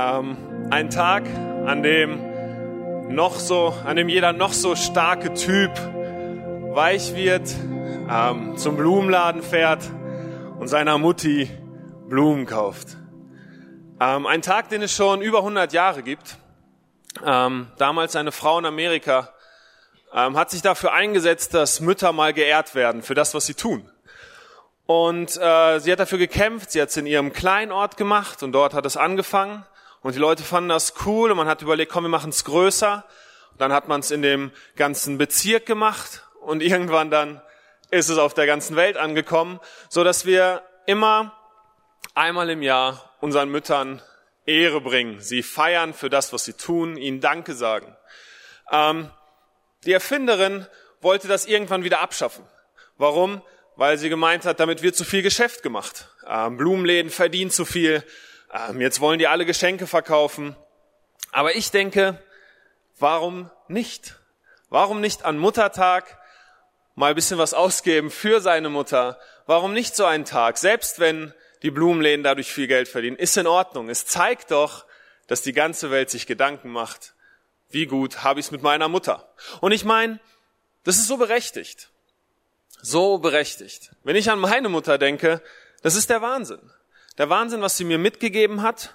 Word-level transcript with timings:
Ähm, 0.00 0.36
ein 0.70 0.90
Tag, 0.90 1.24
an 1.66 1.82
dem 1.82 3.12
noch 3.12 3.40
so, 3.40 3.74
an 3.84 3.96
dem 3.96 4.08
jeder 4.08 4.32
noch 4.32 4.52
so 4.52 4.76
starke 4.76 5.34
Typ 5.34 5.72
weich 6.72 7.16
wird, 7.16 7.52
ähm, 8.08 8.56
zum 8.56 8.76
Blumenladen 8.76 9.42
fährt 9.42 9.82
und 10.60 10.68
seiner 10.68 10.98
Mutti 10.98 11.50
Blumen 12.08 12.46
kauft. 12.46 12.96
Ähm, 13.98 14.26
ein 14.26 14.40
Tag, 14.40 14.68
den 14.68 14.82
es 14.82 14.92
schon 14.92 15.20
über 15.20 15.38
100 15.38 15.72
Jahre 15.72 16.04
gibt. 16.04 16.36
Ähm, 17.26 17.66
damals 17.76 18.14
eine 18.14 18.30
Frau 18.30 18.56
in 18.60 18.66
Amerika 18.66 19.34
ähm, 20.14 20.36
hat 20.36 20.52
sich 20.52 20.62
dafür 20.62 20.92
eingesetzt, 20.92 21.54
dass 21.54 21.80
Mütter 21.80 22.12
mal 22.12 22.32
geehrt 22.32 22.76
werden 22.76 23.02
für 23.02 23.14
das, 23.14 23.34
was 23.34 23.46
sie 23.46 23.54
tun. 23.54 23.90
Und 24.86 25.36
äh, 25.38 25.80
sie 25.80 25.90
hat 25.90 25.98
dafür 25.98 26.18
gekämpft, 26.18 26.70
sie 26.70 26.80
hat 26.80 26.90
es 26.90 26.96
in 26.96 27.06
ihrem 27.06 27.32
kleinen 27.32 27.72
Ort 27.72 27.96
gemacht 27.96 28.44
und 28.44 28.52
dort 28.52 28.74
hat 28.74 28.86
es 28.86 28.96
angefangen. 28.96 29.64
Und 30.08 30.14
die 30.14 30.20
Leute 30.20 30.42
fanden 30.42 30.70
das 30.70 30.94
cool 31.04 31.30
und 31.30 31.36
man 31.36 31.48
hat 31.48 31.60
überlegt, 31.60 31.92
komm, 31.92 32.04
wir 32.04 32.08
machen 32.08 32.30
es 32.30 32.46
größer. 32.46 33.04
Und 33.50 33.60
dann 33.60 33.74
hat 33.74 33.88
man 33.88 34.00
es 34.00 34.10
in 34.10 34.22
dem 34.22 34.52
ganzen 34.74 35.18
Bezirk 35.18 35.66
gemacht 35.66 36.22
und 36.40 36.62
irgendwann 36.62 37.10
dann 37.10 37.42
ist 37.90 38.08
es 38.08 38.16
auf 38.16 38.32
der 38.32 38.46
ganzen 38.46 38.74
Welt 38.74 38.96
angekommen, 38.96 39.60
so 39.90 40.04
dass 40.04 40.24
wir 40.24 40.62
immer 40.86 41.36
einmal 42.14 42.48
im 42.48 42.62
Jahr 42.62 43.16
unseren 43.20 43.50
Müttern 43.50 44.00
Ehre 44.46 44.80
bringen, 44.80 45.20
sie 45.20 45.42
feiern 45.42 45.92
für 45.92 46.08
das, 46.08 46.32
was 46.32 46.46
sie 46.46 46.54
tun, 46.54 46.96
ihnen 46.96 47.20
Danke 47.20 47.52
sagen. 47.52 47.94
Ähm, 48.72 49.10
die 49.84 49.92
Erfinderin 49.92 50.66
wollte 51.02 51.28
das 51.28 51.44
irgendwann 51.44 51.84
wieder 51.84 52.00
abschaffen. 52.00 52.46
Warum? 52.96 53.42
Weil 53.76 53.98
sie 53.98 54.08
gemeint 54.08 54.46
hat, 54.46 54.58
damit 54.58 54.80
wird 54.80 54.96
zu 54.96 55.04
viel 55.04 55.20
Geschäft 55.20 55.62
gemacht. 55.62 56.08
Ähm, 56.26 56.56
Blumenläden 56.56 57.10
verdienen 57.10 57.50
zu 57.50 57.66
viel, 57.66 58.02
jetzt 58.78 59.00
wollen 59.00 59.18
die 59.18 59.26
alle 59.26 59.46
Geschenke 59.46 59.86
verkaufen. 59.86 60.56
Aber 61.32 61.54
ich 61.54 61.70
denke, 61.70 62.22
warum 62.98 63.50
nicht? 63.68 64.16
Warum 64.70 65.00
nicht 65.00 65.24
an 65.24 65.38
Muttertag 65.38 66.18
mal 66.94 67.10
ein 67.10 67.14
bisschen 67.14 67.38
was 67.38 67.54
ausgeben 67.54 68.10
für 68.10 68.40
seine 68.40 68.68
Mutter? 68.68 69.18
Warum 69.46 69.72
nicht 69.72 69.94
so 69.94 70.04
einen 70.04 70.24
Tag? 70.24 70.58
Selbst 70.58 70.98
wenn 70.98 71.32
die 71.62 71.70
Blumenläden 71.70 72.22
dadurch 72.22 72.52
viel 72.52 72.66
Geld 72.66 72.88
verdienen, 72.88 73.16
ist 73.16 73.36
in 73.36 73.46
Ordnung. 73.46 73.88
Es 73.88 74.06
zeigt 74.06 74.50
doch, 74.50 74.84
dass 75.26 75.42
die 75.42 75.52
ganze 75.52 75.90
Welt 75.90 76.10
sich 76.10 76.26
Gedanken 76.26 76.70
macht. 76.70 77.14
Wie 77.70 77.86
gut 77.86 78.22
habe 78.24 78.40
ich 78.40 78.46
es 78.46 78.52
mit 78.52 78.62
meiner 78.62 78.88
Mutter? 78.88 79.34
Und 79.60 79.72
ich 79.72 79.84
meine, 79.84 80.20
das 80.84 80.96
ist 80.96 81.08
so 81.08 81.18
berechtigt. 81.18 81.90
So 82.80 83.18
berechtigt. 83.18 83.90
Wenn 84.04 84.16
ich 84.16 84.30
an 84.30 84.38
meine 84.38 84.68
Mutter 84.68 84.96
denke, 84.96 85.42
das 85.82 85.94
ist 85.94 86.08
der 86.08 86.22
Wahnsinn 86.22 86.70
der 87.18 87.28
Wahnsinn, 87.28 87.60
was 87.60 87.76
sie 87.76 87.84
mir 87.84 87.98
mitgegeben 87.98 88.62
hat, 88.62 88.94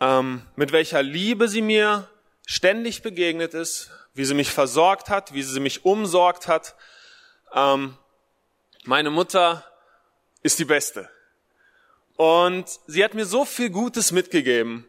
ähm, 0.00 0.42
mit 0.56 0.72
welcher 0.72 1.02
Liebe 1.02 1.48
sie 1.48 1.62
mir 1.62 2.08
ständig 2.44 3.02
begegnet 3.02 3.54
ist, 3.54 3.90
wie 4.14 4.24
sie 4.24 4.34
mich 4.34 4.50
versorgt 4.50 5.08
hat, 5.08 5.32
wie 5.32 5.42
sie 5.42 5.60
mich 5.60 5.84
umsorgt 5.84 6.48
hat. 6.48 6.74
Ähm, 7.54 7.96
meine 8.84 9.10
Mutter 9.10 9.64
ist 10.42 10.58
die 10.58 10.64
Beste. 10.64 11.08
Und 12.16 12.66
sie 12.86 13.04
hat 13.04 13.14
mir 13.14 13.26
so 13.26 13.44
viel 13.44 13.70
Gutes 13.70 14.10
mitgegeben. 14.10 14.88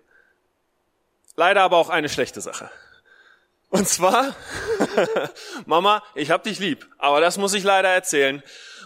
Leider 1.36 1.62
aber 1.62 1.78
auch 1.78 1.90
eine 1.90 2.10
schlechte 2.10 2.42
Sache. 2.42 2.72
Und 3.70 3.88
zwar, 3.88 4.36
Mama, 5.66 6.02
ich 6.16 6.32
hab 6.32 6.44
dich 6.44 6.60
lieb, 6.60 6.88
aber 6.98 7.20
das 7.22 7.38
muss 7.38 7.54
ich 7.54 7.64
leider 7.64 7.90
erzählen. 7.90 8.42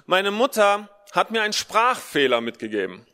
Meine 0.08 0.32
Mutter 0.32 0.90
hat 1.12 1.30
mir 1.30 1.44
einen 1.44 1.54
Sprachfehler 1.54 2.42
mitgegeben. 2.42 3.06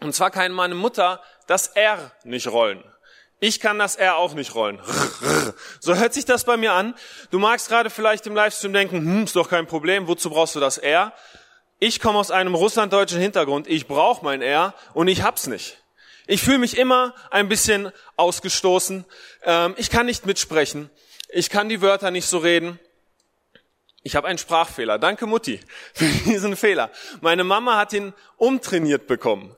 Und 0.00 0.14
zwar 0.14 0.30
kann 0.30 0.52
meine 0.52 0.74
Mutter 0.74 1.22
das 1.46 1.68
R 1.68 2.12
nicht 2.24 2.48
rollen. 2.48 2.82
Ich 3.40 3.60
kann 3.60 3.78
das 3.78 3.96
R 3.96 4.16
auch 4.16 4.34
nicht 4.34 4.54
rollen. 4.54 4.80
So 5.80 5.94
hört 5.94 6.12
sich 6.12 6.24
das 6.24 6.44
bei 6.44 6.56
mir 6.56 6.72
an. 6.72 6.94
Du 7.30 7.38
magst 7.38 7.68
gerade 7.68 7.88
vielleicht 7.90 8.26
im 8.26 8.34
Livestream 8.34 8.72
denken, 8.72 8.98
hm, 8.98 9.24
ist 9.24 9.36
doch 9.36 9.48
kein 9.48 9.66
Problem, 9.66 10.08
wozu 10.08 10.30
brauchst 10.30 10.54
du 10.54 10.60
das 10.60 10.78
R? 10.78 11.12
Ich 11.78 12.00
komme 12.00 12.18
aus 12.18 12.30
einem 12.30 12.54
russlanddeutschen 12.54 13.20
Hintergrund, 13.20 13.68
ich 13.68 13.86
brauche 13.86 14.24
mein 14.24 14.42
R 14.42 14.74
und 14.94 15.08
ich 15.08 15.22
hab's 15.22 15.46
nicht. 15.46 15.78
Ich 16.26 16.42
fühle 16.42 16.58
mich 16.58 16.76
immer 16.76 17.14
ein 17.30 17.48
bisschen 17.48 17.90
ausgestoßen. 18.16 19.04
Ähm, 19.44 19.74
ich 19.78 19.88
kann 19.88 20.06
nicht 20.06 20.26
mitsprechen. 20.26 20.90
Ich 21.30 21.48
kann 21.48 21.68
die 21.68 21.80
Wörter 21.80 22.10
nicht 22.10 22.26
so 22.26 22.38
reden. 22.38 22.78
Ich 24.02 24.16
habe 24.16 24.28
einen 24.28 24.38
Sprachfehler. 24.38 24.98
Danke 24.98 25.26
Mutti 25.26 25.60
für 25.94 26.06
diesen 26.06 26.56
Fehler. 26.56 26.90
Meine 27.20 27.44
Mama 27.44 27.76
hat 27.76 27.92
ihn 27.92 28.12
umtrainiert 28.36 29.06
bekommen. 29.06 29.56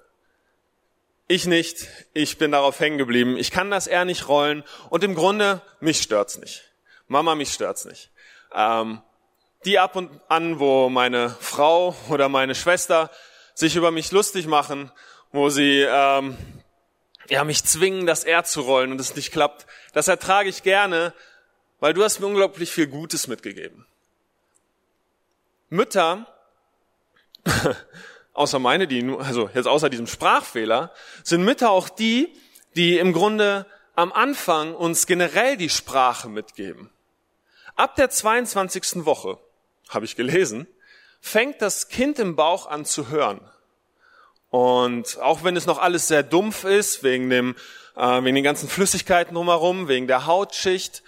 Ich 1.31 1.47
nicht. 1.47 1.87
Ich 2.13 2.39
bin 2.39 2.51
darauf 2.51 2.81
hängen 2.81 2.99
geblieben. 2.99 3.37
Ich 3.37 3.53
kann 3.53 3.71
das 3.71 3.87
eher 3.87 4.05
nicht 4.05 4.27
rollen. 4.27 4.65
Und 4.89 5.05
im 5.05 5.15
Grunde, 5.15 5.63
mich 5.79 6.03
stört's 6.03 6.39
nicht. 6.39 6.65
Mama, 7.07 7.37
mich 7.37 7.53
stört's 7.53 7.85
nicht. 7.85 8.11
Ähm, 8.53 9.01
die 9.65 9.79
ab 9.79 9.95
und 9.95 10.11
an, 10.27 10.59
wo 10.59 10.89
meine 10.89 11.31
Frau 11.39 11.95
oder 12.09 12.29
meine 12.29 12.57
Schwester 12.57 13.13
sich 13.55 13.77
über 13.77 13.93
mich 13.93 14.11
lustig 14.11 14.49
machen, 14.49 14.91
wo 15.31 15.51
sie 15.51 15.87
ähm, 15.89 16.37
ja, 17.29 17.45
mich 17.45 17.63
zwingen, 17.63 18.07
das 18.07 18.25
R 18.25 18.43
zu 18.43 18.63
rollen 18.63 18.91
und 18.91 19.01
es 19.01 19.15
nicht 19.15 19.31
klappt, 19.31 19.69
das 19.93 20.09
ertrage 20.09 20.49
ich 20.49 20.65
gerne, 20.65 21.15
weil 21.79 21.95
du 21.95 22.03
hast 22.03 22.19
mir 22.19 22.27
unglaublich 22.27 22.73
viel 22.73 22.89
Gutes 22.89 23.29
mitgegeben. 23.29 23.87
Mütter 25.69 26.27
außer 28.35 28.59
meine, 28.59 28.87
die, 28.87 29.05
also 29.19 29.51
jetzt 29.55 29.67
außer 29.67 29.91
diesem 29.91 30.07
Sprachfehler, 30.07 30.93
sind 31.23 31.45
Mütter 31.45 31.71
auch 31.71 31.89
die, 31.89 32.33
die 32.77 32.99
im 32.99 33.13
Grunde 33.13 33.67
am 33.97 34.13
Anfang 34.13 34.75
uns 34.75 35.07
generell 35.07 35.57
die 35.57 35.69
Sprache 35.69 36.29
mitgeben. 36.29 36.91
Ab 37.77 37.97
der 37.97 38.11
22. 38.11 39.05
Woche, 39.05 39.39
habe 39.89 40.05
ich 40.05 40.17
gelesen, 40.17 40.67
fängt 41.21 41.61
das 41.61 41.89
Kind 41.89 42.19
im 42.19 42.37
Bauch 42.37 42.67
an 42.67 42.85
zu 42.85 43.09
hören. 43.09 43.41
Und 44.51 45.19
auch 45.21 45.45
wenn 45.45 45.57
es 45.57 45.67
noch 45.67 45.79
alles 45.79 46.09
sehr 46.09 46.23
dumpf 46.23 46.65
ist, 46.65 47.03
wegen, 47.03 47.31
dem, 47.31 47.55
äh, 47.97 48.23
wegen 48.25 48.35
den 48.35 48.45
ganzen 48.45 48.69
Flüssigkeiten 48.69 49.35
drumherum, 49.35 49.87
wegen 49.87 50.07
der 50.07 50.27
Hautschicht, 50.27 51.03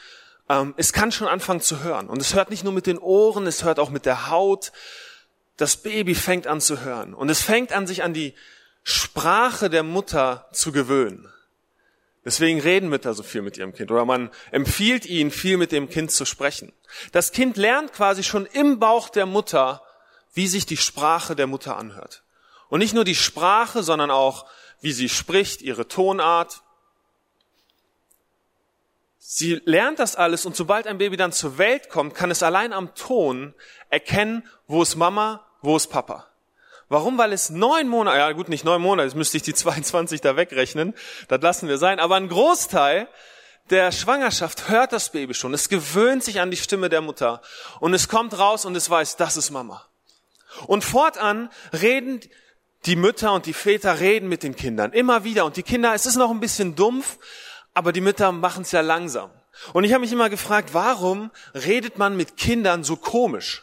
ähm, 0.49 0.75
es 0.77 0.93
kann 0.93 1.13
schon 1.13 1.27
anfangen 1.27 1.61
zu 1.61 1.83
hören. 1.83 2.09
Und 2.09 2.21
es 2.21 2.35
hört 2.35 2.51
nicht 2.51 2.63
nur 2.63 2.73
mit 2.73 2.87
den 2.87 2.99
Ohren, 2.99 3.47
es 3.47 3.65
hört 3.65 3.79
auch 3.79 3.91
mit 3.91 4.07
der 4.07 4.31
Haut 4.31 4.73
das 5.63 5.77
Baby 5.77 6.17
fängt 6.17 6.49
an 6.49 6.61
zu 6.61 6.81
hören 6.81 7.15
und 7.15 7.31
es 7.31 7.41
fängt 7.41 7.73
an, 7.73 7.87
sich 7.87 8.03
an 8.03 8.13
die 8.13 8.35
Sprache 8.83 9.71
der 9.71 9.85
Mutter 9.85 10.49
zu 10.53 10.73
gewöhnen. 10.73 11.33
Deswegen 12.25 12.61
reden 12.61 12.89
Mütter 12.89 13.15
so 13.15 13.23
viel 13.23 13.43
mit 13.43 13.57
ihrem 13.57 13.73
Kind 13.73 13.93
oder 13.93 14.05
man 14.05 14.31
empfiehlt 14.51 15.07
ihnen, 15.07 15.31
viel 15.31 15.59
mit 15.59 15.71
dem 15.71 15.89
Kind 15.89 16.11
zu 16.11 16.25
sprechen. 16.25 16.73
Das 17.13 17.31
Kind 17.31 17.57
lernt 17.57 17.93
quasi 17.93 18.25
schon 18.25 18.47
im 18.47 18.81
Bauch 18.81 19.09
der 19.09 19.25
Mutter, 19.25 19.83
wie 20.35 20.49
sich 20.49 20.67
die 20.67 20.77
Sprache 20.77 21.37
der 21.37 21.47
Mutter 21.47 21.77
anhört. 21.77 22.25
Und 22.69 22.81
nicht 22.81 22.95
nur 22.95 23.05
die 23.05 23.15
Sprache, 23.15 23.85
sondern 23.85 24.11
auch, 24.11 24.47
wie 24.81 24.93
sie 24.93 25.09
spricht, 25.09 25.63
ihre 25.63 25.87
Tonart. 25.87 26.63
Sie 29.19 29.63
lernt 29.65 30.01
das 30.01 30.17
alles 30.17 30.45
und 30.45 30.57
sobald 30.57 30.89
ein 30.89 30.99
Baby 30.99 31.17
dann 31.17 31.31
zur 31.31 31.57
Welt 31.57 31.89
kommt, 31.89 32.17
kann 32.17 32.33
es 32.33 32.43
allein 32.43 32.73
am 32.73 32.97
Ton 32.97 33.55
erkennen, 33.91 34.45
wo 34.67 34.83
ist 34.83 34.97
Mama, 34.97 35.47
wo 35.63 35.77
ist 35.77 35.89
Papa. 35.89 36.27
Warum? 36.89 37.17
Weil 37.17 37.33
es 37.33 37.49
neun 37.49 37.89
Monate, 37.89 38.19
ja 38.19 38.33
gut, 38.33 38.51
nicht 38.51 38.65
neun 38.65 38.83
Monate, 38.83 39.07
jetzt 39.07 39.17
müsste 39.17 39.39
ich 39.39 39.43
die 39.43 39.55
22 39.55 40.21
da 40.21 40.37
wegrechnen, 40.37 40.95
das 41.29 41.41
lassen 41.41 41.69
wir 41.69 41.79
sein, 41.79 41.99
aber 41.99 42.17
ein 42.17 42.29
Großteil 42.29 43.09
der 43.71 43.93
Schwangerschaft 43.93 44.69
hört 44.69 44.93
das 44.93 45.11
Baby 45.11 45.35
schon. 45.35 45.55
Es 45.55 45.69
gewöhnt 45.69 46.23
sich 46.23 46.41
an 46.41 46.51
die 46.51 46.57
Stimme 46.57 46.89
der 46.89 47.01
Mutter 47.01 47.41
und 47.81 47.95
es 47.95 48.09
kommt 48.09 48.39
raus 48.39 48.65
und 48.65 48.77
es 48.77 48.91
weiß, 48.91 49.17
das 49.17 49.37
ist 49.37 49.51
Mama. 49.51 49.87
Und 50.67 50.85
fortan 50.85 51.49
reden 51.73 52.21
die 52.85 52.97
Mütter 52.97 53.33
und 53.33 53.47
die 53.47 53.53
Väter 53.53 54.01
reden 54.01 54.29
mit 54.29 54.43
den 54.43 54.57
Kindern 54.57 54.93
immer 54.93 55.25
wieder 55.25 55.45
und 55.45 55.57
die 55.57 55.63
Kinder, 55.63 55.95
es 55.95 56.05
ist 56.05 56.17
noch 56.17 56.31
ein 56.31 56.41
bisschen 56.41 56.75
dumpf, 56.75 57.19
aber 57.73 57.93
die 57.93 58.01
Mütter 58.01 58.33
machen 58.33 58.63
es 58.63 58.73
ja 58.73 58.81
langsam. 58.81 59.31
Und 59.73 59.85
ich 59.85 59.93
habe 59.93 60.01
mich 60.01 60.13
immer 60.13 60.29
gefragt, 60.29 60.71
warum 60.75 61.31
redet 61.55 61.99
man 61.99 62.17
mit 62.17 62.37
Kindern 62.37 62.85
so 62.85 62.97
komisch? 62.97 63.63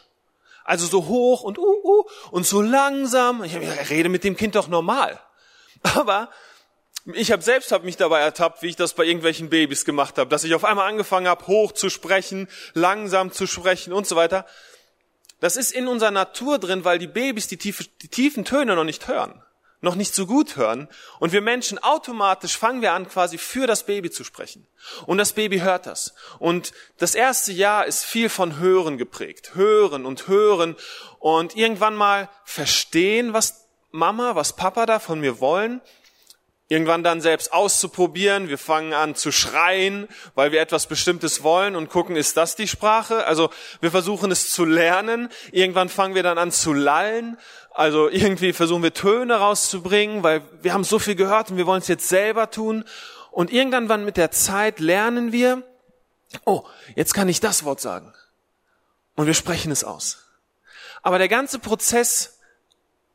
Also 0.64 0.86
so 0.86 1.06
hoch 1.06 1.42
und 1.42 1.58
uh, 1.58 1.62
uh, 1.62 2.04
und 2.30 2.46
so 2.46 2.60
langsam. 2.62 3.42
Ich 3.44 3.56
rede 3.90 4.08
mit 4.08 4.24
dem 4.24 4.36
Kind 4.36 4.54
doch 4.54 4.68
normal. 4.68 5.20
Aber 5.94 6.30
ich 7.14 7.32
habe 7.32 7.42
selbst 7.42 7.72
hab 7.72 7.84
mich 7.84 7.96
dabei 7.96 8.20
ertappt, 8.20 8.62
wie 8.62 8.68
ich 8.68 8.76
das 8.76 8.94
bei 8.94 9.04
irgendwelchen 9.04 9.48
Babys 9.48 9.84
gemacht 9.84 10.18
habe, 10.18 10.30
dass 10.30 10.44
ich 10.44 10.54
auf 10.54 10.64
einmal 10.64 10.88
angefangen 10.88 11.28
habe, 11.28 11.46
hoch 11.46 11.72
zu 11.72 11.88
sprechen, 11.88 12.48
langsam 12.74 13.32
zu 13.32 13.46
sprechen 13.46 13.92
und 13.92 14.06
so 14.06 14.16
weiter. 14.16 14.46
Das 15.40 15.56
ist 15.56 15.72
in 15.72 15.88
unserer 15.88 16.10
Natur 16.10 16.58
drin, 16.58 16.84
weil 16.84 16.98
die 16.98 17.06
Babys 17.06 17.48
die, 17.48 17.56
tiefe, 17.56 17.84
die 18.02 18.08
tiefen 18.08 18.44
Töne 18.44 18.76
noch 18.76 18.84
nicht 18.84 19.08
hören 19.08 19.42
noch 19.80 19.94
nicht 19.94 20.14
so 20.14 20.26
gut 20.26 20.56
hören. 20.56 20.88
Und 21.18 21.32
wir 21.32 21.40
Menschen 21.40 21.78
automatisch 21.78 22.56
fangen 22.56 22.82
wir 22.82 22.92
an, 22.92 23.08
quasi 23.08 23.38
für 23.38 23.66
das 23.66 23.84
Baby 23.84 24.10
zu 24.10 24.24
sprechen. 24.24 24.66
Und 25.06 25.18
das 25.18 25.32
Baby 25.32 25.60
hört 25.60 25.86
das. 25.86 26.14
Und 26.38 26.72
das 26.98 27.14
erste 27.14 27.52
Jahr 27.52 27.86
ist 27.86 28.04
viel 28.04 28.28
von 28.28 28.58
Hören 28.58 28.98
geprägt. 28.98 29.54
Hören 29.54 30.04
und 30.04 30.28
hören 30.28 30.76
und 31.18 31.56
irgendwann 31.56 31.94
mal 31.94 32.28
verstehen, 32.44 33.32
was 33.32 33.68
Mama, 33.90 34.36
was 34.36 34.54
Papa 34.54 34.86
da 34.86 34.98
von 34.98 35.20
mir 35.20 35.40
wollen. 35.40 35.80
irgendwann 36.70 37.02
dann 37.02 37.20
selbst 37.20 37.52
auszuprobieren. 37.52 38.48
Wir 38.48 38.56
fangen 38.56 38.94
an 38.94 39.16
zu 39.16 39.32
schreien, 39.32 40.08
weil 40.36 40.52
wir 40.52 40.60
etwas 40.60 40.86
Bestimmtes 40.86 41.42
wollen 41.42 41.74
und 41.74 41.90
gucken, 41.90 42.14
ist 42.14 42.36
das 42.36 42.54
die 42.54 42.68
Sprache? 42.68 43.26
Also 43.26 43.50
wir 43.80 43.90
versuchen 43.90 44.30
es 44.30 44.52
zu 44.52 44.64
lernen. 44.64 45.30
Irgendwann 45.50 45.88
fangen 45.88 46.14
wir 46.14 46.22
dann 46.22 46.38
an 46.38 46.52
zu 46.52 46.72
lallen. 46.72 47.36
Also 47.80 48.10
irgendwie 48.10 48.52
versuchen 48.52 48.82
wir 48.82 48.92
Töne 48.92 49.36
rauszubringen, 49.36 50.22
weil 50.22 50.42
wir 50.60 50.74
haben 50.74 50.84
so 50.84 50.98
viel 50.98 51.14
gehört 51.14 51.50
und 51.50 51.56
wir 51.56 51.64
wollen 51.64 51.80
es 51.80 51.88
jetzt 51.88 52.10
selber 52.10 52.50
tun. 52.50 52.84
Und 53.30 53.50
irgendwann 53.50 54.04
mit 54.04 54.18
der 54.18 54.30
Zeit 54.30 54.80
lernen 54.80 55.32
wir, 55.32 55.62
oh, 56.44 56.62
jetzt 56.94 57.14
kann 57.14 57.26
ich 57.30 57.40
das 57.40 57.64
Wort 57.64 57.80
sagen. 57.80 58.12
Und 59.16 59.26
wir 59.26 59.32
sprechen 59.32 59.72
es 59.72 59.82
aus. 59.82 60.26
Aber 61.00 61.16
der 61.16 61.28
ganze 61.28 61.58
Prozess 61.58 62.38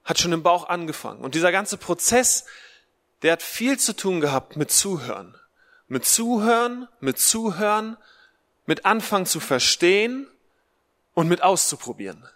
hat 0.04 0.18
schon 0.18 0.34
im 0.34 0.42
Bauch 0.42 0.68
angefangen. 0.68 1.24
Und 1.24 1.36
dieser 1.36 1.52
ganze 1.52 1.78
Prozess 1.78 2.46
der 3.22 3.34
hat 3.34 3.44
viel 3.44 3.78
zu 3.78 3.96
tun 3.96 4.20
gehabt 4.20 4.56
mit 4.56 4.72
Zuhören. 4.72 5.36
Mit 5.88 6.06
Zuhören, 6.06 6.88
mit 7.02 7.20
Zuhören, 7.20 7.98
mit 8.66 8.84
Anfangen 8.84 9.28
zu 9.28 9.40
verstehen 9.40 10.28
und 11.14 11.28
mit 11.28 11.44
auszuprobieren. 11.44 12.28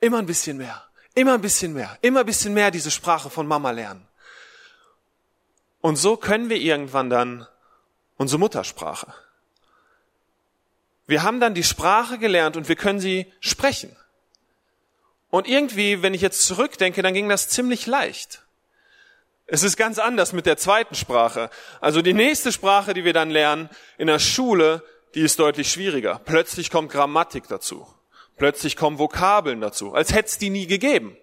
Immer 0.00 0.18
ein 0.18 0.26
bisschen 0.26 0.56
mehr, 0.56 0.82
immer 1.14 1.34
ein 1.34 1.40
bisschen 1.40 1.72
mehr, 1.72 1.98
immer 2.00 2.20
ein 2.20 2.26
bisschen 2.26 2.54
mehr 2.54 2.70
diese 2.70 2.90
Sprache 2.90 3.30
von 3.30 3.46
Mama 3.46 3.70
lernen. 3.70 4.06
Und 5.80 5.96
so 5.96 6.16
können 6.16 6.48
wir 6.48 6.56
irgendwann 6.56 7.10
dann 7.10 7.46
unsere 8.16 8.38
Muttersprache. 8.38 9.12
Wir 11.06 11.22
haben 11.22 11.40
dann 11.40 11.54
die 11.54 11.64
Sprache 11.64 12.18
gelernt 12.18 12.56
und 12.56 12.68
wir 12.68 12.76
können 12.76 13.00
sie 13.00 13.30
sprechen. 13.40 13.94
Und 15.28 15.48
irgendwie, 15.48 16.02
wenn 16.02 16.14
ich 16.14 16.20
jetzt 16.20 16.46
zurückdenke, 16.46 17.02
dann 17.02 17.14
ging 17.14 17.28
das 17.28 17.48
ziemlich 17.48 17.86
leicht. 17.86 18.42
Es 19.46 19.62
ist 19.62 19.76
ganz 19.76 19.98
anders 19.98 20.32
mit 20.32 20.46
der 20.46 20.56
zweiten 20.56 20.94
Sprache. 20.94 21.50
Also 21.80 22.00
die 22.00 22.14
nächste 22.14 22.52
Sprache, 22.52 22.94
die 22.94 23.04
wir 23.04 23.12
dann 23.12 23.30
lernen 23.30 23.68
in 23.98 24.06
der 24.06 24.18
Schule, 24.18 24.84
die 25.14 25.20
ist 25.20 25.38
deutlich 25.38 25.70
schwieriger. 25.70 26.20
Plötzlich 26.24 26.70
kommt 26.70 26.92
Grammatik 26.92 27.48
dazu. 27.48 27.86
Plötzlich 28.42 28.76
kommen 28.76 28.98
Vokabeln 28.98 29.60
dazu, 29.60 29.94
als 29.94 30.12
hätte 30.12 30.26
es 30.26 30.36
die 30.36 30.50
nie 30.50 30.66
gegeben. 30.66 31.16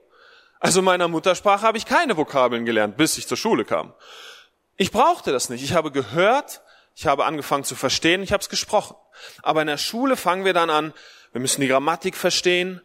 Also 0.61 0.79
in 0.79 0.85
meiner 0.85 1.09
Muttersprache 1.09 1.63
habe 1.63 1.77
ich 1.77 1.85
keine 1.85 2.15
Vokabeln 2.15 2.63
gelernt, 2.63 2.95
bis 2.95 3.17
ich 3.17 3.27
zur 3.27 3.35
Schule 3.35 3.65
kam. 3.65 3.93
Ich 4.77 4.93
brauchte 4.93 5.33
das 5.33 5.49
nicht. 5.49 5.61
Ich 5.61 5.73
habe 5.73 5.91
gehört, 5.91 6.61
ich 6.95 7.07
habe 7.07 7.25
angefangen 7.25 7.65
zu 7.65 7.75
verstehen, 7.75 8.23
ich 8.23 8.31
habe 8.31 8.39
es 8.39 8.47
gesprochen. 8.47 8.95
Aber 9.43 9.59
in 9.59 9.67
der 9.67 9.75
Schule 9.75 10.15
fangen 10.15 10.45
wir 10.45 10.53
dann 10.53 10.69
an, 10.69 10.93
wir 11.33 11.41
müssen 11.41 11.59
die 11.59 11.67
Grammatik 11.67 12.15
verstehen, 12.15 12.79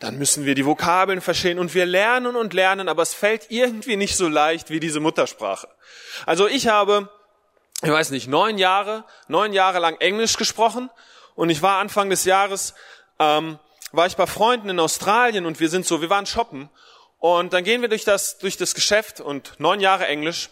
dann 0.00 0.18
müssen 0.18 0.44
wir 0.44 0.54
die 0.54 0.66
Vokabeln 0.66 1.22
verstehen 1.22 1.58
und 1.58 1.72
wir 1.72 1.86
lernen 1.86 2.36
und 2.36 2.52
lernen, 2.52 2.90
aber 2.90 3.00
es 3.00 3.14
fällt 3.14 3.46
irgendwie 3.50 3.96
nicht 3.96 4.18
so 4.18 4.28
leicht 4.28 4.68
wie 4.68 4.80
diese 4.80 5.00
Muttersprache. 5.00 5.66
Also 6.26 6.46
ich 6.46 6.68
habe, 6.68 7.08
ich 7.82 7.90
weiß 7.90 8.10
nicht, 8.10 8.28
neun 8.28 8.58
Jahre, 8.58 9.06
neun 9.28 9.54
Jahre 9.54 9.78
lang 9.78 9.96
Englisch 9.98 10.36
gesprochen 10.36 10.90
und 11.36 11.48
ich 11.48 11.62
war 11.62 11.78
Anfang 11.78 12.10
des 12.10 12.26
Jahres, 12.26 12.74
ähm, 13.18 13.58
war 13.92 14.06
ich 14.06 14.16
bei 14.16 14.26
Freunden 14.26 14.68
in 14.68 14.80
Australien 14.80 15.46
und 15.46 15.60
wir 15.60 15.68
sind 15.68 15.86
so, 15.86 16.00
wir 16.00 16.10
waren 16.10 16.26
shoppen 16.26 16.68
und 17.18 17.52
dann 17.52 17.64
gehen 17.64 17.80
wir 17.80 17.88
durch 17.88 18.04
das, 18.04 18.38
durch 18.38 18.56
das 18.56 18.74
Geschäft 18.74 19.20
und 19.20 19.58
neun 19.58 19.80
Jahre 19.80 20.06
Englisch 20.06 20.50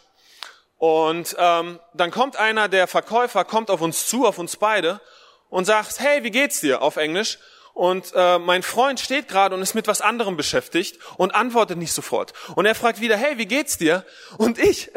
und 0.79 1.37
ähm, 1.39 1.81
dann 1.95 2.11
kommt 2.11 2.37
einer, 2.37 2.69
der 2.69 2.87
Verkäufer 2.87 3.45
kommt 3.45 3.71
auf 3.71 3.81
uns 3.81 4.07
zu, 4.07 4.27
auf 4.27 4.39
uns 4.39 4.57
beide 4.57 5.01
und 5.49 5.65
sagt, 5.65 6.01
hey, 6.01 6.23
wie 6.23 6.31
geht's 6.31 6.61
dir 6.61 6.83
auf 6.83 6.97
Englisch? 6.97 7.39
und 7.77 8.13
äh, 8.15 8.39
mein 8.39 8.63
Freund 8.63 9.01
steht 9.01 9.29
gerade 9.29 9.55
und 9.55 9.61
ist 9.61 9.75
mit 9.75 9.87
was 9.87 10.01
anderem 10.01 10.39
beschäftigt 10.39 10.99
und 11.19 11.35
antwortet 11.35 11.77
nicht 11.77 11.93
sofort. 11.93 12.33
Und 12.55 12.65
er 12.65 12.75
fragt 12.75 13.03
wieder, 13.03 13.19
hey, 13.19 13.37
wie 13.37 13.45
geht's 13.45 13.77
dir? 13.77 14.03
Und 14.39 14.59
ich, 14.59 14.91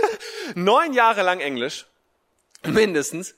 neun 0.56 0.94
Jahre 0.94 1.22
lang 1.22 1.38
Englisch, 1.38 1.86
mindestens, 2.64 3.36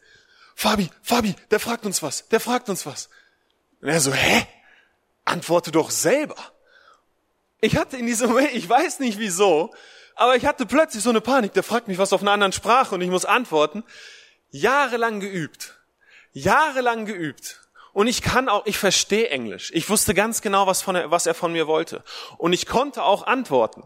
Fabi, 0.55 0.89
Fabi, 1.03 1.35
der 1.51 1.61
fragt 1.61 1.85
uns 1.85 2.03
was, 2.03 2.27
der 2.29 2.41
fragt 2.41 2.71
uns 2.71 2.87
was. 2.87 3.11
Und 3.81 3.89
er 3.89 4.01
so, 4.01 4.13
hä? 4.13 4.47
Antworte 5.25 5.73
doch 5.73 5.91
selber. 5.91 6.37
Ich 7.61 7.77
hatte 7.77 7.97
in 7.97 8.07
diesem 8.07 8.29
Moment, 8.29 8.55
ich 8.55 8.69
weiß 8.69 9.01
nicht 9.01 9.19
wieso, 9.19 9.75
aber 10.15 10.37
ich 10.37 10.47
hatte 10.47 10.67
plötzlich 10.67 11.03
so 11.03 11.11
eine 11.11 11.21
Panik, 11.21 11.53
der 11.53 11.63
fragt 11.63 11.89
mich 11.89 11.99
was 11.99 12.13
auf 12.13 12.23
einer 12.23 12.33
anderen 12.33 12.53
Sprache 12.53 12.95
und 12.95 13.01
ich 13.01 13.11
muss 13.11 13.25
antworten. 13.25 13.85
Jahrelang 14.51 15.21
geübt. 15.21 15.79
Jahrelang 16.33 17.07
geübt. 17.07 17.61
Und 17.93 18.09
ich 18.09 18.23
kann 18.23 18.49
auch, 18.49 18.67
ich 18.67 18.79
verstehe 18.79 19.31
Englisch. 19.31 19.71
Ich 19.75 19.89
wusste 19.89 20.13
ganz 20.13 20.43
genau, 20.43 20.67
was, 20.67 20.83
von, 20.83 20.97
was 21.11 21.27
er 21.27 21.35
von 21.35 21.53
mir 21.53 21.67
wollte. 21.67 22.05
Und 22.37 22.53
ich 22.53 22.67
konnte 22.67 23.03
auch 23.03 23.27
antworten. 23.27 23.85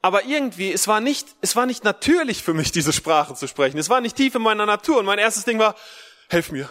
Aber 0.00 0.24
irgendwie, 0.24 0.72
es 0.72 0.88
war 0.88 1.00
nicht, 1.00 1.28
es 1.42 1.54
war 1.54 1.66
nicht 1.66 1.84
natürlich 1.84 2.42
für 2.42 2.54
mich, 2.54 2.72
diese 2.72 2.92
Sprache 2.92 3.34
zu 3.34 3.46
sprechen. 3.46 3.78
Es 3.78 3.90
war 3.90 4.00
nicht 4.00 4.16
tief 4.16 4.34
in 4.34 4.42
meiner 4.42 4.66
Natur. 4.66 4.98
Und 4.98 5.04
mein 5.04 5.18
erstes 5.18 5.44
Ding 5.44 5.58
war, 5.58 5.76
helf 6.32 6.50
mir. 6.50 6.70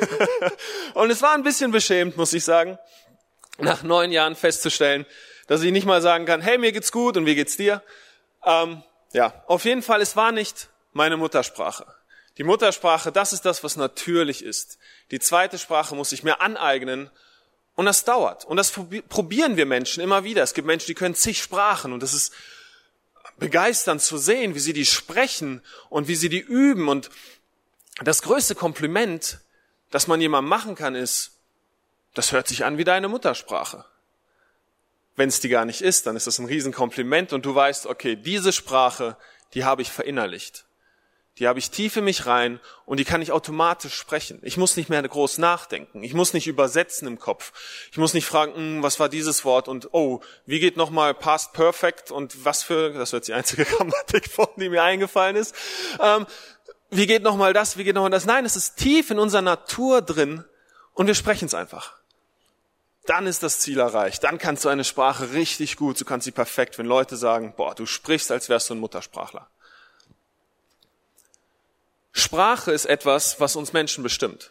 und 0.94 1.10
es 1.10 1.20
war 1.22 1.34
ein 1.34 1.42
bisschen 1.42 1.70
beschämt, 1.70 2.16
muss 2.16 2.32
ich 2.32 2.44
sagen, 2.44 2.78
nach 3.58 3.82
neun 3.82 4.12
Jahren 4.12 4.36
festzustellen, 4.36 5.04
dass 5.48 5.62
ich 5.62 5.72
nicht 5.72 5.86
mal 5.86 6.00
sagen 6.00 6.26
kann, 6.26 6.40
hey, 6.40 6.58
mir 6.58 6.72
geht's 6.72 6.92
gut 6.92 7.16
und 7.16 7.26
wie 7.26 7.34
geht's 7.34 7.56
dir? 7.56 7.82
Ähm, 8.44 8.82
ja, 9.12 9.42
auf 9.46 9.64
jeden 9.64 9.82
Fall, 9.82 10.00
es 10.00 10.16
war 10.16 10.32
nicht 10.32 10.68
meine 10.92 11.16
Muttersprache. 11.16 11.86
Die 12.38 12.44
Muttersprache, 12.44 13.10
das 13.10 13.32
ist 13.32 13.44
das, 13.44 13.64
was 13.64 13.76
natürlich 13.76 14.44
ist. 14.44 14.78
Die 15.10 15.18
zweite 15.18 15.58
Sprache 15.58 15.96
muss 15.96 16.12
ich 16.12 16.22
mir 16.22 16.40
aneignen 16.40 17.10
und 17.74 17.86
das 17.86 18.04
dauert. 18.04 18.44
Und 18.44 18.58
das 18.58 18.70
probieren 18.70 19.56
wir 19.56 19.66
Menschen 19.66 20.02
immer 20.02 20.22
wieder. 20.22 20.44
Es 20.44 20.54
gibt 20.54 20.66
Menschen, 20.66 20.86
die 20.86 20.94
können 20.94 21.16
zig 21.16 21.42
Sprachen 21.42 21.92
und 21.92 22.02
das 22.02 22.14
ist 22.14 22.32
begeisternd 23.38 24.02
zu 24.02 24.18
sehen, 24.18 24.54
wie 24.54 24.60
sie 24.60 24.72
die 24.72 24.86
sprechen 24.86 25.62
und 25.88 26.08
wie 26.08 26.16
sie 26.16 26.28
die 26.28 26.40
üben. 26.40 26.88
Und 26.88 27.10
das 28.02 28.22
größte 28.22 28.54
Kompliment, 28.54 29.40
das 29.90 30.06
man 30.06 30.20
jemandem 30.20 30.48
machen 30.48 30.74
kann, 30.74 30.94
ist, 30.94 31.32
das 32.14 32.32
hört 32.32 32.48
sich 32.48 32.64
an 32.64 32.78
wie 32.78 32.84
deine 32.84 33.08
Muttersprache. 33.08 33.84
Wenn 35.16 35.28
es 35.28 35.40
die 35.40 35.48
gar 35.48 35.64
nicht 35.64 35.82
ist, 35.82 36.06
dann 36.06 36.16
ist 36.16 36.26
das 36.26 36.38
ein 36.38 36.46
Riesenkompliment 36.46 37.32
und 37.32 37.44
du 37.44 37.54
weißt, 37.54 37.86
okay, 37.86 38.16
diese 38.16 38.52
Sprache, 38.52 39.16
die 39.54 39.64
habe 39.64 39.82
ich 39.82 39.90
verinnerlicht 39.90 40.68
die 41.38 41.46
habe 41.46 41.58
ich 41.58 41.70
tief 41.70 41.96
in 41.96 42.04
mich 42.04 42.26
rein 42.26 42.60
und 42.84 42.98
die 42.98 43.04
kann 43.04 43.22
ich 43.22 43.30
automatisch 43.30 43.94
sprechen. 43.94 44.40
Ich 44.42 44.56
muss 44.56 44.76
nicht 44.76 44.88
mehr 44.88 45.02
groß 45.02 45.38
nachdenken. 45.38 46.02
Ich 46.02 46.12
muss 46.12 46.32
nicht 46.32 46.48
übersetzen 46.48 47.06
im 47.06 47.18
Kopf. 47.18 47.52
Ich 47.92 47.98
muss 47.98 48.14
nicht 48.14 48.26
fragen, 48.26 48.54
hm, 48.54 48.82
was 48.82 48.98
war 48.98 49.08
dieses 49.08 49.44
Wort 49.44 49.68
und 49.68 49.88
oh, 49.92 50.20
wie 50.46 50.58
geht 50.58 50.76
nochmal 50.76 51.14
Past 51.14 51.52
Perfect 51.52 52.10
und 52.10 52.44
was 52.44 52.62
für, 52.62 52.92
das 52.92 53.12
wird 53.12 53.28
die 53.28 53.34
einzige 53.34 53.64
Grammatikform, 53.76 54.50
die 54.56 54.68
mir 54.68 54.82
eingefallen 54.82 55.36
ist. 55.36 55.54
Ähm, 56.02 56.26
wie 56.90 57.06
geht 57.06 57.22
nochmal 57.22 57.52
das, 57.52 57.76
wie 57.76 57.84
geht 57.84 57.94
nochmal 57.94 58.10
das? 58.10 58.24
Nein, 58.24 58.44
es 58.44 58.56
ist 58.56 58.76
tief 58.76 59.10
in 59.10 59.18
unserer 59.18 59.42
Natur 59.42 60.02
drin 60.02 60.44
und 60.94 61.06
wir 61.06 61.14
sprechen 61.14 61.46
es 61.46 61.54
einfach. 61.54 61.94
Dann 63.04 63.26
ist 63.26 63.42
das 63.42 63.60
Ziel 63.60 63.78
erreicht. 63.78 64.24
Dann 64.24 64.38
kannst 64.38 64.64
du 64.64 64.68
eine 64.68 64.84
Sprache 64.84 65.32
richtig 65.32 65.76
gut, 65.76 66.00
du 66.00 66.04
kannst 66.04 66.24
sie 66.24 66.30
perfekt, 66.30 66.78
wenn 66.78 66.86
Leute 66.86 67.16
sagen, 67.16 67.54
boah, 67.56 67.74
du 67.74 67.86
sprichst, 67.86 68.30
als 68.30 68.48
wärst 68.48 68.70
du 68.70 68.74
ein 68.74 68.80
Muttersprachler. 68.80 69.48
Sprache 72.12 72.72
ist 72.72 72.86
etwas, 72.86 73.38
was 73.40 73.54
uns 73.54 73.72
Menschen 73.72 74.02
bestimmt. 74.02 74.50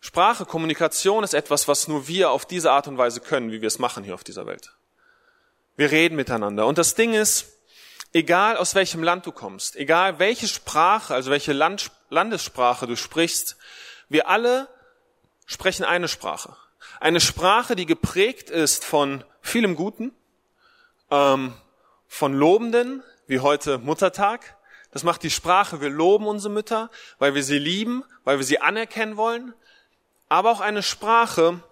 Sprache, 0.00 0.46
Kommunikation 0.46 1.24
ist 1.24 1.34
etwas, 1.34 1.68
was 1.68 1.88
nur 1.88 2.08
wir 2.08 2.30
auf 2.30 2.46
diese 2.46 2.70
Art 2.70 2.88
und 2.88 2.98
Weise 2.98 3.20
können, 3.20 3.50
wie 3.52 3.60
wir 3.60 3.66
es 3.66 3.78
machen 3.78 4.04
hier 4.04 4.14
auf 4.14 4.24
dieser 4.24 4.46
Welt. 4.46 4.72
Wir 5.76 5.90
reden 5.90 6.16
miteinander. 6.16 6.66
Und 6.66 6.78
das 6.78 6.94
Ding 6.94 7.14
ist, 7.14 7.57
egal 8.12 8.56
aus 8.56 8.74
welchem 8.74 9.02
Land 9.02 9.26
du 9.26 9.32
kommst, 9.32 9.76
egal 9.76 10.18
welche 10.18 10.48
Sprache, 10.48 11.14
also 11.14 11.30
welche 11.30 11.52
Land, 11.52 11.90
Landessprache 12.10 12.86
du 12.86 12.96
sprichst, 12.96 13.56
wir 14.08 14.28
alle 14.28 14.68
sprechen 15.46 15.84
eine 15.84 16.08
Sprache. 16.08 16.56
Eine 17.00 17.20
Sprache, 17.20 17.76
die 17.76 17.86
geprägt 17.86 18.50
ist 18.50 18.84
von 18.84 19.24
vielem 19.40 19.76
Guten, 19.76 20.12
ähm, 21.10 21.54
von 22.06 22.34
Lobenden, 22.34 23.02
wie 23.26 23.40
heute 23.40 23.78
Muttertag, 23.78 24.56
das 24.90 25.04
macht 25.04 25.22
die 25.22 25.30
Sprache. 25.30 25.80
Wir 25.80 25.90
loben 25.90 26.26
unsere 26.26 26.52
Mütter, 26.52 26.90
weil 27.18 27.34
wir 27.34 27.42
sie 27.42 27.58
lieben, 27.58 28.04
weil 28.24 28.38
wir 28.38 28.44
sie 28.44 28.60
anerkennen 28.60 29.16
wollen. 29.16 29.54
Aber 30.28 30.50
auch 30.50 30.60
eine 30.60 30.82
Sprache, 30.82 31.62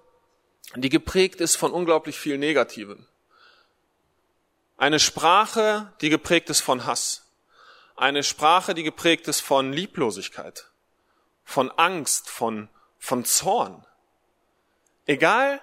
die 0.75 0.89
geprägt 0.89 1.41
ist 1.41 1.57
von 1.57 1.73
unglaublich 1.73 2.19
viel 2.19 2.39
Negativem. 2.39 3.07
Eine 4.77 5.01
Sprache, 5.01 5.93
die 6.01 6.11
geprägt 6.11 6.51
ist 6.51 6.61
von 6.61 6.85
Hass. 6.85 7.31
Eine 7.97 8.23
Sprache, 8.23 8.75
die 8.75 8.83
geprägt 8.83 9.27
ist 9.27 9.41
von 9.41 9.73
Lieblosigkeit, 9.73 10.67
von 11.45 11.71
Angst, 11.71 12.29
von, 12.29 12.69
von 12.99 13.25
Zorn. 13.25 13.87
Egal 15.07 15.61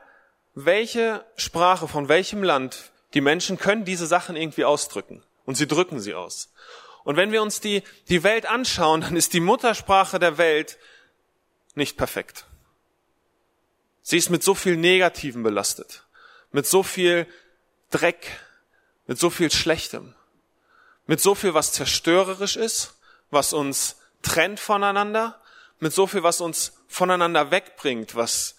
welche 0.55 1.25
Sprache, 1.35 1.87
von 1.87 2.09
welchem 2.09 2.43
Land, 2.43 2.91
die 3.13 3.21
Menschen 3.21 3.57
können 3.57 3.85
diese 3.85 4.07
Sachen 4.07 4.35
irgendwie 4.35 4.65
ausdrücken. 4.65 5.23
Und 5.45 5.55
sie 5.55 5.67
drücken 5.67 5.99
sie 5.99 6.13
aus. 6.15 6.51
Und 7.03 7.17
wenn 7.17 7.31
wir 7.31 7.41
uns 7.41 7.59
die, 7.59 7.83
die 8.09 8.23
Welt 8.23 8.45
anschauen, 8.45 9.01
dann 9.01 9.15
ist 9.15 9.33
die 9.33 9.41
Muttersprache 9.41 10.19
der 10.19 10.37
Welt 10.37 10.77
nicht 11.75 11.97
perfekt. 11.97 12.45
Sie 14.01 14.17
ist 14.17 14.29
mit 14.29 14.43
so 14.43 14.55
viel 14.55 14.77
Negativen 14.77 15.43
belastet, 15.43 16.05
mit 16.51 16.65
so 16.65 16.83
viel 16.83 17.27
Dreck, 17.89 18.39
mit 19.07 19.19
so 19.19 19.29
viel 19.29 19.51
Schlechtem. 19.51 20.15
mit 21.05 21.19
so 21.21 21.35
viel, 21.35 21.53
was 21.53 21.73
zerstörerisch 21.73 22.55
ist, 22.55 22.95
was 23.29 23.53
uns 23.53 23.97
trennt 24.21 24.59
voneinander, 24.59 25.41
mit 25.79 25.93
so 25.93 26.07
viel, 26.07 26.23
was 26.23 26.39
uns 26.39 26.73
voneinander 26.87 27.51
wegbringt, 27.51 28.15
was 28.15 28.55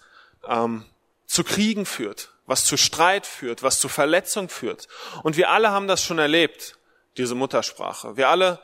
ähm, 0.47 0.85
zu 1.25 1.43
Kriegen 1.43 1.85
führt, 1.85 2.29
was 2.45 2.65
zu 2.65 2.77
Streit 2.77 3.25
führt, 3.25 3.63
was 3.63 3.79
zu 3.79 3.89
Verletzung 3.89 4.49
führt. 4.49 4.87
Und 5.23 5.37
wir 5.37 5.49
alle 5.49 5.71
haben 5.71 5.87
das 5.87 6.03
schon 6.03 6.19
erlebt, 6.19 6.77
diese 7.17 7.33
Muttersprache. 7.33 8.15
Wir 8.17 8.29
alle 8.29 8.59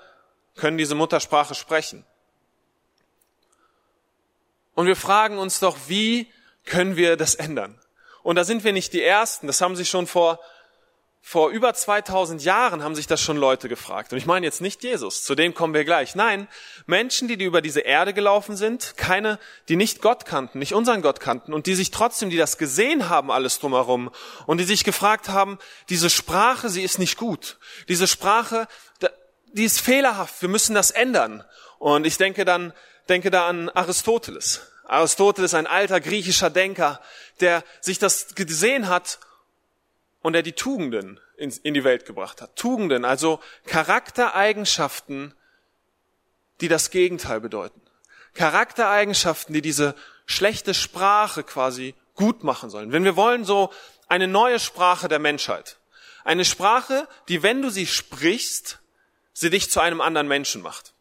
können 0.56 0.78
diese 0.78 0.96
Muttersprache 0.96 1.56
sprechen. 1.56 2.06
Und 4.76 4.86
wir 4.86 4.96
fragen 4.96 5.40
uns 5.40 5.60
doch, 5.60 5.78
wie 5.88 6.32
können 6.66 6.96
wir 6.96 7.18
das 7.18 7.36
ändern? 7.36 7.80
Und 8.22 8.36
da 8.36 8.44
sind 8.44 8.64
wir 8.64 8.74
nicht 8.74 8.94
die 8.94 9.02
Ersten. 9.02 9.48
Das 9.48 9.62
haben 9.62 9.76
sich 9.76 9.90
schon 9.90 10.06
vor 10.06 10.40
vor 11.24 11.52
über 11.52 11.74
2000 11.74 12.44
Jahren 12.44 12.84
haben 12.84 12.96
sich 12.96 13.06
das 13.06 13.22
schon 13.22 13.38
Leute 13.38 13.70
gefragt. 13.70 14.12
Und 14.12 14.18
ich 14.18 14.26
meine 14.26 14.46
jetzt 14.46 14.60
nicht 14.60 14.84
Jesus, 14.84 15.24
zu 15.24 15.36
dem 15.36 15.54
kommen 15.54 15.74
wir 15.74 15.86
gleich. 15.86 16.16
Nein, 16.16 16.48
Menschen, 16.88 17.28
die, 17.28 17.38
die 17.38 17.46
über 17.46 17.62
diese 17.62 17.82
Erde 17.82 18.14
gelaufen 18.14 18.58
sind, 18.58 18.98
keine, 18.98 19.38
die 19.70 19.76
nicht 19.76 20.02
Gott 20.02 20.26
kannten, 20.26 20.60
nicht 20.60 20.74
unseren 20.74 21.04
Gott 21.04 21.20
kannten 21.20 21.54
und 21.54 21.68
die 21.68 21.76
sich 21.76 21.92
trotzdem, 21.92 22.32
die 22.32 22.38
das 22.38 22.58
gesehen 22.58 23.08
haben, 23.08 23.30
alles 23.30 23.60
drumherum 23.60 24.10
und 24.48 24.58
die 24.58 24.64
sich 24.64 24.84
gefragt 24.84 25.30
haben, 25.30 25.60
diese 25.90 26.10
Sprache, 26.10 26.70
sie 26.70 26.82
ist 26.82 26.98
nicht 26.98 27.18
gut. 27.18 27.60
Diese 27.88 28.08
Sprache, 28.08 28.68
die 29.54 29.66
ist 29.66 29.80
fehlerhaft, 29.80 30.42
wir 30.42 30.50
müssen 30.50 30.74
das 30.74 30.90
ändern. 30.90 31.44
Und 31.78 32.08
ich 32.08 32.18
denke 32.18 32.46
dann, 32.46 32.74
denke 33.10 33.30
da 33.30 33.48
an 33.48 33.70
Aristoteles. 33.70 34.62
Aristoteles, 34.86 35.54
ein 35.54 35.68
alter 35.68 36.02
griechischer 36.02 36.50
Denker, 36.50 37.00
der 37.40 37.64
sich 37.80 38.00
das 38.00 38.34
gesehen 38.36 38.90
hat 38.90 39.20
und 40.22 40.36
er 40.36 40.44
die 40.44 40.54
Tugenden 40.54 41.20
in, 41.36 41.74
die 41.74 41.84
Welt 41.84 42.06
gebracht 42.06 42.42
hat. 42.42 42.56
Tugenden, 42.56 43.06
also 43.06 43.40
Charaktereigenschaften, 43.66 45.34
die 46.62 46.68
das 46.68 46.92
Gegenteil 46.92 47.42
bedeuten. 47.42 47.82
Charaktereigenschaften, 48.34 49.54
die 49.54 49.62
diese 49.62 49.96
schlechte 50.26 50.74
Sprache 50.74 51.44
quasi 51.44 51.96
gut 52.16 52.44
machen 52.44 52.70
sollen. 52.70 52.92
Wenn 52.92 53.04
wir 53.04 53.16
wollen, 53.16 53.44
so 53.44 53.74
eine 54.08 54.28
neue 54.28 54.60
Sprache 54.60 55.08
der 55.08 55.20
Menschheit. 55.20 55.78
Eine 56.24 56.46
Sprache, 56.46 57.08
die, 57.28 57.42
wenn 57.42 57.62
du 57.62 57.70
sie 57.70 57.88
sprichst, 57.88 58.80
sie 59.34 59.50
dich 59.50 59.72
zu 59.72 59.80
einem 59.80 60.02
anderen 60.02 60.28
Menschen 60.28 60.62
macht. 60.62 60.94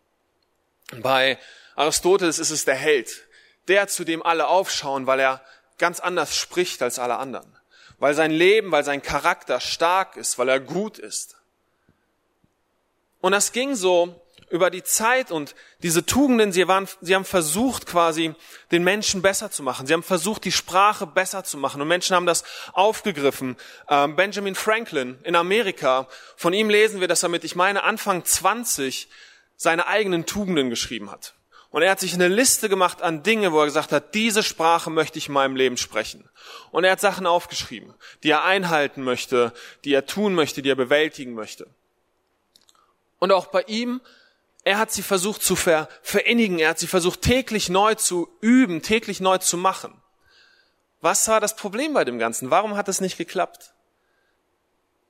Bei 1.02 1.38
Aristoteles 1.76 2.38
ist 2.38 2.50
es 2.50 2.64
der 2.64 2.74
Held, 2.74 3.28
der, 3.68 3.86
zu 3.86 4.04
dem 4.04 4.22
alle 4.22 4.48
aufschauen, 4.48 5.06
weil 5.06 5.20
er 5.20 5.44
ganz 5.76 6.00
anders 6.00 6.36
spricht 6.36 6.82
als 6.82 6.98
alle 6.98 7.18
anderen 7.18 7.59
weil 8.00 8.14
sein 8.14 8.32
Leben, 8.32 8.72
weil 8.72 8.82
sein 8.82 9.02
Charakter 9.02 9.60
stark 9.60 10.16
ist, 10.16 10.38
weil 10.38 10.48
er 10.48 10.58
gut 10.58 10.98
ist. 10.98 11.36
Und 13.20 13.32
das 13.32 13.52
ging 13.52 13.76
so 13.76 14.20
über 14.48 14.70
die 14.70 14.82
Zeit 14.82 15.30
und 15.30 15.54
diese 15.82 16.04
Tugenden, 16.04 16.50
sie, 16.50 16.66
waren, 16.66 16.88
sie 17.00 17.14
haben 17.14 17.24
versucht 17.24 17.86
quasi, 17.86 18.34
den 18.72 18.82
Menschen 18.82 19.22
besser 19.22 19.50
zu 19.50 19.62
machen. 19.62 19.86
Sie 19.86 19.92
haben 19.92 20.02
versucht, 20.02 20.44
die 20.44 20.50
Sprache 20.50 21.06
besser 21.06 21.44
zu 21.44 21.56
machen. 21.56 21.80
Und 21.80 21.86
Menschen 21.86 22.16
haben 22.16 22.26
das 22.26 22.42
aufgegriffen. 22.72 23.56
Ähm, 23.88 24.16
Benjamin 24.16 24.56
Franklin 24.56 25.18
in 25.22 25.36
Amerika, 25.36 26.08
von 26.36 26.52
ihm 26.52 26.68
lesen 26.68 27.00
wir, 27.00 27.06
dass 27.06 27.22
er 27.22 27.28
mit, 27.28 27.44
ich 27.44 27.54
meine, 27.54 27.84
Anfang 27.84 28.24
20 28.24 29.08
seine 29.56 29.86
eigenen 29.86 30.26
Tugenden 30.26 30.68
geschrieben 30.68 31.12
hat. 31.12 31.34
Und 31.70 31.82
er 31.82 31.92
hat 31.92 32.00
sich 32.00 32.14
eine 32.14 32.28
Liste 32.28 32.68
gemacht 32.68 33.00
an 33.00 33.22
Dinge, 33.22 33.52
wo 33.52 33.60
er 33.60 33.66
gesagt 33.66 33.92
hat, 33.92 34.14
diese 34.14 34.42
Sprache 34.42 34.90
möchte 34.90 35.18
ich 35.18 35.28
in 35.28 35.34
meinem 35.34 35.54
Leben 35.54 35.76
sprechen. 35.76 36.28
Und 36.72 36.82
er 36.84 36.92
hat 36.92 37.00
Sachen 37.00 37.26
aufgeschrieben, 37.26 37.94
die 38.24 38.30
er 38.30 38.44
einhalten 38.44 39.02
möchte, 39.02 39.52
die 39.84 39.94
er 39.94 40.04
tun 40.04 40.34
möchte, 40.34 40.62
die 40.62 40.70
er 40.70 40.76
bewältigen 40.76 41.34
möchte. 41.34 41.68
Und 43.20 43.30
auch 43.30 43.46
bei 43.46 43.62
ihm, 43.62 44.00
er 44.64 44.78
hat 44.78 44.90
sie 44.90 45.02
versucht 45.02 45.42
zu 45.42 45.54
ver 45.54 45.88
verinnigen, 46.02 46.58
er 46.58 46.70
hat 46.70 46.78
sie 46.78 46.88
versucht 46.88 47.22
täglich 47.22 47.68
neu 47.68 47.94
zu 47.94 48.28
üben, 48.40 48.82
täglich 48.82 49.20
neu 49.20 49.38
zu 49.38 49.56
machen. 49.56 49.94
Was 51.00 51.28
war 51.28 51.40
das 51.40 51.56
Problem 51.56 51.94
bei 51.94 52.04
dem 52.04 52.18
Ganzen? 52.18 52.50
Warum 52.50 52.76
hat 52.76 52.88
es 52.88 53.00
nicht 53.00 53.16
geklappt? 53.16 53.72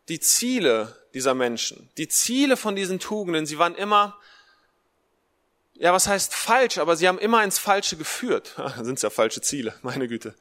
Die 0.08 0.20
Ziele 0.20 0.96
dieser 1.14 1.34
Menschen, 1.34 1.88
die 1.96 2.08
Ziele 2.08 2.56
von 2.56 2.76
diesen 2.76 3.00
Tugenden, 3.00 3.46
sie 3.46 3.58
waren 3.58 3.74
immer, 3.74 4.16
ja, 5.80 5.94
was 5.94 6.06
heißt 6.06 6.34
falsch, 6.34 6.76
aber 6.76 6.94
sie 6.94 7.08
haben 7.08 7.18
immer 7.18 7.42
ins 7.42 7.58
Falsche 7.58 7.96
geführt. 7.96 8.54
Sind 8.82 8.96
es 8.96 9.02
ja 9.02 9.08
falsche 9.08 9.40
Ziele, 9.40 9.74
meine 9.80 10.08
Güte. 10.08 10.34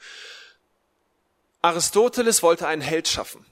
Aristoteles 1.61 2.43
wollte 2.43 2.67
einen 2.67 2.81
Held 2.81 3.07
schaffen. 3.07 3.45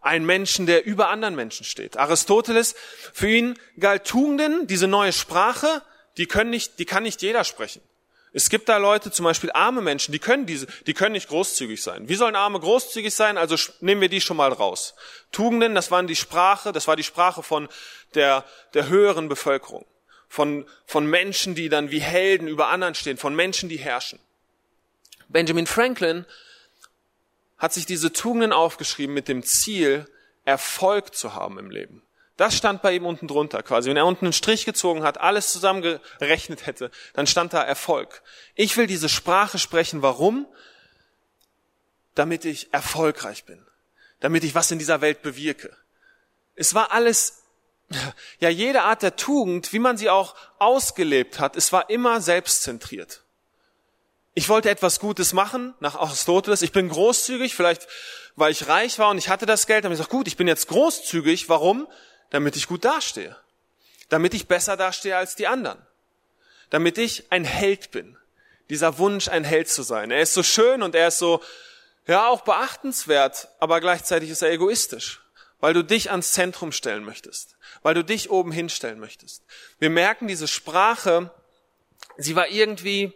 Einen 0.00 0.24
Menschen, 0.24 0.64
der 0.64 0.86
über 0.86 1.08
anderen 1.08 1.34
Menschen 1.34 1.64
steht. 1.64 1.98
Aristoteles, 1.98 2.74
für 3.12 3.28
ihn 3.28 3.58
galt 3.78 4.06
Tugenden, 4.06 4.66
diese 4.66 4.86
neue 4.86 5.12
Sprache, 5.12 5.82
die 6.16 6.24
können 6.24 6.48
nicht, 6.48 6.78
die 6.78 6.86
kann 6.86 7.02
nicht 7.02 7.20
jeder 7.20 7.44
sprechen. 7.44 7.82
Es 8.32 8.48
gibt 8.48 8.70
da 8.70 8.78
Leute, 8.78 9.10
zum 9.10 9.24
Beispiel 9.24 9.50
arme 9.52 9.82
Menschen, 9.82 10.12
die 10.12 10.18
können 10.18 10.46
diese, 10.46 10.66
die 10.86 10.94
können 10.94 11.12
nicht 11.12 11.28
großzügig 11.28 11.82
sein. 11.82 12.08
Wie 12.08 12.14
sollen 12.14 12.36
Arme 12.36 12.60
großzügig 12.60 13.14
sein? 13.14 13.36
Also 13.36 13.56
nehmen 13.80 14.00
wir 14.00 14.08
die 14.08 14.22
schon 14.22 14.38
mal 14.38 14.52
raus. 14.52 14.94
Tugenden, 15.32 15.74
das 15.74 15.90
waren 15.90 16.06
die 16.06 16.16
Sprache, 16.16 16.72
das 16.72 16.88
war 16.88 16.96
die 16.96 17.04
Sprache 17.04 17.42
von 17.42 17.68
der, 18.14 18.44
der 18.72 18.88
höheren 18.88 19.28
Bevölkerung 19.28 19.84
von, 20.36 20.66
von 20.84 21.06
Menschen, 21.06 21.54
die 21.54 21.70
dann 21.70 21.90
wie 21.90 21.98
Helden 21.98 22.46
über 22.46 22.68
anderen 22.68 22.94
stehen, 22.94 23.16
von 23.16 23.34
Menschen, 23.34 23.70
die 23.70 23.78
herrschen. 23.78 24.18
Benjamin 25.28 25.66
Franklin 25.66 26.26
hat 27.56 27.72
sich 27.72 27.86
diese 27.86 28.12
Tugenden 28.12 28.52
aufgeschrieben 28.52 29.14
mit 29.14 29.28
dem 29.28 29.42
Ziel, 29.42 30.06
Erfolg 30.44 31.14
zu 31.14 31.34
haben 31.34 31.58
im 31.58 31.70
Leben. 31.70 32.02
Das 32.36 32.54
stand 32.54 32.82
bei 32.82 32.92
ihm 32.92 33.06
unten 33.06 33.28
drunter 33.28 33.62
quasi. 33.62 33.88
Wenn 33.88 33.96
er 33.96 34.04
unten 34.04 34.26
einen 34.26 34.34
Strich 34.34 34.66
gezogen 34.66 35.04
hat, 35.04 35.18
alles 35.18 35.52
zusammengerechnet 35.52 36.66
hätte, 36.66 36.90
dann 37.14 37.26
stand 37.26 37.54
da 37.54 37.62
Erfolg. 37.62 38.22
Ich 38.54 38.76
will 38.76 38.86
diese 38.86 39.08
Sprache 39.08 39.58
sprechen. 39.58 40.02
Warum? 40.02 40.46
Damit 42.14 42.44
ich 42.44 42.74
erfolgreich 42.74 43.46
bin. 43.46 43.66
Damit 44.20 44.44
ich 44.44 44.54
was 44.54 44.70
in 44.70 44.78
dieser 44.78 45.00
Welt 45.00 45.22
bewirke. 45.22 45.74
Es 46.56 46.74
war 46.74 46.92
alles 46.92 47.45
ja, 48.40 48.48
jede 48.48 48.82
Art 48.82 49.02
der 49.02 49.16
Tugend, 49.16 49.72
wie 49.72 49.78
man 49.78 49.96
sie 49.96 50.10
auch 50.10 50.34
ausgelebt 50.58 51.38
hat, 51.38 51.56
es 51.56 51.72
war 51.72 51.90
immer 51.90 52.20
selbstzentriert. 52.20 53.22
Ich 54.34 54.48
wollte 54.48 54.68
etwas 54.68 55.00
Gutes 55.00 55.32
machen, 55.32 55.74
nach 55.80 55.94
Aristoteles. 55.94 56.62
Ich 56.62 56.72
bin 56.72 56.88
großzügig, 56.88 57.54
vielleicht 57.54 57.86
weil 58.34 58.52
ich 58.52 58.68
reich 58.68 58.98
war 58.98 59.08
und 59.08 59.16
ich 59.16 59.30
hatte 59.30 59.46
das 59.46 59.66
Geld. 59.66 59.84
Dann 59.84 59.88
habe 59.88 59.94
ich 59.94 59.98
gesagt, 59.98 60.10
gut, 60.10 60.28
ich 60.28 60.36
bin 60.36 60.46
jetzt 60.46 60.68
großzügig. 60.68 61.48
Warum? 61.48 61.88
Damit 62.28 62.54
ich 62.54 62.66
gut 62.66 62.84
dastehe. 62.84 63.34
Damit 64.10 64.34
ich 64.34 64.46
besser 64.46 64.76
dastehe 64.76 65.16
als 65.16 65.36
die 65.36 65.46
anderen. 65.46 65.78
Damit 66.68 66.98
ich 66.98 67.32
ein 67.32 67.44
Held 67.44 67.92
bin. 67.92 68.18
Dieser 68.68 68.98
Wunsch, 68.98 69.28
ein 69.28 69.44
Held 69.44 69.70
zu 69.70 69.82
sein. 69.82 70.10
Er 70.10 70.20
ist 70.20 70.34
so 70.34 70.42
schön 70.42 70.82
und 70.82 70.94
er 70.94 71.08
ist 71.08 71.18
so, 71.18 71.40
ja, 72.06 72.28
auch 72.28 72.42
beachtenswert, 72.42 73.48
aber 73.58 73.80
gleichzeitig 73.80 74.28
ist 74.28 74.42
er 74.42 74.50
egoistisch 74.50 75.25
weil 75.66 75.74
du 75.74 75.82
dich 75.82 76.12
ans 76.12 76.30
Zentrum 76.30 76.70
stellen 76.70 77.02
möchtest, 77.02 77.56
weil 77.82 77.94
du 77.94 78.04
dich 78.04 78.30
oben 78.30 78.52
hinstellen 78.52 79.00
möchtest. 79.00 79.42
Wir 79.80 79.90
merken, 79.90 80.28
diese 80.28 80.46
Sprache, 80.46 81.32
sie 82.16 82.36
war 82.36 82.46
irgendwie, 82.46 83.12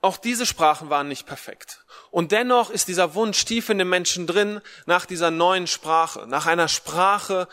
auch 0.00 0.16
diese 0.16 0.46
Sprachen 0.46 0.88
waren 0.88 1.08
nicht 1.08 1.26
perfekt. 1.26 1.84
Und 2.10 2.32
dennoch 2.32 2.70
ist 2.70 2.88
dieser 2.88 3.12
Wunsch 3.12 3.44
tief 3.44 3.68
in 3.68 3.76
den 3.76 3.90
Menschen 3.90 4.26
drin 4.26 4.62
nach 4.86 5.04
dieser 5.04 5.30
neuen 5.30 5.66
Sprache, 5.66 6.26
nach 6.26 6.46
einer 6.46 6.66
Sprache, 6.66 7.46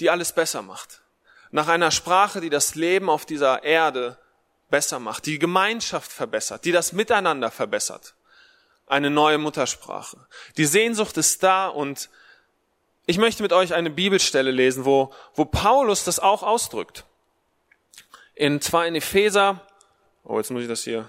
die 0.00 0.08
alles 0.08 0.32
besser 0.32 0.62
macht. 0.62 1.02
Nach 1.50 1.68
einer 1.68 1.90
Sprache, 1.90 2.40
die 2.40 2.48
das 2.48 2.76
Leben 2.76 3.10
auf 3.10 3.26
dieser 3.26 3.62
Erde 3.62 4.16
besser 4.70 5.00
macht, 5.00 5.26
die 5.26 5.38
Gemeinschaft 5.38 6.10
verbessert, 6.10 6.64
die 6.64 6.72
das 6.72 6.94
Miteinander 6.94 7.50
verbessert. 7.50 8.14
Eine 8.86 9.10
neue 9.10 9.36
Muttersprache. 9.36 10.16
Die 10.56 10.64
Sehnsucht 10.64 11.18
ist 11.18 11.42
da 11.42 11.68
und 11.68 12.08
ich 13.08 13.16
möchte 13.16 13.42
mit 13.42 13.54
euch 13.54 13.72
eine 13.72 13.88
Bibelstelle 13.88 14.50
lesen, 14.50 14.84
wo, 14.84 15.14
wo 15.34 15.46
Paulus 15.46 16.04
das 16.04 16.18
auch 16.18 16.42
ausdrückt. 16.42 17.06
In, 18.34 18.60
zwar 18.60 18.86
in 18.86 18.94
Epheser, 18.94 19.66
oh, 20.24 20.36
jetzt 20.36 20.50
muss 20.50 20.60
ich 20.60 20.68
das 20.68 20.84
hier, 20.84 21.08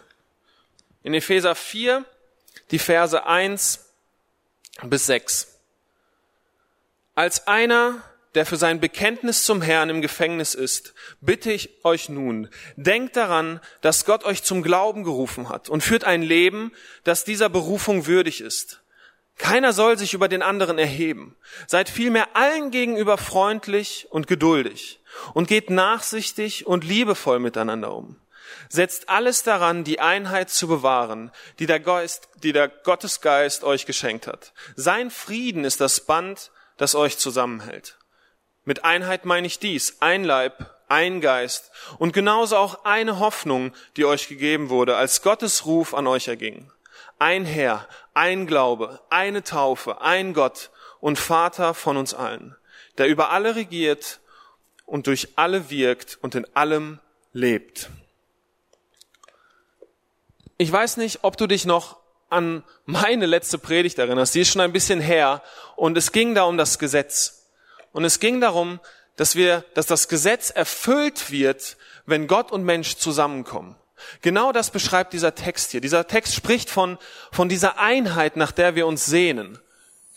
in 1.04 1.14
Epheser 1.14 1.56
4, 1.56 2.06
die 2.72 2.80
Verse 2.80 3.26
1 3.26 3.86
bis 4.84 5.08
6. 5.08 5.60
Als 7.16 7.48
einer, 7.48 8.02
der 8.34 8.46
für 8.46 8.56
sein 8.56 8.80
Bekenntnis 8.80 9.44
zum 9.44 9.62
Herrn 9.62 9.90
im 9.90 10.02
Gefängnis 10.02 10.56
ist, 10.56 10.94
bitte 11.20 11.52
ich 11.52 11.84
euch 11.84 12.08
nun, 12.08 12.48
denkt 12.78 13.18
daran, 13.18 13.60
dass 13.82 14.06
Gott 14.06 14.24
euch 14.24 14.44
zum 14.44 14.64
Glauben 14.64 15.04
gerufen 15.04 15.50
hat 15.50 15.68
und 15.68 15.84
führt 15.84 16.06
ein 16.06 16.22
Leben, 16.22 16.72
das 17.04 17.26
dieser 17.26 17.50
Berufung 17.50 18.06
würdig 18.06 18.40
ist. 18.40 18.80
Keiner 19.40 19.72
soll 19.72 19.98
sich 19.98 20.14
über 20.14 20.28
den 20.28 20.44
anderen 20.44 20.78
erheben. 20.78 21.36
Seid 21.66 21.90
vielmehr 21.90 22.36
allen 22.36 22.72
gegenüber 22.72 23.18
freundlich 23.18 24.06
und 24.12 24.28
geduldig 24.28 25.00
und 25.34 25.48
geht 25.48 25.70
nachsichtig 25.70 26.68
und 26.68 26.84
liebevoll 26.84 27.40
miteinander 27.40 27.96
um. 27.96 28.20
Setzt 28.68 29.08
alles 29.08 29.44
daran, 29.44 29.86
die 29.86 30.02
Einheit 30.02 30.50
zu 30.50 30.68
bewahren, 30.68 31.32
die 31.58 31.68
der, 31.68 31.80
Geist, 31.80 32.28
die 32.44 32.52
der 32.52 32.68
Gottesgeist 32.68 33.64
euch 33.64 33.86
geschenkt 33.86 34.28
hat. 34.28 34.52
Sein 34.76 35.10
Frieden 35.10 35.64
ist 35.64 35.80
das 35.80 36.02
Band, 36.02 36.52
das 36.78 36.94
euch 36.94 37.18
zusammenhält. 37.18 37.98
Mit 38.66 38.84
Einheit 38.84 39.24
meine 39.24 39.48
ich 39.48 39.58
dies, 39.58 40.02
ein 40.02 40.26
Leib, 40.26 40.70
ein 40.90 41.22
Geist 41.22 41.72
und 41.98 42.12
genauso 42.12 42.58
auch 42.58 42.84
eine 42.84 43.20
Hoffnung, 43.20 43.74
die 43.96 44.06
euch 44.06 44.28
gegeben 44.28 44.70
wurde, 44.70 44.98
als 44.98 45.22
Gottes 45.22 45.66
Ruf 45.66 45.94
an 45.94 46.08
euch 46.08 46.28
erging. 46.28 46.72
Ein 47.20 47.46
Herr, 47.46 47.88
ein 48.14 48.48
Glaube, 48.48 49.02
eine 49.10 49.44
Taufe, 49.44 50.02
ein 50.02 50.34
Gott 50.34 50.72
und 51.00 51.20
Vater 51.20 51.74
von 51.74 51.98
uns 51.98 52.14
allen, 52.14 52.56
der 52.98 53.08
über 53.08 53.30
alle 53.30 53.56
regiert 53.56 54.20
und 54.86 55.08
durch 55.08 55.30
alle 55.36 55.70
wirkt 55.70 56.18
und 56.22 56.36
in 56.36 56.48
allem 56.56 57.00
lebt. 57.34 57.90
Ich 60.58 60.72
weiß 60.72 60.98
nicht, 60.98 61.20
ob 61.22 61.38
du 61.38 61.48
dich 61.48 61.66
noch 61.66 62.00
an 62.30 62.64
meine 62.86 63.26
letzte 63.26 63.58
Predigt 63.58 63.98
erinnerst. 63.98 64.36
Die 64.36 64.42
ist 64.42 64.52
schon 64.52 64.62
ein 64.62 64.74
bisschen 64.74 65.00
her 65.00 65.42
und 65.76 65.98
es 65.98 66.12
ging 66.12 66.36
da 66.36 66.44
um 66.44 66.58
das 66.58 66.80
Gesetz. 66.80 67.48
Und 67.92 68.06
es 68.06 68.20
ging 68.20 68.40
darum, 68.42 68.80
dass 69.16 69.36
wir, 69.36 69.66
dass 69.74 69.88
das 69.88 70.08
Gesetz 70.08 70.50
erfüllt 70.50 71.32
wird, 71.32 71.78
wenn 72.06 72.28
Gott 72.28 72.52
und 72.52 72.64
Mensch 72.64 72.96
zusammenkommen. 72.96 73.76
Genau 74.22 74.52
das 74.52 74.72
beschreibt 74.72 75.14
dieser 75.14 75.36
Text 75.36 75.72
hier. 75.72 75.82
Dieser 75.82 76.08
Text 76.08 76.36
spricht 76.36 76.70
von, 76.70 76.98
von 77.32 77.50
dieser 77.50 77.80
Einheit, 77.80 78.36
nach 78.36 78.52
der 78.52 78.76
wir 78.76 78.88
uns 78.88 79.06
sehnen. 79.06 79.60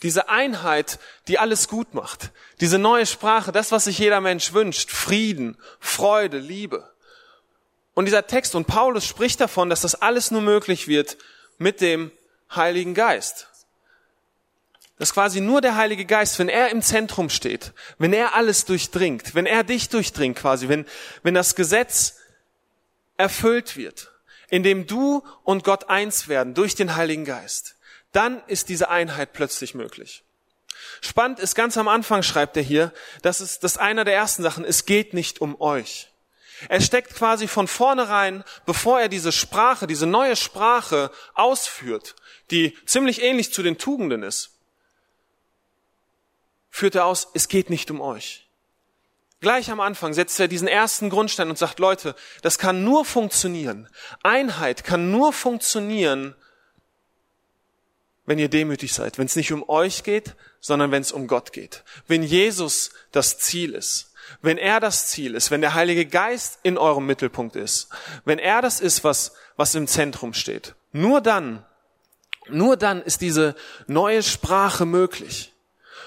Diese 0.03 0.29
Einheit, 0.29 0.99
die 1.29 1.39
alles 1.39 1.69
gut 1.69 1.95
macht. 1.95 2.31
Diese 2.61 2.79
neue 2.79 3.07
Sprache, 3.07 3.53
das, 3.53 3.73
was 3.73 3.85
sich 3.85 3.99
jeder 3.99 4.21
Mensch 4.21 4.53
wünscht. 4.53 4.91
Frieden, 4.91 5.57
Freude, 5.79 6.39
Liebe. 6.39 6.91
Und 7.95 8.07
dieser 8.07 8.27
Text 8.27 8.55
und 8.55 8.67
Paulus 8.67 9.07
spricht 9.07 9.41
davon, 9.41 9.71
dass 9.71 9.83
das 9.83 9.95
alles 9.95 10.31
nur 10.31 10.41
möglich 10.41 10.89
wird 10.89 11.19
mit 11.59 11.81
dem 11.81 12.11
Heiligen 12.51 12.95
Geist 12.95 13.49
dass 15.03 15.15
quasi 15.15 15.41
nur 15.41 15.61
der 15.61 15.75
Heilige 15.75 16.05
Geist, 16.05 16.39
wenn 16.39 16.49
er 16.49 16.69
im 16.69 16.81
Zentrum 16.81 17.29
steht, 17.29 17.73
wenn 17.99 18.13
er 18.13 18.37
alles 18.37 18.67
durchdringt, 18.67 19.35
wenn 19.35 19.47
er 19.47 19.65
dich 19.65 19.89
durchdringt 19.89 20.39
quasi, 20.39 20.69
wenn, 20.69 20.87
wenn 21.25 21.35
das 21.35 21.57
Gesetz 21.57 22.19
erfüllt 23.17 23.77
wird, 23.77 24.11
indem 24.49 24.87
du 24.87 25.25
und 25.45 25.65
Gott 25.65 25.89
eins 25.89 26.29
werden 26.29 26.55
durch 26.55 26.75
den 26.75 26.97
Heiligen 26.97 27.25
Geist, 27.25 27.77
dann 28.13 28.43
ist 28.47 28.69
diese 28.69 28.91
Einheit 28.91 29.33
plötzlich 29.33 29.75
möglich. 29.75 30.25
Spannend 31.01 31.39
ist, 31.39 31.55
ganz 31.55 31.77
am 31.77 31.89
Anfang 31.89 32.23
schreibt 32.23 32.57
er 32.57 32.63
hier, 32.63 32.93
das 33.23 33.41
ist 33.41 33.65
das 33.65 33.79
einer 33.79 34.05
der 34.05 34.15
ersten 34.15 34.43
Sachen, 34.43 34.65
es 34.65 34.85
geht 34.85 35.15
nicht 35.15 35.41
um 35.41 35.61
euch. 35.61 36.09
Er 36.69 36.81
steckt 36.81 37.15
quasi 37.15 37.49
von 37.49 37.67
vornherein, 37.67 38.45
bevor 38.67 39.01
er 39.01 39.09
diese 39.09 39.33
Sprache, 39.33 39.87
diese 39.87 40.07
neue 40.07 40.37
Sprache 40.37 41.11
ausführt, 41.35 42.15
die 42.51 42.77
ziemlich 42.87 43.23
ähnlich 43.23 43.53
zu 43.53 43.63
den 43.63 43.79
Tugenden 43.79 44.23
ist, 44.23 44.51
führt 46.71 46.95
er 46.95 47.07
aus, 47.07 47.29
es 47.35 47.49
geht 47.49 47.69
nicht 47.69 47.91
um 47.91 48.01
euch. 48.01 48.42
Gleich 49.43 49.73
am 49.73 49.81
Anfang 49.81 50.15
setzt 50.15 50.39
er 50.39 50.47
diesen 50.47 50.69
ersten 50.69 51.11
Grundstein 51.11 51.51
und 51.51 51.59
sagt, 51.59 51.81
Leute, 51.81 52.15
das 52.43 52.59
kann 52.59 52.85
nur 52.85 53.05
funktionieren. 53.05 53.89
Einheit 54.23 54.85
kann 54.85 55.11
nur 55.11 55.33
funktionieren, 55.33 56.37
wenn 58.25 58.39
ihr 58.39 58.49
demütig 58.49 58.95
seid, 58.95 59.19
wenn 59.19 59.27
es 59.27 59.35
nicht 59.35 59.53
um 59.53 59.69
euch 59.69 60.05
geht, 60.05 60.37
sondern 60.61 60.93
wenn 60.93 61.03
es 61.03 61.11
um 61.11 61.27
Gott 61.27 61.53
geht. 61.53 61.83
Wenn 62.07 62.23
Jesus 62.23 62.93
das 63.11 63.39
Ziel 63.39 63.75
ist, 63.75 64.13
wenn 64.43 64.59
er 64.59 64.79
das 64.79 65.09
Ziel 65.09 65.35
ist, 65.35 65.51
wenn 65.51 65.61
der 65.61 65.75
Heilige 65.75 66.07
Geist 66.07 66.61
in 66.63 66.79
eurem 66.79 67.05
Mittelpunkt 67.05 67.57
ist, 67.57 67.89
wenn 68.25 68.39
er 68.39 68.63
das 68.63 68.81
ist, 68.81 69.03
was, 69.03 69.33
was 69.57 69.75
im 69.75 69.89
Zentrum 69.89 70.35
steht. 70.35 70.77
Nur 70.93 71.21
dann, 71.21 71.67
nur 72.49 72.77
dann 72.77 73.03
ist 73.03 73.21
diese 73.21 73.57
neue 73.89 74.23
Sprache 74.23 74.87
möglich. 74.87 75.53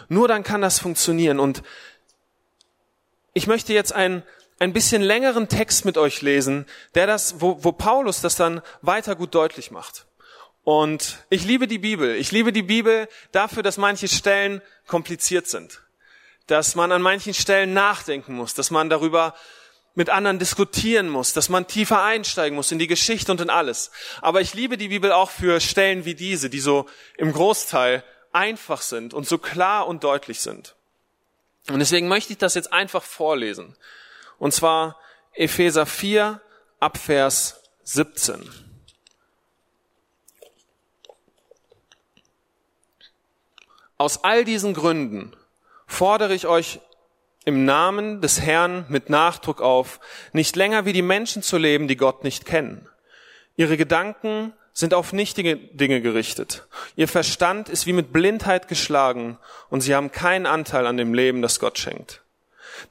Nur 0.07 0.29
dann 0.29 0.43
kann 0.43 0.61
das 0.61 0.79
funktionieren. 0.79 1.39
Und 1.39 1.63
ich 3.35 3.47
möchte 3.47 3.73
jetzt 3.73 3.93
einen, 3.93 4.23
ein 4.59 4.73
bisschen 4.73 5.01
längeren 5.01 5.49
Text 5.49 5.85
mit 5.85 5.97
euch 5.97 6.21
lesen, 6.21 6.65
der 6.95 7.05
das, 7.05 7.41
wo, 7.41 7.63
wo 7.63 7.73
Paulus 7.73 8.21
das 8.21 8.35
dann 8.35 8.61
weiter 8.81 9.15
gut 9.15 9.35
deutlich 9.35 9.71
macht. 9.71 10.05
Und 10.63 11.19
ich 11.29 11.43
liebe 11.43 11.67
die 11.67 11.77
Bibel. 11.77 12.15
Ich 12.15 12.31
liebe 12.31 12.53
die 12.53 12.63
Bibel 12.63 13.07
dafür, 13.33 13.61
dass 13.61 13.77
manche 13.77 14.07
Stellen 14.07 14.61
kompliziert 14.87 15.47
sind. 15.47 15.81
Dass 16.47 16.75
man 16.75 16.93
an 16.93 17.01
manchen 17.01 17.33
Stellen 17.33 17.73
nachdenken 17.73 18.35
muss, 18.35 18.53
dass 18.53 18.71
man 18.71 18.89
darüber 18.89 19.35
mit 19.95 20.09
anderen 20.09 20.39
diskutieren 20.39 21.09
muss, 21.09 21.33
dass 21.33 21.49
man 21.49 21.67
tiefer 21.67 22.03
einsteigen 22.03 22.55
muss 22.55 22.71
in 22.71 22.79
die 22.79 22.87
Geschichte 22.87 23.31
und 23.33 23.41
in 23.41 23.49
alles. 23.49 23.91
Aber 24.21 24.39
ich 24.39 24.53
liebe 24.53 24.77
die 24.77 24.87
Bibel 24.87 25.11
auch 25.11 25.29
für 25.29 25.59
Stellen 25.59 26.05
wie 26.05 26.15
diese, 26.15 26.49
die 26.49 26.59
so 26.61 26.87
im 27.17 27.33
Großteil 27.33 28.03
einfach 28.31 28.81
sind 28.81 29.13
und 29.13 29.27
so 29.27 29.37
klar 29.37 29.87
und 29.87 30.05
deutlich 30.05 30.39
sind. 30.39 30.74
Und 31.69 31.79
deswegen 31.79 32.07
möchte 32.07 32.33
ich 32.33 32.39
das 32.39 32.53
jetzt 32.53 32.71
einfach 32.71 33.03
vorlesen. 33.03 33.75
Und 34.37 34.53
zwar 34.53 34.99
Epheser 35.33 35.85
4 35.85 36.41
ab 36.79 36.97
Vers 36.97 37.61
17. 37.83 38.49
Aus 43.97 44.23
all 44.23 44.43
diesen 44.43 44.73
Gründen 44.73 45.35
fordere 45.87 46.33
ich 46.33 46.47
euch 46.47 46.81
im 47.45 47.63
Namen 47.63 48.21
des 48.21 48.41
Herrn 48.41 48.85
mit 48.89 49.09
Nachdruck 49.09 49.61
auf, 49.61 49.99
nicht 50.33 50.55
länger 50.55 50.85
wie 50.85 50.93
die 50.93 51.01
Menschen 51.01 51.41
zu 51.43 51.57
leben, 51.57 51.87
die 51.87 51.95
Gott 51.95 52.23
nicht 52.23 52.45
kennen. 52.45 52.89
Ihre 53.55 53.77
Gedanken 53.77 54.53
sind 54.75 54.93
auf 54.93 55.13
nichtige 55.13 55.55
Dinge 55.55 56.01
gerichtet. 56.01 56.67
Ihr 56.97 57.07
Verstand 57.07 57.69
ist 57.69 57.87
wie 57.87 57.93
mit 57.93 58.11
Blindheit 58.11 58.67
geschlagen 58.67 59.39
und 59.69 59.81
sie 59.81 59.95
haben 59.95 60.11
keinen 60.11 60.45
Anteil 60.45 60.85
an 60.85 60.97
dem 60.97 61.13
Leben, 61.13 61.41
das 61.41 61.59
Gott 61.59 61.79
schenkt. 61.79 62.21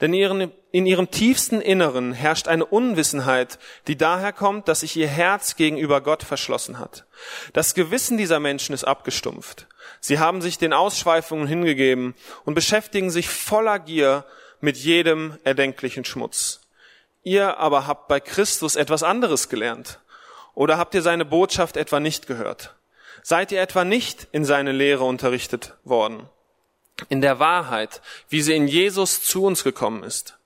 Denn 0.00 0.14
in 0.14 0.86
ihrem 0.86 1.10
tiefsten 1.10 1.60
Inneren 1.60 2.14
herrscht 2.14 2.48
eine 2.48 2.64
Unwissenheit, 2.64 3.58
die 3.86 3.96
daher 3.96 4.32
kommt, 4.32 4.66
dass 4.66 4.80
sich 4.80 4.96
ihr 4.96 5.06
Herz 5.06 5.56
gegenüber 5.56 6.00
Gott 6.00 6.22
verschlossen 6.22 6.78
hat. 6.78 7.04
Das 7.52 7.74
Gewissen 7.74 8.16
dieser 8.16 8.40
Menschen 8.40 8.74
ist 8.74 8.84
abgestumpft. 8.84 9.66
Sie 10.00 10.18
haben 10.18 10.40
sich 10.40 10.56
den 10.56 10.72
Ausschweifungen 10.72 11.46
hingegeben 11.46 12.14
und 12.46 12.54
beschäftigen 12.54 13.10
sich 13.10 13.28
voller 13.28 13.78
Gier 13.78 14.24
mit 14.60 14.78
jedem 14.78 15.36
erdenklichen 15.44 16.06
Schmutz. 16.06 16.60
Ihr 17.22 17.58
aber 17.58 17.86
habt 17.86 18.08
bei 18.08 18.20
Christus 18.20 18.74
etwas 18.74 19.02
anderes 19.02 19.50
gelernt. 19.50 20.00
Oder 20.54 20.78
habt 20.78 20.94
ihr 20.94 21.02
seine 21.02 21.24
Botschaft 21.24 21.76
etwa 21.76 22.00
nicht 22.00 22.26
gehört? 22.26 22.74
Seid 23.22 23.52
ihr 23.52 23.60
etwa 23.60 23.84
nicht 23.84 24.28
in 24.32 24.44
seine 24.44 24.72
Lehre 24.72 25.04
unterrichtet 25.04 25.74
worden? 25.84 26.28
In 27.08 27.20
der 27.20 27.38
Wahrheit, 27.38 28.02
wie 28.28 28.42
sie 28.42 28.54
in 28.54 28.68
Jesus 28.68 29.24
zu 29.24 29.44
uns 29.44 29.64
gekommen 29.64 30.04
ist. 30.04 30.38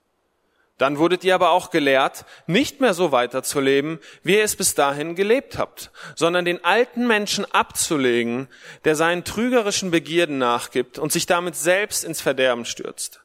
Dann 0.79 0.97
wurdet 0.97 1.25
ihr 1.25 1.35
aber 1.35 1.49
auch 1.51 1.71
gelehrt, 1.71 2.25
nicht 2.47 2.79
mehr 2.79 2.93
so 2.93 3.11
weiterzuleben, 3.11 3.99
wie 4.23 4.37
ihr 4.37 4.45
es 4.45 4.55
bis 4.55 4.75
dahin 4.75 5.13
gelebt 5.13 5.57
habt, 5.57 5.91
sondern 6.15 6.45
den 6.45 6.63
alten 6.63 7.05
Menschen 7.05 7.43
abzulegen, 7.51 8.47
der 8.85 8.95
seinen 8.95 9.25
trügerischen 9.25 9.91
Begierden 9.91 10.37
nachgibt 10.37 10.97
und 10.97 11.11
sich 11.11 11.25
damit 11.25 11.57
selbst 11.57 12.05
ins 12.05 12.21
Verderben 12.21 12.63
stürzt. 12.63 13.21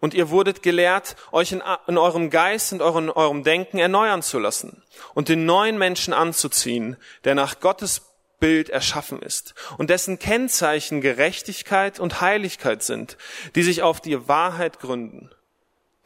Und 0.00 0.14
ihr 0.14 0.30
wurdet 0.30 0.62
gelehrt, 0.62 1.16
euch 1.32 1.52
in, 1.52 1.62
in 1.86 1.98
eurem 1.98 2.30
Geist 2.30 2.72
und 2.72 2.82
euren, 2.82 3.10
eurem 3.10 3.42
Denken 3.42 3.78
erneuern 3.78 4.22
zu 4.22 4.38
lassen 4.38 4.82
und 5.14 5.28
den 5.28 5.44
neuen 5.44 5.76
Menschen 5.76 6.14
anzuziehen, 6.14 6.96
der 7.24 7.34
nach 7.34 7.60
Gottes 7.60 8.02
Bild 8.38 8.70
erschaffen 8.70 9.20
ist 9.20 9.54
und 9.78 9.90
dessen 9.90 10.18
Kennzeichen 10.18 11.00
Gerechtigkeit 11.00 11.98
und 11.98 12.20
Heiligkeit 12.20 12.82
sind, 12.82 13.16
die 13.56 13.62
sich 13.62 13.82
auf 13.82 14.00
die 14.00 14.28
Wahrheit 14.28 14.78
gründen. 14.78 15.30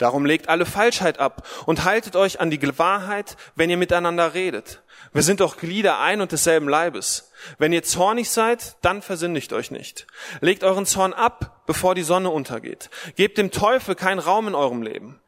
Darum 0.02 0.26
legt 0.26 0.48
alle 0.48 0.66
Falschheit 0.66 1.20
ab 1.20 1.46
und 1.64 1.84
haltet 1.84 2.16
euch 2.16 2.40
an 2.40 2.50
die 2.50 2.60
Wahrheit, 2.76 3.36
wenn 3.54 3.70
ihr 3.70 3.76
miteinander 3.76 4.34
redet. 4.34 4.82
Wir 5.12 5.22
sind 5.22 5.38
doch 5.38 5.56
Glieder 5.56 6.00
ein 6.00 6.20
und 6.20 6.32
desselben 6.32 6.68
Leibes. 6.68 7.30
Wenn 7.58 7.72
ihr 7.72 7.84
zornig 7.84 8.28
seid, 8.28 8.74
dann 8.82 9.00
versinnigt 9.00 9.52
euch 9.52 9.70
nicht. 9.70 10.08
Legt 10.40 10.64
euren 10.64 10.86
Zorn 10.86 11.12
ab, 11.12 11.62
bevor 11.68 11.94
die 11.94 12.02
Sonne 12.02 12.30
untergeht. 12.30 12.90
Gebt 13.14 13.38
dem 13.38 13.52
Teufel 13.52 13.94
keinen 13.94 14.18
Raum 14.18 14.48
in 14.48 14.56
eurem 14.56 14.82
Leben. 14.82 15.20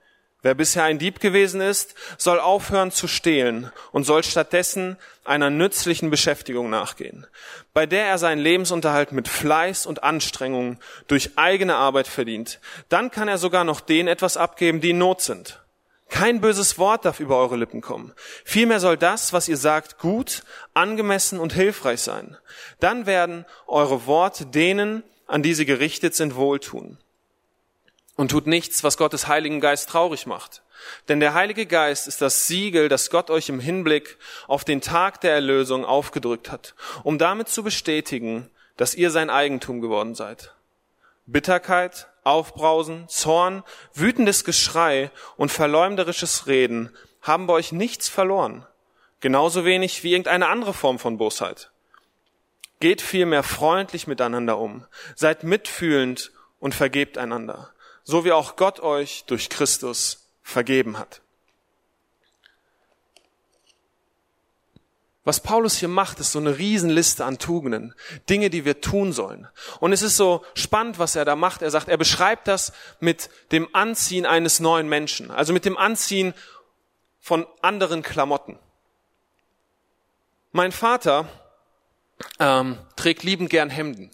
Wer 0.45 0.55
bisher 0.55 0.85
ein 0.85 0.99
Dieb 0.99 1.21
gewesen 1.21 1.63
ist, 1.63 1.95
soll 2.19 2.39
aufhören 2.39 2.91
zu 2.91 3.09
stehlen 3.09 3.73
und 3.93 4.05
soll 4.05 4.23
stattdessen 4.23 4.99
einer 5.25 5.49
nützlichen 5.49 6.11
Beschäftigung 6.11 6.69
nachgehen, 6.69 7.27
bei 7.73 7.87
der 7.87 8.05
er 8.05 8.19
seinen 8.19 8.43
Lebensunterhalt 8.43 9.13
mit 9.13 9.27
Fleiß 9.27 9.87
und 9.87 10.03
Anstrengung 10.05 10.79
durch 11.07 11.31
eigene 11.37 11.77
Arbeit 11.77 12.07
verdient. 12.09 12.61
Dann 12.91 13.11
kann 13.11 13.27
er 13.27 13.39
sogar 13.39 13.65
noch 13.65 13.81
denen 13.81 14.07
etwas 14.07 14.37
abgeben, 14.37 14.83
die 14.83 14.91
in 14.91 14.99
Not 14.99 15.23
sind. 15.23 15.63
Kein 16.11 16.43
böses 16.43 16.77
Wort 16.77 17.07
darf 17.07 17.21
über 17.21 17.39
eure 17.39 17.57
Lippen 17.57 17.81
kommen. 17.81 18.13
Vielmehr 18.45 18.81
soll 18.81 18.99
das, 18.99 19.33
was 19.33 19.49
ihr 19.49 19.57
sagt, 19.57 19.99
gut, 19.99 20.43
angemessen 20.75 21.41
und 21.41 21.55
hilfreich 21.55 22.03
sein. 22.03 22.37
Dann 22.81 23.07
werden 23.07 23.47
eure 23.67 24.05
Worte 24.05 24.45
denen, 24.45 25.05
an 25.27 25.43
die 25.43 25.55
sie 25.55 25.65
gerichtet 25.65 26.15
sind, 26.15 26.37
wohltun. 26.37 26.99
Und 28.17 28.31
tut 28.31 28.47
nichts, 28.47 28.85
was 28.85 28.97
Gottes 28.97 29.27
Heiligen 29.27 29.61
Geist 29.61 29.89
traurig 29.89 30.27
macht. 30.27 30.63
Denn 31.09 31.21
der 31.21 31.35
Heilige 31.35 31.67
Geist 31.67 32.07
ist 32.07 32.21
das 32.21 32.47
Siegel, 32.47 32.89
das 32.89 33.11
Gott 33.11 33.31
euch 33.31 33.49
im 33.49 33.61
Hinblick 33.61 34.19
auf 34.47 34.65
den 34.65 34.81
Tag 34.81 35.21
der 35.21 35.33
Erlösung 35.33 35.85
aufgedrückt 35.85 36.51
hat, 36.51 36.75
um 37.03 37.19
damit 37.19 37.49
zu 37.49 37.63
bestätigen, 37.63 38.51
dass 38.77 38.95
ihr 38.95 39.11
sein 39.11 39.31
Eigentum 39.31 39.81
geworden 39.81 40.15
seid. 40.15 40.53
Bitterkeit, 41.27 42.09
Aufbrausen, 42.23 43.09
Zorn, 43.09 43.65
wütendes 43.95 44.45
Geschrei 44.45 45.11
und 45.37 45.51
verleumderisches 45.51 46.47
Reden 46.47 46.91
haben 47.23 47.47
bei 47.47 47.55
euch 47.55 47.73
nichts 47.73 48.09
verloren. 48.09 48.67
Genauso 49.21 49.65
wenig 49.65 50.05
wie 50.05 50.13
irgendeine 50.13 50.49
andere 50.49 50.75
Form 50.75 50.99
von 50.99 51.17
Bosheit. 51.17 51.71
Geht 52.81 53.01
vielmehr 53.01 53.43
freundlich 53.43 54.07
miteinander 54.07 54.59
um. 54.59 54.85
Seid 55.15 55.45
mitfühlend 55.45 56.33
und 56.61 56.75
vergebt 56.75 57.17
einander. 57.17 57.74
So 58.05 58.25
wie 58.25 58.33
auch 58.33 58.57
Gott 58.57 58.81
euch 58.81 59.25
durch 59.27 59.49
Christus 59.49 60.29
vergeben 60.43 60.99
hat. 60.99 61.23
Was 65.25 65.41
Paulus 65.41 65.79
hier 65.79 65.89
macht, 65.89 66.21
ist 66.21 66.33
so 66.33 66.39
eine 66.39 66.59
Riesenliste 66.59 67.25
an 67.25 67.39
Tugenden, 67.39 67.95
Dinge, 68.29 68.51
die 68.51 68.67
wir 68.67 68.83
tun 68.83 69.15
sollen. 69.15 69.49
Und 69.81 69.93
es 69.93 70.03
ist 70.03 70.19
so 70.19 70.45
spannend, 70.53 70.99
was 70.99 71.17
er 71.17 71.25
da 71.25 71.35
macht. 71.35 71.63
Er 71.63 71.71
sagt, 71.71 71.89
er 71.89 71.97
beschreibt 71.97 72.47
das 72.47 72.75
mit 73.01 73.31
dem 73.51 73.75
Anziehen 73.75 74.27
eines 74.27 74.61
neuen 74.61 74.87
Menschen, 74.87 75.31
also 75.31 75.55
mit 75.55 75.65
dem 75.65 75.79
Anziehen 75.79 76.35
von 77.21 77.47
anderen 77.63 78.03
Klamotten. 78.03 78.59
Mein 80.53 80.73
Vater 80.73 81.27
ähm, 82.39 82.79
trägt 82.97 83.23
liebend 83.23 83.49
gern 83.49 83.71
Hemden. 83.71 84.11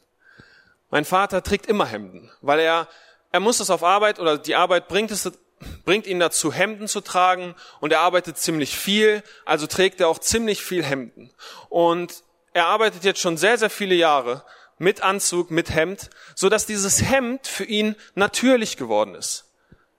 Mein 0.90 1.04
Vater 1.04 1.42
trägt 1.42 1.66
immer 1.66 1.86
Hemden, 1.86 2.30
weil 2.40 2.60
er 2.60 2.88
er 3.32 3.40
muss 3.40 3.60
es 3.60 3.70
auf 3.70 3.82
Arbeit 3.82 4.18
oder 4.18 4.38
die 4.38 4.54
Arbeit 4.54 4.88
bringt 4.88 5.10
es 5.10 5.30
bringt 5.84 6.06
ihn 6.06 6.20
dazu, 6.20 6.52
Hemden 6.52 6.88
zu 6.88 7.02
tragen 7.02 7.54
und 7.80 7.92
er 7.92 8.00
arbeitet 8.00 8.38
ziemlich 8.38 8.78
viel, 8.78 9.22
also 9.44 9.66
trägt 9.66 10.00
er 10.00 10.08
auch 10.08 10.18
ziemlich 10.18 10.62
viel 10.62 10.82
Hemden. 10.82 11.30
Und 11.68 12.24
er 12.54 12.66
arbeitet 12.66 13.04
jetzt 13.04 13.20
schon 13.20 13.36
sehr, 13.36 13.58
sehr 13.58 13.68
viele 13.68 13.94
Jahre 13.94 14.42
mit 14.78 15.02
Anzug, 15.02 15.50
mit 15.50 15.74
Hemd, 15.74 16.08
so 16.34 16.48
dass 16.48 16.64
dieses 16.64 17.02
Hemd 17.02 17.46
für 17.46 17.64
ihn 17.64 17.94
natürlich 18.14 18.78
geworden 18.78 19.14
ist. 19.14 19.52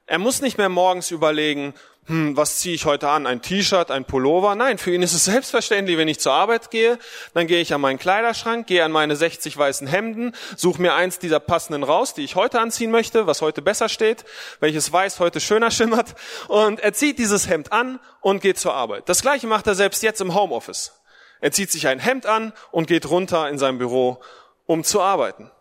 Er 0.08 0.18
muss 0.18 0.42
nicht 0.42 0.58
mehr 0.58 0.70
morgens 0.70 1.12
überlegen, 1.12 1.76
hm, 2.08 2.36
was 2.36 2.58
ziehe 2.58 2.74
ich 2.74 2.86
heute 2.86 3.10
an? 3.10 3.28
Ein 3.28 3.44
T-Shirt, 3.44 3.92
ein 3.92 4.06
Pullover? 4.06 4.56
Nein, 4.56 4.80
für 4.80 4.92
ihn 4.92 5.04
ist 5.04 5.14
es 5.14 5.26
selbstverständlich, 5.26 5.98
wenn 5.98 6.08
ich 6.08 6.20
zur 6.20 6.34
Arbeit 6.34 6.72
gehe, 6.72 6.98
dann 7.36 7.46
gehe 7.46 7.62
ich 7.62 7.74
an 7.74 7.82
meinen 7.82 8.00
Kleiderschrank, 8.00 8.66
gehe 8.66 8.84
an 8.84 8.92
meine 8.92 9.16
60 9.16 9.56
weißen 9.56 9.86
Hemden, 9.86 10.34
suche 10.58 10.82
mir 10.82 10.96
eins 10.96 11.20
dieser 11.20 11.40
passenden 11.40 11.84
raus, 11.84 12.16
die 12.16 12.24
ich 12.24 12.36
heute 12.36 12.60
anziehen 12.60 12.90
möchte, 12.90 13.28
was 13.28 13.42
heute 13.42 13.62
besser 13.62 13.88
steht, 13.88 14.26
welches 14.60 14.92
weiß 14.92 15.20
heute 15.20 15.40
schöner 15.40 15.70
schimmert, 15.72 16.16
und 16.48 16.80
er 16.80 16.94
zieht 16.94 17.20
dieses 17.20 17.48
Hemd 17.48 17.72
an 17.72 18.00
und 18.20 18.42
geht 18.42 18.58
zur 18.58 18.74
Arbeit. 18.74 19.08
Das 19.08 19.22
gleiche 19.22 19.46
macht 19.46 19.68
er 19.68 19.76
selbst 19.76 20.02
jetzt 20.02 20.22
im 20.22 20.34
Homeoffice. 20.34 20.94
Er 21.40 21.52
zieht 21.52 21.72
sich 21.72 21.88
ein 21.88 22.00
Hemd 22.00 22.26
an 22.26 22.52
und 22.72 22.88
geht 22.88 23.10
runter 23.10 23.48
in 23.48 23.60
sein 23.60 23.78
Büro, 23.78 24.22
um 24.66 24.84
zu 24.84 25.02
arbeiten. 25.02 25.52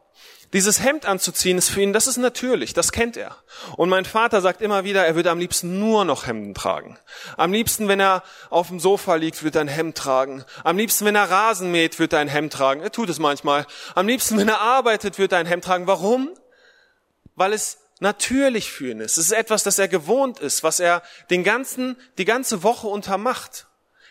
Dieses 0.52 0.82
Hemd 0.82 1.06
anzuziehen 1.06 1.58
ist 1.58 1.68
für 1.68 1.80
ihn, 1.80 1.92
das 1.92 2.08
ist 2.08 2.16
natürlich, 2.16 2.74
das 2.74 2.90
kennt 2.90 3.16
er. 3.16 3.36
Und 3.76 3.88
mein 3.88 4.04
Vater 4.04 4.40
sagt 4.40 4.62
immer 4.62 4.82
wieder, 4.82 5.06
er 5.06 5.14
würde 5.14 5.30
am 5.30 5.38
liebsten 5.38 5.78
nur 5.78 6.04
noch 6.04 6.26
Hemden 6.26 6.54
tragen. 6.54 6.98
Am 7.36 7.52
liebsten, 7.52 7.86
wenn 7.86 8.00
er 8.00 8.24
auf 8.48 8.66
dem 8.66 8.80
Sofa 8.80 9.14
liegt, 9.14 9.44
wird 9.44 9.54
er 9.54 9.60
ein 9.60 9.68
Hemd 9.68 9.96
tragen. 9.96 10.44
Am 10.64 10.76
liebsten, 10.76 11.04
wenn 11.04 11.14
er 11.14 11.30
Rasen 11.30 11.70
mäht, 11.70 12.00
wird 12.00 12.12
er 12.12 12.18
ein 12.18 12.28
Hemd 12.28 12.52
tragen. 12.52 12.80
Er 12.80 12.90
tut 12.90 13.08
es 13.10 13.20
manchmal. 13.20 13.64
Am 13.94 14.08
liebsten, 14.08 14.38
wenn 14.38 14.48
er 14.48 14.60
arbeitet, 14.60 15.18
wird 15.18 15.30
er 15.30 15.38
ein 15.38 15.46
Hemd 15.46 15.64
tragen. 15.64 15.86
Warum? 15.86 16.30
Weil 17.36 17.52
es 17.52 17.78
natürlich 18.00 18.72
für 18.72 18.90
ihn 18.90 19.00
ist. 19.00 19.18
Es 19.18 19.26
ist 19.26 19.32
etwas, 19.32 19.62
das 19.62 19.78
er 19.78 19.86
gewohnt 19.86 20.40
ist, 20.40 20.64
was 20.64 20.80
er 20.80 21.02
den 21.30 21.44
ganzen, 21.44 21.96
die 22.18 22.24
ganze 22.24 22.64
Woche 22.64 22.88
untermacht. 22.88 23.66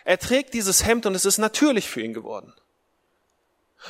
Er 0.05 0.19
trägt 0.19 0.53
dieses 0.53 0.85
Hemd 0.85 1.05
und 1.05 1.15
es 1.15 1.25
ist 1.25 1.37
natürlich 1.37 1.89
für 1.89 2.01
ihn 2.01 2.13
geworden. 2.13 2.53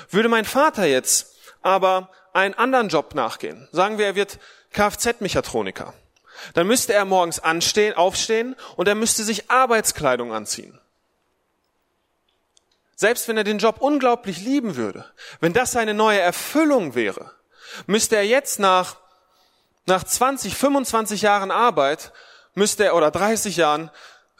Würde 0.10 0.30
mein 0.30 0.46
Vater 0.46 0.86
jetzt 0.86 1.36
aber 1.62 2.10
einen 2.34 2.54
anderen 2.54 2.90
Job 2.90 3.16
nachgehen. 3.16 3.68
Sagen 3.72 3.98
wir, 3.98 4.06
er 4.06 4.16
wird 4.16 4.40
Kfz-Mechatroniker. 4.74 5.94
Dann 6.54 6.68
müsste 6.68 6.94
er 6.94 7.06
morgens 7.06 7.40
anstehen, 7.40 7.94
aufstehen 7.96 8.56
und 8.76 8.88
er 8.88 8.96
müsste 8.96 9.24
sich 9.24 9.50
Arbeitskleidung 9.52 10.34
anziehen. 10.34 10.80
Selbst 12.96 13.28
wenn 13.28 13.38
er 13.38 13.44
den 13.44 13.60
Job 13.60 13.78
unglaublich 13.80 14.40
lieben 14.40 14.76
würde, 14.76 15.06
wenn 15.40 15.54
das 15.54 15.72
seine 15.72 15.94
neue 15.94 16.20
Erfüllung 16.20 16.96
wäre, 16.96 17.32
müsste 17.88 18.18
er 18.18 18.26
jetzt 18.26 18.60
nach, 18.60 18.98
nach 19.86 20.04
20, 20.04 20.56
25 20.56 21.22
Jahren 21.22 21.52
Arbeit, 21.52 22.12
müsste 22.56 22.86
er, 22.86 22.96
oder 22.96 23.12
30 23.12 23.56
Jahren, 23.58 23.90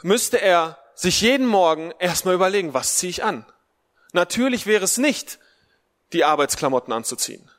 müsste 0.02 0.42
er 0.42 0.78
sich 0.94 1.22
jeden 1.22 1.48
Morgen 1.48 1.94
erstmal 2.00 2.36
überlegen, 2.36 2.74
was 2.74 2.98
ziehe 2.98 3.10
ich 3.10 3.24
an? 3.24 3.46
Natürlich 4.12 4.66
wäre 4.66 4.84
es 4.84 4.98
nicht, 4.98 5.40
die 6.12 6.26
Arbeitsklamotten 6.26 6.92
anzuziehen. 6.92 7.50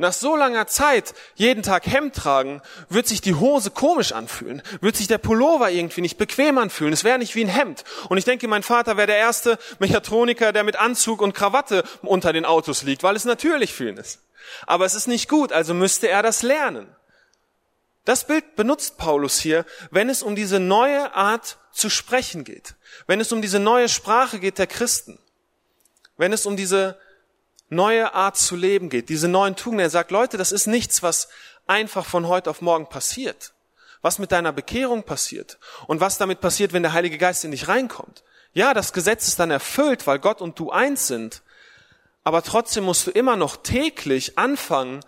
Nach 0.00 0.14
so 0.14 0.34
langer 0.34 0.66
Zeit 0.66 1.12
jeden 1.34 1.62
Tag 1.62 1.86
Hemd 1.86 2.16
tragen, 2.16 2.62
wird 2.88 3.06
sich 3.06 3.20
die 3.20 3.34
Hose 3.34 3.70
komisch 3.70 4.12
anfühlen, 4.12 4.62
wird 4.80 4.96
sich 4.96 5.08
der 5.08 5.18
Pullover 5.18 5.70
irgendwie 5.70 6.00
nicht 6.00 6.16
bequem 6.16 6.56
anfühlen. 6.56 6.94
Es 6.94 7.04
wäre 7.04 7.18
nicht 7.18 7.34
wie 7.34 7.44
ein 7.44 7.50
Hemd. 7.50 7.84
Und 8.08 8.16
ich 8.16 8.24
denke, 8.24 8.48
mein 8.48 8.62
Vater 8.62 8.96
wäre 8.96 9.08
der 9.08 9.18
erste 9.18 9.58
Mechatroniker, 9.78 10.54
der 10.54 10.64
mit 10.64 10.76
Anzug 10.76 11.20
und 11.20 11.34
Krawatte 11.34 11.84
unter 12.00 12.32
den 12.32 12.46
Autos 12.46 12.82
liegt, 12.82 13.02
weil 13.02 13.14
es 13.14 13.26
natürlich 13.26 13.74
für 13.74 13.90
ihn 13.90 13.98
ist. 13.98 14.20
Aber 14.66 14.86
es 14.86 14.94
ist 14.94 15.06
nicht 15.06 15.28
gut, 15.28 15.52
also 15.52 15.74
müsste 15.74 16.08
er 16.08 16.22
das 16.22 16.40
lernen. 16.42 16.88
Das 18.06 18.26
Bild 18.26 18.56
benutzt 18.56 18.96
Paulus 18.96 19.38
hier, 19.38 19.66
wenn 19.90 20.08
es 20.08 20.22
um 20.22 20.34
diese 20.34 20.60
neue 20.60 21.14
Art 21.14 21.58
zu 21.72 21.90
sprechen 21.90 22.44
geht, 22.44 22.74
wenn 23.06 23.20
es 23.20 23.32
um 23.32 23.42
diese 23.42 23.58
neue 23.58 23.90
Sprache 23.90 24.38
geht 24.38 24.56
der 24.56 24.66
Christen, 24.66 25.18
wenn 26.16 26.32
es 26.32 26.46
um 26.46 26.56
diese 26.56 26.98
neue 27.70 28.12
Art 28.14 28.36
zu 28.36 28.56
leben 28.56 28.90
geht, 28.90 29.08
diese 29.08 29.28
neuen 29.28 29.56
Tugenden. 29.56 29.86
Er 29.86 29.90
sagt, 29.90 30.10
Leute, 30.10 30.36
das 30.36 30.52
ist 30.52 30.66
nichts, 30.66 31.02
was 31.02 31.28
einfach 31.66 32.04
von 32.04 32.28
heute 32.28 32.50
auf 32.50 32.60
morgen 32.60 32.88
passiert. 32.88 33.52
Was 34.02 34.18
mit 34.18 34.32
deiner 34.32 34.52
Bekehrung 34.52 35.02
passiert 35.02 35.58
und 35.86 36.00
was 36.00 36.18
damit 36.18 36.40
passiert, 36.40 36.72
wenn 36.72 36.82
der 36.82 36.94
Heilige 36.94 37.18
Geist 37.18 37.44
in 37.44 37.50
dich 37.50 37.68
reinkommt. 37.68 38.22
Ja, 38.52 38.74
das 38.74 38.92
Gesetz 38.92 39.28
ist 39.28 39.38
dann 39.38 39.50
erfüllt, 39.50 40.06
weil 40.06 40.18
Gott 40.18 40.40
und 40.40 40.58
du 40.58 40.70
eins 40.70 41.06
sind. 41.06 41.42
Aber 42.24 42.42
trotzdem 42.42 42.84
musst 42.84 43.06
du 43.06 43.10
immer 43.10 43.36
noch 43.36 43.56
täglich 43.56 44.38
anfangen, 44.38 45.00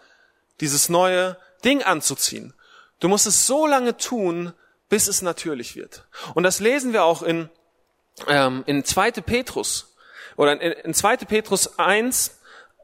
dieses 0.60 0.88
neue 0.88 1.36
Ding 1.64 1.82
anzuziehen. 1.82 2.54
Du 3.00 3.08
musst 3.08 3.26
es 3.26 3.46
so 3.46 3.66
lange 3.66 3.96
tun, 3.96 4.52
bis 4.88 5.08
es 5.08 5.22
natürlich 5.22 5.74
wird. 5.74 6.04
Und 6.34 6.42
das 6.42 6.60
lesen 6.60 6.92
wir 6.92 7.04
auch 7.04 7.22
in, 7.22 7.48
ähm, 8.28 8.62
in 8.66 8.84
2. 8.84 9.12
Petrus 9.12 9.96
oder 10.36 10.60
in, 10.60 10.72
in 10.72 10.94
2. 10.94 11.16
Petrus 11.18 11.78
1, 11.78 12.38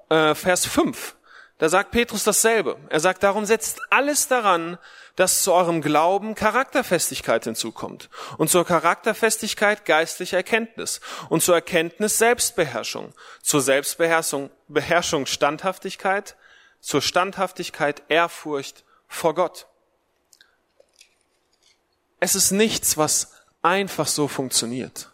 äh, 0.09 0.35
Vers 0.35 0.67
5. 0.67 1.17
Da 1.59 1.69
sagt 1.69 1.91
Petrus 1.91 2.23
dasselbe. 2.23 2.79
Er 2.89 3.01
sagt, 3.01 3.25
darum 3.25 3.45
setzt 3.45 3.81
alles 3.91 4.29
daran, 4.29 4.79
dass 5.17 5.43
zu 5.43 5.53
eurem 5.53 5.83
Glauben 5.83 6.37
Charakterfestigkeit 6.37 7.43
hinzukommt 7.43 8.09
und 8.37 8.49
zur 8.49 8.65
Charakterfestigkeit 8.65 9.85
geistliche 9.85 10.37
Erkenntnis 10.37 11.01
und 11.29 11.43
zur 11.43 11.57
Erkenntnis 11.57 12.19
Selbstbeherrschung, 12.19 13.13
zur 13.43 13.61
Selbstbeherrschung 13.61 14.51
Beherrschung 14.69 15.27
Standhaftigkeit, 15.27 16.37
zur 16.81 17.03
Standhaftigkeit 17.03 18.05
Ehrfurcht 18.09 18.85
vor 19.09 19.35
Gott. 19.35 19.67
Es 22.21 22.37
ist 22.37 22.53
nichts, 22.53 22.97
was 22.97 23.33
einfach 23.63 24.07
so 24.07 24.29
funktioniert. 24.29 25.11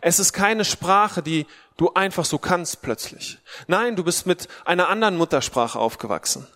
Es 0.00 0.18
ist 0.18 0.32
keine 0.32 0.64
Sprache, 0.64 1.22
die 1.22 1.46
du 1.76 1.92
einfach 1.94 2.24
so 2.24 2.38
kannst 2.38 2.82
plötzlich. 2.82 3.38
Nein, 3.66 3.96
du 3.96 4.04
bist 4.04 4.26
mit 4.26 4.48
einer 4.64 4.88
anderen 4.88 5.16
Muttersprache 5.16 5.78
aufgewachsen. 5.78 6.46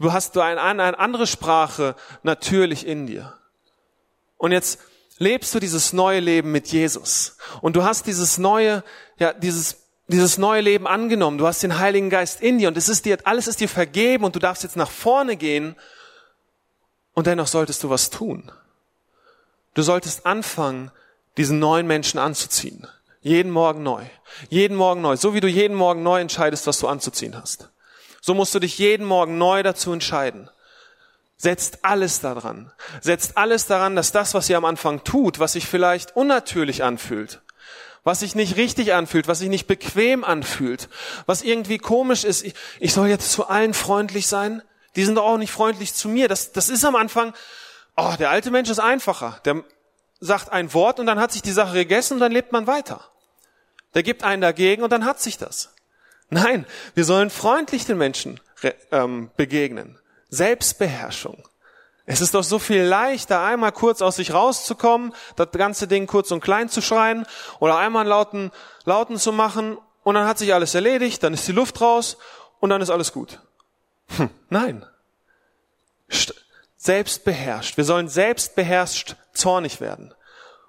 Du 0.00 0.12
hast 0.12 0.36
eine, 0.36 0.60
eine 0.60 0.98
andere 0.98 1.26
Sprache 1.26 1.94
natürlich 2.22 2.86
in 2.86 3.06
dir. 3.06 3.34
Und 4.36 4.52
jetzt 4.52 4.80
lebst 5.18 5.54
du 5.54 5.60
dieses 5.60 5.92
neue 5.92 6.20
Leben 6.20 6.52
mit 6.52 6.68
Jesus. 6.68 7.36
Und 7.60 7.76
du 7.76 7.84
hast 7.84 8.06
dieses 8.06 8.38
neue, 8.38 8.82
ja, 9.18 9.32
dieses, 9.32 9.76
dieses 10.08 10.38
neue 10.38 10.60
Leben 10.60 10.86
angenommen. 10.86 11.38
Du 11.38 11.46
hast 11.46 11.62
den 11.62 11.78
Heiligen 11.78 12.10
Geist 12.10 12.40
in 12.40 12.58
dir 12.58 12.68
und 12.68 12.76
es 12.76 12.88
ist 12.88 13.04
dir, 13.04 13.18
alles 13.24 13.46
ist 13.46 13.60
dir 13.60 13.68
vergeben 13.68 14.24
und 14.24 14.34
du 14.34 14.40
darfst 14.40 14.64
jetzt 14.64 14.76
nach 14.76 14.90
vorne 14.90 15.36
gehen. 15.36 15.76
Und 17.14 17.28
dennoch 17.28 17.46
solltest 17.46 17.82
du 17.84 17.90
was 17.90 18.10
tun. 18.10 18.50
Du 19.74 19.82
solltest 19.82 20.26
anfangen, 20.26 20.90
diesen 21.36 21.58
neuen 21.58 21.86
Menschen 21.86 22.18
anzuziehen. 22.18 22.86
Jeden 23.24 23.50
Morgen 23.50 23.82
neu. 23.82 24.04
Jeden 24.50 24.76
Morgen 24.76 25.00
neu. 25.00 25.16
So 25.16 25.32
wie 25.32 25.40
du 25.40 25.48
jeden 25.48 25.74
Morgen 25.74 26.02
neu 26.02 26.20
entscheidest, 26.20 26.66
was 26.66 26.78
du 26.78 26.88
anzuziehen 26.88 27.34
hast. 27.34 27.70
So 28.20 28.34
musst 28.34 28.54
du 28.54 28.58
dich 28.58 28.76
jeden 28.76 29.06
Morgen 29.06 29.38
neu 29.38 29.62
dazu 29.62 29.94
entscheiden. 29.94 30.50
Setzt 31.38 31.86
alles 31.86 32.20
daran. 32.20 32.70
Setzt 33.00 33.38
alles 33.38 33.64
daran, 33.64 33.96
dass 33.96 34.12
das, 34.12 34.34
was 34.34 34.50
ihr 34.50 34.58
am 34.58 34.66
Anfang 34.66 35.04
tut, 35.04 35.38
was 35.38 35.54
sich 35.54 35.64
vielleicht 35.64 36.14
unnatürlich 36.14 36.84
anfühlt, 36.84 37.40
was 38.02 38.20
sich 38.20 38.34
nicht 38.34 38.56
richtig 38.56 38.92
anfühlt, 38.92 39.26
was 39.26 39.38
sich 39.38 39.48
nicht 39.48 39.66
bequem 39.66 40.22
anfühlt, 40.22 40.90
was 41.24 41.40
irgendwie 41.40 41.78
komisch 41.78 42.24
ist, 42.24 42.44
ich, 42.78 42.92
soll 42.92 43.08
jetzt 43.08 43.32
zu 43.32 43.46
allen 43.46 43.72
freundlich 43.72 44.26
sein, 44.26 44.60
die 44.96 45.04
sind 45.04 45.14
doch 45.14 45.24
auch 45.24 45.38
nicht 45.38 45.50
freundlich 45.50 45.94
zu 45.94 46.10
mir. 46.10 46.28
Das, 46.28 46.52
das 46.52 46.68
ist 46.68 46.84
am 46.84 46.94
Anfang, 46.94 47.32
oh, 47.96 48.12
der 48.18 48.28
alte 48.28 48.50
Mensch 48.50 48.68
ist 48.68 48.80
einfacher. 48.80 49.40
Der 49.46 49.64
sagt 50.20 50.52
ein 50.52 50.74
Wort 50.74 51.00
und 51.00 51.06
dann 51.06 51.18
hat 51.18 51.32
sich 51.32 51.40
die 51.40 51.52
Sache 51.52 51.72
gegessen 51.72 52.14
und 52.14 52.20
dann 52.20 52.30
lebt 52.30 52.52
man 52.52 52.66
weiter. 52.66 53.10
Der 53.94 54.02
gibt 54.02 54.24
einen 54.24 54.42
dagegen 54.42 54.82
und 54.82 54.90
dann 54.90 55.04
hat 55.04 55.20
sich 55.20 55.38
das. 55.38 55.74
Nein, 56.30 56.66
wir 56.94 57.04
sollen 57.04 57.30
freundlich 57.30 57.86
den 57.86 57.98
Menschen 57.98 58.40
ähm, 58.90 59.30
begegnen, 59.36 59.98
Selbstbeherrschung. 60.30 61.48
Es 62.06 62.20
ist 62.20 62.34
doch 62.34 62.42
so 62.42 62.58
viel 62.58 62.82
leichter, 62.82 63.40
einmal 63.40 63.72
kurz 63.72 64.02
aus 64.02 64.16
sich 64.16 64.34
rauszukommen, 64.34 65.14
das 65.36 65.50
ganze 65.52 65.86
Ding 65.86 66.06
kurz 66.06 66.30
und 66.32 66.42
klein 66.42 66.68
zu 66.68 66.82
schreien 66.82 67.26
oder 67.60 67.78
einmal 67.78 68.02
einen 68.02 68.10
lauten, 68.10 68.50
lauten 68.84 69.16
zu 69.16 69.32
machen 69.32 69.78
und 70.02 70.14
dann 70.14 70.26
hat 70.26 70.38
sich 70.38 70.52
alles 70.52 70.74
erledigt, 70.74 71.22
dann 71.22 71.32
ist 71.32 71.48
die 71.48 71.52
Luft 71.52 71.80
raus 71.80 72.18
und 72.60 72.70
dann 72.70 72.82
ist 72.82 72.90
alles 72.90 73.12
gut. 73.12 73.40
Hm, 74.16 74.28
nein. 74.50 74.84
Selbstbeherrscht. 76.76 77.78
Wir 77.78 77.84
sollen 77.84 78.08
selbstbeherrscht 78.08 79.16
zornig 79.32 79.80
werden. 79.80 80.12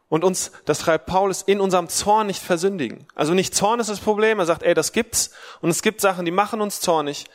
Und 0.07 0.23
uns, 0.23 0.51
das 0.65 0.81
schreibt 0.81 1.07
Paulus, 1.07 1.41
in 1.41 1.59
unserem 1.59 1.89
Zorn 1.89 2.27
nicht 2.27 2.41
versündigen. 2.41 3.07
Also 3.15 3.33
nicht 3.33 3.55
Zorn 3.55 3.79
ist 3.79 3.89
das 3.89 3.99
Problem. 3.99 4.39
Er 4.39 4.45
sagt, 4.45 4.63
ey, 4.63 4.73
das 4.73 4.91
gibt's. 4.91 5.31
Und 5.61 5.69
es 5.69 5.81
gibt 5.81 5.99
Sachen, 5.99 6.25
die 6.25 6.31
machen 6.31 6.61
uns 6.61 6.79
zornig. 6.79 7.25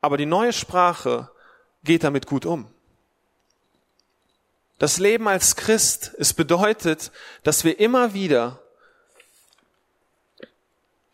Aber 0.00 0.16
die 0.16 0.26
neue 0.26 0.52
Sprache 0.52 1.30
geht 1.82 2.04
damit 2.04 2.26
gut 2.26 2.46
um. 2.46 2.70
Das 4.78 4.98
Leben 4.98 5.28
als 5.28 5.56
Christ, 5.56 6.14
es 6.18 6.32
bedeutet, 6.32 7.10
dass 7.42 7.64
wir 7.64 7.78
immer 7.78 8.14
wieder 8.14 8.60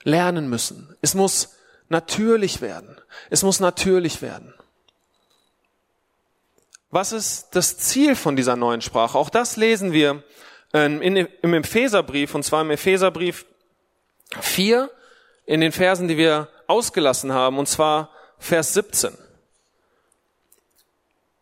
lernen 0.03 0.49
müssen. 0.49 0.97
Es 1.03 1.15
muss 1.15 1.51
natürlich 1.89 2.61
werden. 2.61 3.01
Es 3.29 3.43
muss 3.43 3.61
natürlich 3.61 4.23
werden. 4.23 4.55
Was 6.91 7.13
ist 7.13 7.49
das 7.53 7.79
Ziel 7.79 8.17
von 8.17 8.35
dieser 8.35 8.57
neuen 8.57 8.81
Sprache? 8.81 9.17
Auch 9.17 9.31
das 9.31 9.57
lesen 9.57 9.93
wir 9.93 10.25
ähm, 10.73 11.03
im 11.03 11.55
Epheserbrief, 11.55 12.35
und 12.35 12.45
zwar 12.45 12.63
im 12.63 12.71
Epheserbrief 12.71 13.47
4, 14.41 14.91
in 15.47 15.61
den 15.61 15.73
Versen, 15.73 16.09
die 16.09 16.17
wir 16.17 16.49
ausgelassen 16.67 17.33
haben, 17.33 17.59
und 17.59 17.67
zwar 17.67 18.11
Vers 18.39 18.75
17 18.75 19.17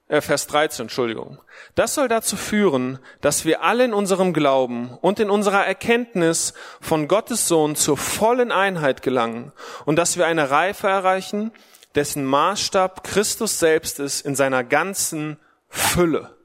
äh, 0.08 0.20
Vers 0.20 0.46
13, 0.48 0.84
Entschuldigung. 0.84 1.38
Das 1.74 1.94
soll 1.94 2.08
dazu 2.08 2.36
führen, 2.36 2.98
dass 3.20 3.44
wir 3.44 3.62
alle 3.62 3.84
in 3.84 3.94
unserem 3.94 4.32
Glauben 4.32 4.96
und 5.00 5.20
in 5.20 5.30
unserer 5.30 5.64
Erkenntnis 5.66 6.54
von 6.80 7.08
Gottes 7.08 7.46
Sohn 7.46 7.76
zur 7.76 7.96
vollen 7.96 8.50
Einheit 8.50 9.02
gelangen 9.02 9.52
und 9.84 9.96
dass 9.96 10.16
wir 10.16 10.26
eine 10.26 10.50
Reife 10.50 10.88
erreichen, 10.88 11.52
dessen 11.94 12.24
Maßstab 12.24 13.04
Christus 13.04 13.58
selbst 13.58 14.00
ist 14.00 14.24
in 14.24 14.34
seiner 14.34 14.64
ganzen 14.64 15.38
Fülle. 15.68 16.37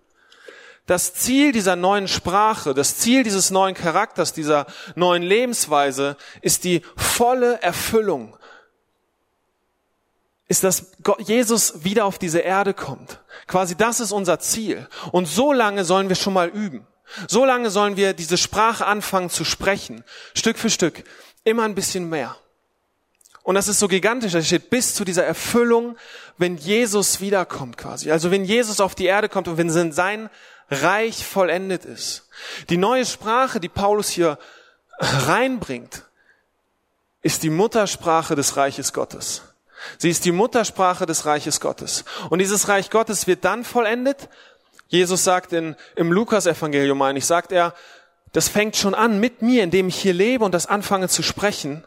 Das 0.86 1.13
Ziel 1.13 1.54
dieser 1.54 1.76
neuen 1.76 2.08
Sprache, 2.08 2.74
das 2.74 2.98
Ziel 2.98 3.24
dieses 3.24 3.52
neuen 3.52 3.74
Charakters, 3.74 4.34
dieser 4.34 4.65
neuen 4.96 5.24
Lebensweise 5.24 6.17
ist 6.41 6.65
die 6.65 6.82
volle 6.98 7.62
Erfüllung 7.62 8.38
ist, 10.54 10.63
dass 10.63 10.91
Jesus 11.17 11.84
wieder 11.84 12.06
auf 12.06 12.19
diese 12.19 12.39
Erde 12.39 12.76
kommt. 12.76 13.19
Quasi 13.48 13.76
das 13.76 14.00
ist 14.00 14.12
unser 14.12 14.39
Ziel. 14.39 14.88
Und 15.12 15.26
so 15.26 15.52
lange 15.52 15.84
sollen 15.84 16.10
wir 16.10 16.15
schon 16.15 16.34
mal 16.34 16.50
üben. 16.50 16.86
So 17.28 17.43
lange 17.43 17.72
sollen 17.72 17.98
wir 17.98 18.13
diese 18.13 18.38
Sprache 18.38 18.86
anfangen 18.86 19.32
zu 19.32 19.46
sprechen. 19.46 20.04
Stück 20.36 20.60
für 20.60 20.69
Stück. 20.69 21.04
Immer 21.43 21.63
ein 21.63 21.74
bisschen 21.74 22.08
mehr. 22.10 22.36
Und 23.41 23.56
das 23.56 23.67
ist 23.67 23.80
so 23.80 23.88
gigantisch. 23.88 24.34
Das 24.34 24.46
steht 24.46 24.69
bis 24.69 24.93
zu 24.93 25.04
dieser 25.04 25.26
Erfüllung, 25.26 25.98
wenn 26.38 26.58
Jesus 26.58 27.19
wiederkommt 27.19 27.78
quasi. 27.78 28.12
Also 28.12 28.30
wenn 28.30 28.46
Jesus 28.46 28.80
auf 28.80 28.93
die 28.93 29.06
Erde 29.06 29.30
kommt 29.30 29.48
und 29.48 29.58
wenn 29.58 29.91
sein 29.91 30.30
Reich 30.69 31.26
vollendet 31.26 31.86
ist. 31.86 32.30
Die 32.69 32.78
neue 32.78 33.06
Sprache, 33.06 33.60
die 33.60 33.69
Paulus 33.69 34.10
hier 34.10 34.38
reinbringt, 34.99 36.04
ist 37.21 37.43
die 37.43 37.49
Muttersprache 37.49 38.36
des 38.36 38.58
Reiches 38.58 38.93
Gottes. 38.93 39.41
Sie 39.97 40.10
ist 40.10 40.26
die 40.26 40.32
Muttersprache 40.32 41.06
des 41.06 41.26
Reiches 41.26 41.60
Gottes. 41.60 42.06
Und 42.30 42.39
dieses 42.39 42.67
Reich 42.67 42.89
Gottes 42.89 43.28
wird 43.28 43.43
dann 43.43 43.63
vollendet. 43.63 44.30
Jesus 44.88 45.23
sagt 45.23 45.54
in, 45.54 45.76
im 45.95 46.12
Lukas-Evangelium 46.12 47.02
eigentlich, 47.02 47.26
sagt 47.26 47.52
er, 47.52 47.73
das 48.32 48.49
fängt 48.49 48.76
schon 48.76 48.95
an 48.95 49.19
mit 49.19 49.41
mir, 49.41 49.63
indem 49.63 49.88
ich 49.88 49.95
hier 49.95 50.13
lebe 50.13 50.43
und 50.43 50.54
das 50.54 50.65
anfange 50.65 51.08
zu 51.08 51.23
sprechen. 51.23 51.84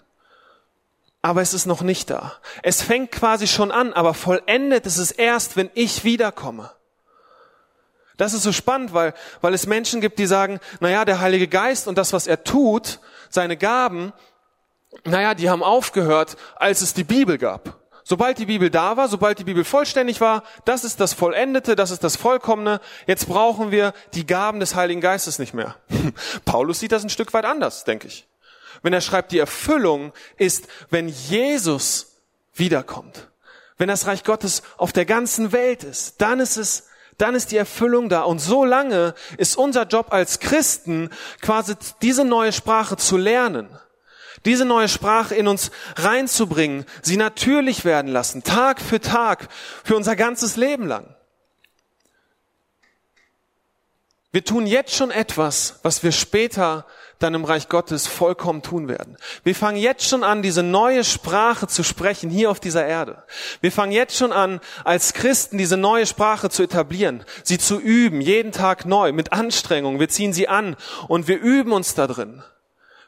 Aber 1.22 1.42
es 1.42 1.54
ist 1.54 1.66
noch 1.66 1.82
nicht 1.82 2.10
da. 2.10 2.36
Es 2.62 2.82
fängt 2.82 3.10
quasi 3.10 3.46
schon 3.46 3.72
an, 3.72 3.92
aber 3.92 4.14
vollendet 4.14 4.86
ist 4.86 4.98
es 4.98 5.10
erst, 5.10 5.56
wenn 5.56 5.70
ich 5.74 6.04
wiederkomme. 6.04 6.70
Das 8.16 8.32
ist 8.32 8.42
so 8.42 8.52
spannend, 8.52 8.94
weil, 8.94 9.14
weil 9.40 9.54
es 9.54 9.66
Menschen 9.66 10.00
gibt, 10.00 10.18
die 10.18 10.26
sagen, 10.26 10.60
naja, 10.80 11.04
der 11.04 11.20
Heilige 11.20 11.48
Geist 11.48 11.86
und 11.86 11.98
das, 11.98 12.12
was 12.12 12.26
er 12.26 12.44
tut, 12.44 13.00
seine 13.28 13.56
Gaben, 13.56 14.12
naja, 15.04 15.34
die 15.34 15.50
haben 15.50 15.62
aufgehört, 15.62 16.36
als 16.56 16.80
es 16.80 16.94
die 16.94 17.04
Bibel 17.04 17.38
gab. 17.38 17.76
Sobald 18.08 18.38
die 18.38 18.46
Bibel 18.46 18.70
da 18.70 18.96
war, 18.96 19.08
sobald 19.08 19.40
die 19.40 19.44
Bibel 19.44 19.64
vollständig 19.64 20.20
war, 20.20 20.44
das 20.64 20.84
ist 20.84 21.00
das 21.00 21.12
Vollendete, 21.12 21.74
das 21.74 21.90
ist 21.90 22.04
das 22.04 22.16
Vollkommene. 22.16 22.80
Jetzt 23.08 23.26
brauchen 23.26 23.72
wir 23.72 23.94
die 24.14 24.24
Gaben 24.24 24.60
des 24.60 24.76
Heiligen 24.76 25.00
Geistes 25.00 25.40
nicht 25.40 25.54
mehr. 25.54 25.74
Paulus 26.44 26.78
sieht 26.78 26.92
das 26.92 27.02
ein 27.02 27.10
Stück 27.10 27.34
weit 27.34 27.44
anders, 27.44 27.82
denke 27.82 28.06
ich. 28.06 28.28
Wenn 28.82 28.92
er 28.92 29.00
schreibt, 29.00 29.32
die 29.32 29.40
Erfüllung 29.40 30.12
ist, 30.36 30.68
wenn 30.88 31.08
Jesus 31.08 32.18
wiederkommt. 32.54 33.28
Wenn 33.76 33.88
das 33.88 34.06
Reich 34.06 34.22
Gottes 34.22 34.62
auf 34.76 34.92
der 34.92 35.04
ganzen 35.04 35.50
Welt 35.50 35.82
ist, 35.82 36.20
dann 36.20 36.38
ist 36.38 36.56
es 36.56 36.86
dann 37.18 37.34
ist 37.34 37.50
die 37.50 37.56
Erfüllung 37.56 38.08
da. 38.08 38.22
Und 38.22 38.40
so 38.40 38.64
lange 38.64 39.14
ist 39.38 39.56
unser 39.56 39.84
Job 39.86 40.12
als 40.12 40.40
Christen 40.40 41.10
quasi 41.40 41.74
diese 42.02 42.24
neue 42.24 42.52
Sprache 42.52 42.96
zu 42.96 43.16
lernen 43.16 43.68
diese 44.46 44.64
neue 44.64 44.88
Sprache 44.88 45.34
in 45.34 45.48
uns 45.48 45.72
reinzubringen, 45.96 46.86
sie 47.02 47.16
natürlich 47.16 47.84
werden 47.84 48.10
lassen, 48.10 48.44
Tag 48.44 48.80
für 48.80 49.00
Tag, 49.00 49.48
für 49.84 49.96
unser 49.96 50.16
ganzes 50.16 50.56
Leben 50.56 50.86
lang. 50.86 51.14
Wir 54.30 54.44
tun 54.44 54.66
jetzt 54.66 54.94
schon 54.94 55.10
etwas, 55.10 55.80
was 55.82 56.02
wir 56.02 56.12
später 56.12 56.86
dann 57.18 57.34
im 57.34 57.44
Reich 57.44 57.68
Gottes 57.68 58.06
vollkommen 58.06 58.62
tun 58.62 58.88
werden. 58.88 59.16
Wir 59.42 59.54
fangen 59.54 59.78
jetzt 59.78 60.06
schon 60.06 60.22
an, 60.22 60.42
diese 60.42 60.62
neue 60.62 61.04
Sprache 61.04 61.66
zu 61.66 61.82
sprechen 61.82 62.30
hier 62.30 62.50
auf 62.50 62.60
dieser 62.60 62.86
Erde. 62.86 63.22
Wir 63.60 63.72
fangen 63.72 63.92
jetzt 63.92 64.16
schon 64.16 64.32
an, 64.32 64.60
als 64.84 65.14
Christen 65.14 65.58
diese 65.58 65.76
neue 65.76 66.06
Sprache 66.06 66.50
zu 66.50 66.62
etablieren, 66.62 67.24
sie 67.42 67.58
zu 67.58 67.80
üben, 67.80 68.20
jeden 68.20 68.52
Tag 68.52 68.84
neu, 68.84 69.12
mit 69.12 69.32
Anstrengung. 69.32 69.98
Wir 69.98 70.08
ziehen 70.08 70.32
sie 70.32 70.48
an 70.48 70.76
und 71.08 71.28
wir 71.28 71.38
üben 71.38 71.72
uns 71.72 71.94
da 71.94 72.06
drin. 72.06 72.42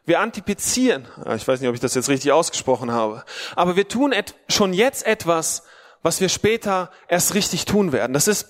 Wir 0.04 0.20
antipizieren. 0.20 1.06
Ich 1.36 1.46
weiß 1.46 1.60
nicht, 1.60 1.68
ob 1.68 1.74
ich 1.74 1.82
das 1.82 1.94
jetzt 1.94 2.08
richtig 2.08 2.32
ausgesprochen 2.32 2.92
habe. 2.92 3.24
Aber 3.56 3.76
wir 3.76 3.88
tun 3.88 4.14
schon 4.48 4.72
jetzt 4.72 5.04
etwas, 5.06 5.64
was 6.02 6.22
wir 6.22 6.30
später 6.30 6.90
erst 7.08 7.34
richtig 7.34 7.66
tun 7.66 7.92
werden. 7.92 8.14
Das 8.14 8.26
ist 8.26 8.48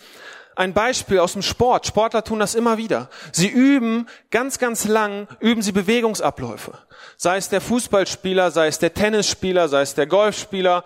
ein 0.58 0.74
Beispiel 0.74 1.20
aus 1.20 1.34
dem 1.34 1.42
Sport. 1.42 1.86
Sportler 1.86 2.24
tun 2.24 2.40
das 2.40 2.56
immer 2.56 2.78
wieder. 2.78 3.08
Sie 3.30 3.46
üben 3.46 4.08
ganz, 4.32 4.58
ganz 4.58 4.86
lang, 4.86 5.28
üben 5.38 5.62
sie 5.62 5.70
Bewegungsabläufe. 5.70 6.72
Sei 7.16 7.36
es 7.36 7.48
der 7.48 7.60
Fußballspieler, 7.60 8.50
sei 8.50 8.66
es 8.66 8.80
der 8.80 8.92
Tennisspieler, 8.92 9.68
sei 9.68 9.82
es 9.82 9.94
der 9.94 10.08
Golfspieler. 10.08 10.84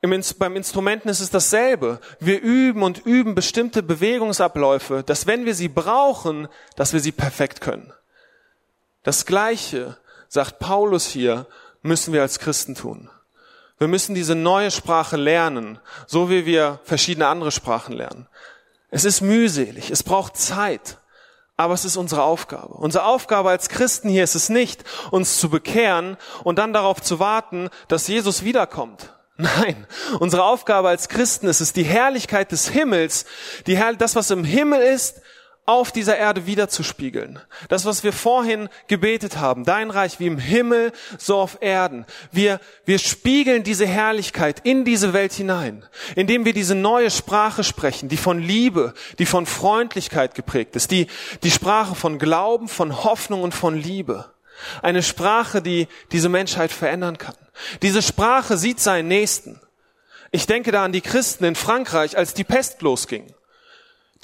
beim 0.00 0.56
Instrumenten 0.56 1.08
ist 1.08 1.20
es 1.20 1.30
dasselbe. 1.30 2.00
Wir 2.18 2.40
üben 2.40 2.82
und 2.82 3.06
üben 3.06 3.36
bestimmte 3.36 3.84
Bewegungsabläufe, 3.84 5.04
dass 5.06 5.28
wenn 5.28 5.44
wir 5.44 5.54
sie 5.54 5.68
brauchen, 5.68 6.48
dass 6.74 6.92
wir 6.92 7.00
sie 7.00 7.12
perfekt 7.12 7.60
können. 7.60 7.92
Das 9.04 9.24
Gleiche, 9.24 9.98
sagt 10.28 10.58
Paulus 10.58 11.06
hier, 11.06 11.46
müssen 11.82 12.12
wir 12.12 12.22
als 12.22 12.40
Christen 12.40 12.74
tun. 12.74 13.08
Wir 13.78 13.86
müssen 13.86 14.16
diese 14.16 14.34
neue 14.34 14.72
Sprache 14.72 15.16
lernen, 15.16 15.78
so 16.08 16.28
wie 16.28 16.44
wir 16.44 16.80
verschiedene 16.82 17.28
andere 17.28 17.52
Sprachen 17.52 17.92
lernen. 17.92 18.26
Es 18.90 19.04
ist 19.04 19.20
mühselig, 19.20 19.90
es 19.90 20.02
braucht 20.02 20.36
Zeit, 20.36 20.98
aber 21.56 21.74
es 21.74 21.84
ist 21.84 21.96
unsere 21.96 22.22
Aufgabe. 22.22 22.74
Unsere 22.74 23.04
Aufgabe 23.04 23.50
als 23.50 23.68
Christen 23.68 24.08
hier 24.08 24.24
ist 24.24 24.34
es 24.34 24.48
nicht, 24.48 24.84
uns 25.10 25.38
zu 25.38 25.48
bekehren 25.48 26.16
und 26.42 26.58
dann 26.58 26.72
darauf 26.72 27.00
zu 27.00 27.18
warten, 27.18 27.70
dass 27.88 28.08
Jesus 28.08 28.44
wiederkommt. 28.44 29.14
Nein, 29.36 29.86
unsere 30.20 30.44
Aufgabe 30.44 30.88
als 30.88 31.08
Christen 31.08 31.48
ist 31.48 31.60
es, 31.60 31.72
die 31.72 31.82
Herrlichkeit 31.82 32.52
des 32.52 32.68
Himmels, 32.68 33.26
die 33.66 33.76
Herr 33.76 33.94
das, 33.94 34.14
was 34.14 34.30
im 34.30 34.44
Himmel 34.44 34.80
ist, 34.80 35.22
auf 35.66 35.92
dieser 35.92 36.18
Erde 36.18 36.46
wiederzuspiegeln. 36.46 37.40
Das, 37.68 37.86
was 37.86 38.04
wir 38.04 38.12
vorhin 38.12 38.68
gebetet 38.86 39.38
haben, 39.38 39.64
dein 39.64 39.90
Reich 39.90 40.20
wie 40.20 40.26
im 40.26 40.38
Himmel, 40.38 40.92
so 41.18 41.38
auf 41.38 41.58
Erden. 41.60 42.04
Wir, 42.32 42.60
wir 42.84 42.98
spiegeln 42.98 43.62
diese 43.62 43.86
Herrlichkeit 43.86 44.60
in 44.64 44.84
diese 44.84 45.12
Welt 45.14 45.32
hinein, 45.32 45.84
indem 46.16 46.44
wir 46.44 46.52
diese 46.52 46.74
neue 46.74 47.10
Sprache 47.10 47.64
sprechen, 47.64 48.08
die 48.10 48.18
von 48.18 48.40
Liebe, 48.40 48.92
die 49.18 49.26
von 49.26 49.46
Freundlichkeit 49.46 50.34
geprägt 50.34 50.76
ist, 50.76 50.90
die, 50.90 51.06
die 51.42 51.50
Sprache 51.50 51.94
von 51.94 52.18
Glauben, 52.18 52.68
von 52.68 53.02
Hoffnung 53.02 53.42
und 53.42 53.54
von 53.54 53.76
Liebe. 53.76 54.32
Eine 54.82 55.02
Sprache, 55.02 55.62
die 55.62 55.88
diese 56.12 56.28
Menschheit 56.28 56.72
verändern 56.72 57.18
kann. 57.18 57.34
Diese 57.82 58.02
Sprache 58.02 58.56
sieht 58.56 58.80
seinen 58.80 59.08
Nächsten. 59.08 59.60
Ich 60.30 60.46
denke 60.46 60.72
da 60.72 60.84
an 60.84 60.92
die 60.92 61.00
Christen 61.00 61.44
in 61.44 61.54
Frankreich, 61.54 62.18
als 62.18 62.34
die 62.34 62.44
Pest 62.44 62.82
losging. 62.82 63.32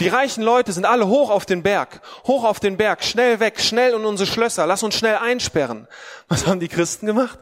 Die 0.01 0.09
reichen 0.09 0.43
Leute 0.43 0.73
sind 0.73 0.87
alle 0.87 1.07
hoch 1.07 1.31
auf 1.31 1.47
den 1.47 1.63
Berg, 1.63 2.01
hoch 2.27 2.45
auf 2.45 2.59
den 2.59 2.77
Berg, 2.77 3.05
schnell 3.05 3.39
weg, 3.39 3.61
schnell 3.61 3.93
in 3.93 4.05
unsere 4.05 4.27
Schlösser, 4.27 4.67
lass 4.67 4.83
uns 4.83 4.97
schnell 4.97 5.17
einsperren. 5.17 5.87
Was 6.29 6.47
haben 6.47 6.59
die 6.59 6.69
Christen 6.69 7.07
gemacht? 7.07 7.39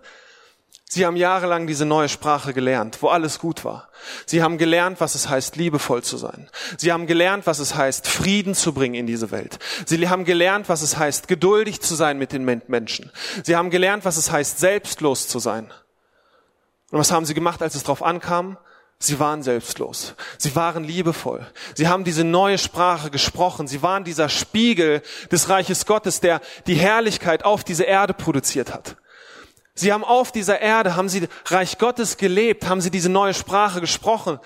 Sie 0.90 1.04
haben 1.04 1.16
jahrelang 1.16 1.66
diese 1.66 1.84
neue 1.84 2.08
Sprache 2.08 2.54
gelernt, 2.54 3.02
wo 3.02 3.08
alles 3.08 3.38
gut 3.38 3.64
war. 3.64 3.90
Sie 4.24 4.42
haben 4.42 4.56
gelernt, 4.56 5.00
was 5.00 5.14
es 5.14 5.28
heißt, 5.28 5.56
liebevoll 5.56 6.02
zu 6.02 6.16
sein. 6.16 6.48
Sie 6.78 6.92
haben 6.92 7.06
gelernt, 7.06 7.46
was 7.46 7.58
es 7.58 7.74
heißt, 7.74 8.08
Frieden 8.08 8.54
zu 8.54 8.72
bringen 8.72 8.94
in 8.94 9.06
diese 9.06 9.30
Welt. 9.30 9.58
Sie 9.84 10.08
haben 10.08 10.24
gelernt, 10.24 10.70
was 10.70 10.80
es 10.80 10.96
heißt, 10.96 11.28
geduldig 11.28 11.82
zu 11.82 11.94
sein 11.94 12.18
mit 12.18 12.32
den 12.32 12.44
Menschen. 12.44 13.12
Sie 13.44 13.54
haben 13.54 13.68
gelernt, 13.68 14.06
was 14.06 14.16
es 14.16 14.30
heißt, 14.32 14.58
selbstlos 14.58 15.28
zu 15.28 15.38
sein. 15.38 15.70
Und 16.90 16.98
was 16.98 17.12
haben 17.12 17.26
sie 17.26 17.34
gemacht, 17.34 17.60
als 17.60 17.74
es 17.74 17.82
darauf 17.82 18.02
ankam? 18.02 18.56
Sie 19.00 19.20
waren 19.20 19.44
selbstlos. 19.44 20.14
Sie 20.38 20.56
waren 20.56 20.82
liebevoll. 20.82 21.46
Sie 21.74 21.86
haben 21.86 22.02
diese 22.02 22.24
neue 22.24 22.58
Sprache 22.58 23.10
gesprochen. 23.10 23.68
Sie 23.68 23.80
waren 23.82 24.02
dieser 24.02 24.28
Spiegel 24.28 25.02
des 25.30 25.48
Reiches 25.48 25.86
Gottes, 25.86 26.20
der 26.20 26.40
die 26.66 26.74
Herrlichkeit 26.74 27.44
auf 27.44 27.62
diese 27.62 27.84
Erde 27.84 28.12
produziert 28.12 28.74
hat. 28.74 28.96
Sie 29.74 29.92
haben 29.92 30.02
auf 30.02 30.32
dieser 30.32 30.60
Erde, 30.60 30.96
haben 30.96 31.08
sie 31.08 31.28
Reich 31.46 31.78
Gottes 31.78 32.16
gelebt, 32.16 32.66
haben 32.66 32.80
sie 32.80 32.90
diese 32.90 33.08
neue 33.08 33.34
Sprache 33.34 33.80
gesprochen. 33.80 34.40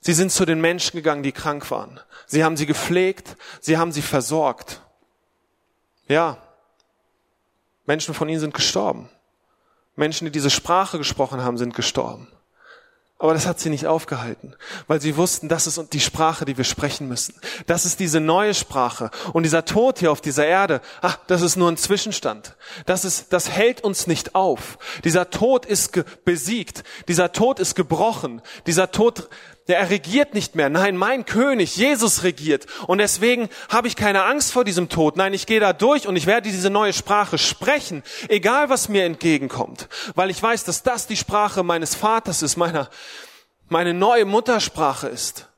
Sie 0.00 0.12
sind 0.12 0.30
zu 0.30 0.44
den 0.46 0.60
Menschen 0.60 0.96
gegangen, 0.96 1.24
die 1.24 1.32
krank 1.32 1.68
waren. 1.72 1.98
Sie 2.26 2.44
haben 2.44 2.56
sie 2.56 2.66
gepflegt, 2.66 3.36
sie 3.60 3.76
haben 3.76 3.90
sie 3.90 4.02
versorgt. 4.02 4.82
Ja, 6.06 6.38
Menschen 7.86 8.14
von 8.14 8.28
ihnen 8.28 8.38
sind 8.38 8.54
gestorben. 8.54 9.10
Menschen, 9.96 10.26
die 10.26 10.30
diese 10.30 10.50
Sprache 10.50 10.98
gesprochen 10.98 11.42
haben, 11.42 11.58
sind 11.58 11.74
gestorben. 11.74 12.28
Aber 13.20 13.34
das 13.34 13.46
hat 13.46 13.60
sie 13.60 13.68
nicht 13.68 13.86
aufgehalten, 13.86 14.56
weil 14.86 14.98
sie 15.02 15.14
wussten, 15.18 15.50
das 15.50 15.66
ist 15.66 15.92
die 15.92 16.00
Sprache, 16.00 16.46
die 16.46 16.56
wir 16.56 16.64
sprechen 16.64 17.06
müssen. 17.06 17.34
Das 17.66 17.84
ist 17.84 18.00
diese 18.00 18.18
neue 18.18 18.54
Sprache. 18.54 19.10
Und 19.34 19.42
dieser 19.42 19.66
Tod 19.66 19.98
hier 19.98 20.10
auf 20.10 20.22
dieser 20.22 20.46
Erde, 20.46 20.80
ach, 21.02 21.18
das 21.26 21.42
ist 21.42 21.56
nur 21.56 21.70
ein 21.70 21.76
Zwischenstand. 21.76 22.56
Das 22.86 23.04
ist, 23.04 23.30
das 23.34 23.50
hält 23.50 23.84
uns 23.84 24.06
nicht 24.06 24.34
auf. 24.34 24.78
Dieser 25.04 25.28
Tod 25.28 25.66
ist 25.66 26.02
besiegt. 26.24 26.82
Dieser 27.08 27.30
Tod 27.32 27.60
ist 27.60 27.74
gebrochen. 27.74 28.40
Dieser 28.66 28.90
Tod 28.90 29.28
der 29.70 29.78
er 29.78 29.90
regiert 29.90 30.34
nicht 30.34 30.56
mehr. 30.56 30.68
Nein, 30.68 30.96
mein 30.96 31.24
König, 31.24 31.76
Jesus 31.76 32.24
regiert. 32.24 32.66
Und 32.88 32.98
deswegen 32.98 33.48
habe 33.68 33.86
ich 33.86 33.94
keine 33.94 34.24
Angst 34.24 34.52
vor 34.52 34.64
diesem 34.64 34.88
Tod. 34.88 35.16
Nein, 35.16 35.32
ich 35.32 35.46
gehe 35.46 35.60
da 35.60 35.72
durch 35.72 36.08
und 36.08 36.16
ich 36.16 36.26
werde 36.26 36.50
diese 36.50 36.70
neue 36.70 36.92
Sprache 36.92 37.38
sprechen, 37.38 38.02
egal 38.28 38.68
was 38.68 38.88
mir 38.88 39.04
entgegenkommt. 39.04 39.88
Weil 40.16 40.28
ich 40.28 40.42
weiß, 40.42 40.64
dass 40.64 40.82
das 40.82 41.06
die 41.06 41.16
Sprache 41.16 41.62
meines 41.62 41.94
Vaters 41.94 42.42
ist, 42.42 42.56
meiner, 42.56 42.90
meine 43.68 43.94
neue 43.94 44.24
Muttersprache 44.24 45.06
ist 45.06 45.49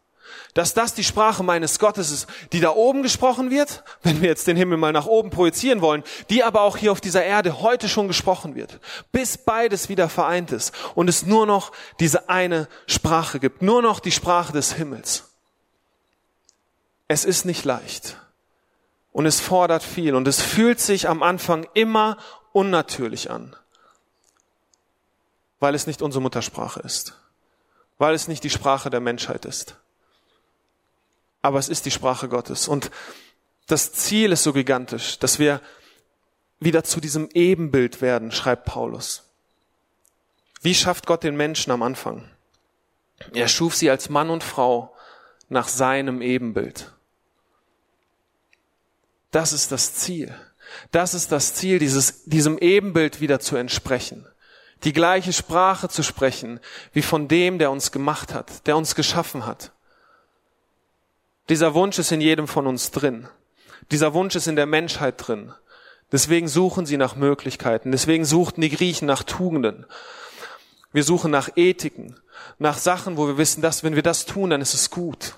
dass 0.55 0.75
das 0.75 0.93
die 0.95 1.05
Sprache 1.05 1.43
meines 1.43 1.79
Gottes 1.79 2.11
ist, 2.11 2.27
die 2.53 2.61
da 2.61 2.71
oben 2.71 3.03
gesprochen 3.03 3.51
wird, 3.51 3.83
wenn 4.03 4.21
wir 4.21 4.29
jetzt 4.29 4.47
den 4.47 4.57
Himmel 4.57 4.77
mal 4.77 4.93
nach 4.93 5.07
oben 5.07 5.31
projizieren 5.31 5.81
wollen, 5.81 6.05
die 6.29 6.45
aber 6.45 6.61
auch 6.61 6.77
hier 6.77 6.93
auf 6.93 7.01
dieser 7.01 7.25
Erde 7.25 7.63
heute 7.63 7.89
schon 7.89 8.09
gesprochen 8.09 8.55
wird, 8.55 8.79
bis 9.13 9.39
beides 9.39 9.89
wieder 9.89 10.09
vereint 10.09 10.53
ist 10.53 10.75
und 10.95 11.09
es 11.09 11.25
nur 11.25 11.47
noch 11.47 11.73
diese 12.01 12.29
eine 12.29 12.69
Sprache 12.87 13.41
gibt, 13.41 13.63
nur 13.63 13.81
noch 13.81 13.99
die 13.99 14.13
Sprache 14.13 14.53
des 14.53 14.75
Himmels. 14.75 15.31
Es 17.09 17.25
ist 17.25 17.47
nicht 17.47 17.65
leicht 17.65 18.19
und 19.13 19.25
es 19.25 19.41
fordert 19.41 19.83
viel 19.83 20.15
und 20.15 20.29
es 20.29 20.43
fühlt 20.43 20.81
sich 20.81 21.09
am 21.09 21.23
Anfang 21.23 21.67
immer 21.73 22.19
unnatürlich 22.53 23.31
an, 23.31 23.57
weil 25.61 25.75
es 25.75 25.87
nicht 25.87 26.03
unsere 26.03 26.21
Muttersprache 26.21 26.81
ist, 26.81 27.19
weil 27.97 28.15
es 28.15 28.29
nicht 28.29 28.45
die 28.45 28.51
Sprache 28.51 28.91
der 28.91 29.01
Menschheit 29.01 29.47
ist 29.47 29.77
aber 31.43 31.59
es 31.59 31.69
ist 31.69 31.85
die 31.85 31.91
Sprache 31.91 32.29
Gottes. 32.29 32.69
Und 32.69 32.91
das 33.67 33.93
Ziel 33.93 34.33
ist 34.33 34.45
so 34.45 34.53
gigantisch, 34.53 35.19
dass 35.19 35.39
wir 35.39 35.61
wieder 36.61 36.85
zu 36.85 37.01
diesem 37.01 37.29
Ebenbild 37.35 38.01
werden, 38.01 38.31
schreibt 38.31 38.65
Paulus. 38.65 39.25
Wie 40.63 40.75
schafft 40.75 41.07
Gott 41.07 41.25
den 41.25 41.37
Menschen 41.37 41.73
am 41.73 41.83
Anfang? 41.83 42.29
Er 43.35 43.49
schuf 43.49 43.75
sie 43.75 43.91
als 43.91 44.09
Mann 44.09 44.31
und 44.31 44.45
Frau 44.45 44.95
nach 45.49 45.69
seinem 45.69 46.23
Ebenbild. 46.23 46.93
Das 49.33 49.53
ist 49.53 49.73
das 49.73 49.95
Ziel. 49.95 50.35
Das 50.91 51.15
ist 51.15 51.33
das 51.33 51.55
Ziel, 51.55 51.79
dieses, 51.79 52.25
diesem 52.25 52.59
Ebenbild 52.59 53.21
wieder 53.21 53.41
zu 53.41 53.57
entsprechen. 53.57 54.27
Die 54.85 54.93
gleiche 54.93 55.33
Sprache 55.33 55.89
zu 55.89 56.03
sprechen, 56.03 56.61
wie 56.93 57.03
von 57.03 57.29
dem, 57.29 57.59
der 57.59 57.71
uns 57.71 57.93
gemacht 57.93 58.35
hat, 58.35 58.67
der 58.67 58.77
uns 58.77 58.95
geschaffen 58.95 59.47
hat. 59.47 59.73
Dieser 61.53 61.75
Wunsch 61.75 61.99
ist 61.99 62.11
in 62.11 62.23
jedem 62.23 62.49
von 62.49 62.67
uns 62.67 62.93
drin. 62.93 63.29
Dieser 63.91 64.15
Wunsch 64.15 64.37
ist 64.37 64.47
in 64.47 64.57
der 64.57 64.65
Menschheit 64.65 65.17
drin. 65.19 65.53
Deswegen 66.11 66.49
suchen 66.49 66.87
sie 66.87 66.97
nach 66.97 67.15
Möglichkeiten. 67.15 67.93
Deswegen 67.93 68.25
suchten 68.25 68.63
die 68.63 68.71
Griechen 68.71 69.05
nach 69.05 69.23
Tugenden. 69.23 69.85
Wir 70.95 71.05
suchen 71.05 71.31
nach 71.31 71.51
Ethiken, 71.55 72.19
nach 72.59 72.79
Sachen, 72.79 73.19
wo 73.19 73.27
wir 73.27 73.37
wissen, 73.37 73.61
dass 73.61 73.85
wenn 73.85 73.95
wir 73.95 74.03
das 74.03 74.25
tun, 74.25 74.49
dann 74.49 74.63
ist 74.63 74.73
es 74.73 74.89
gut. 74.89 75.35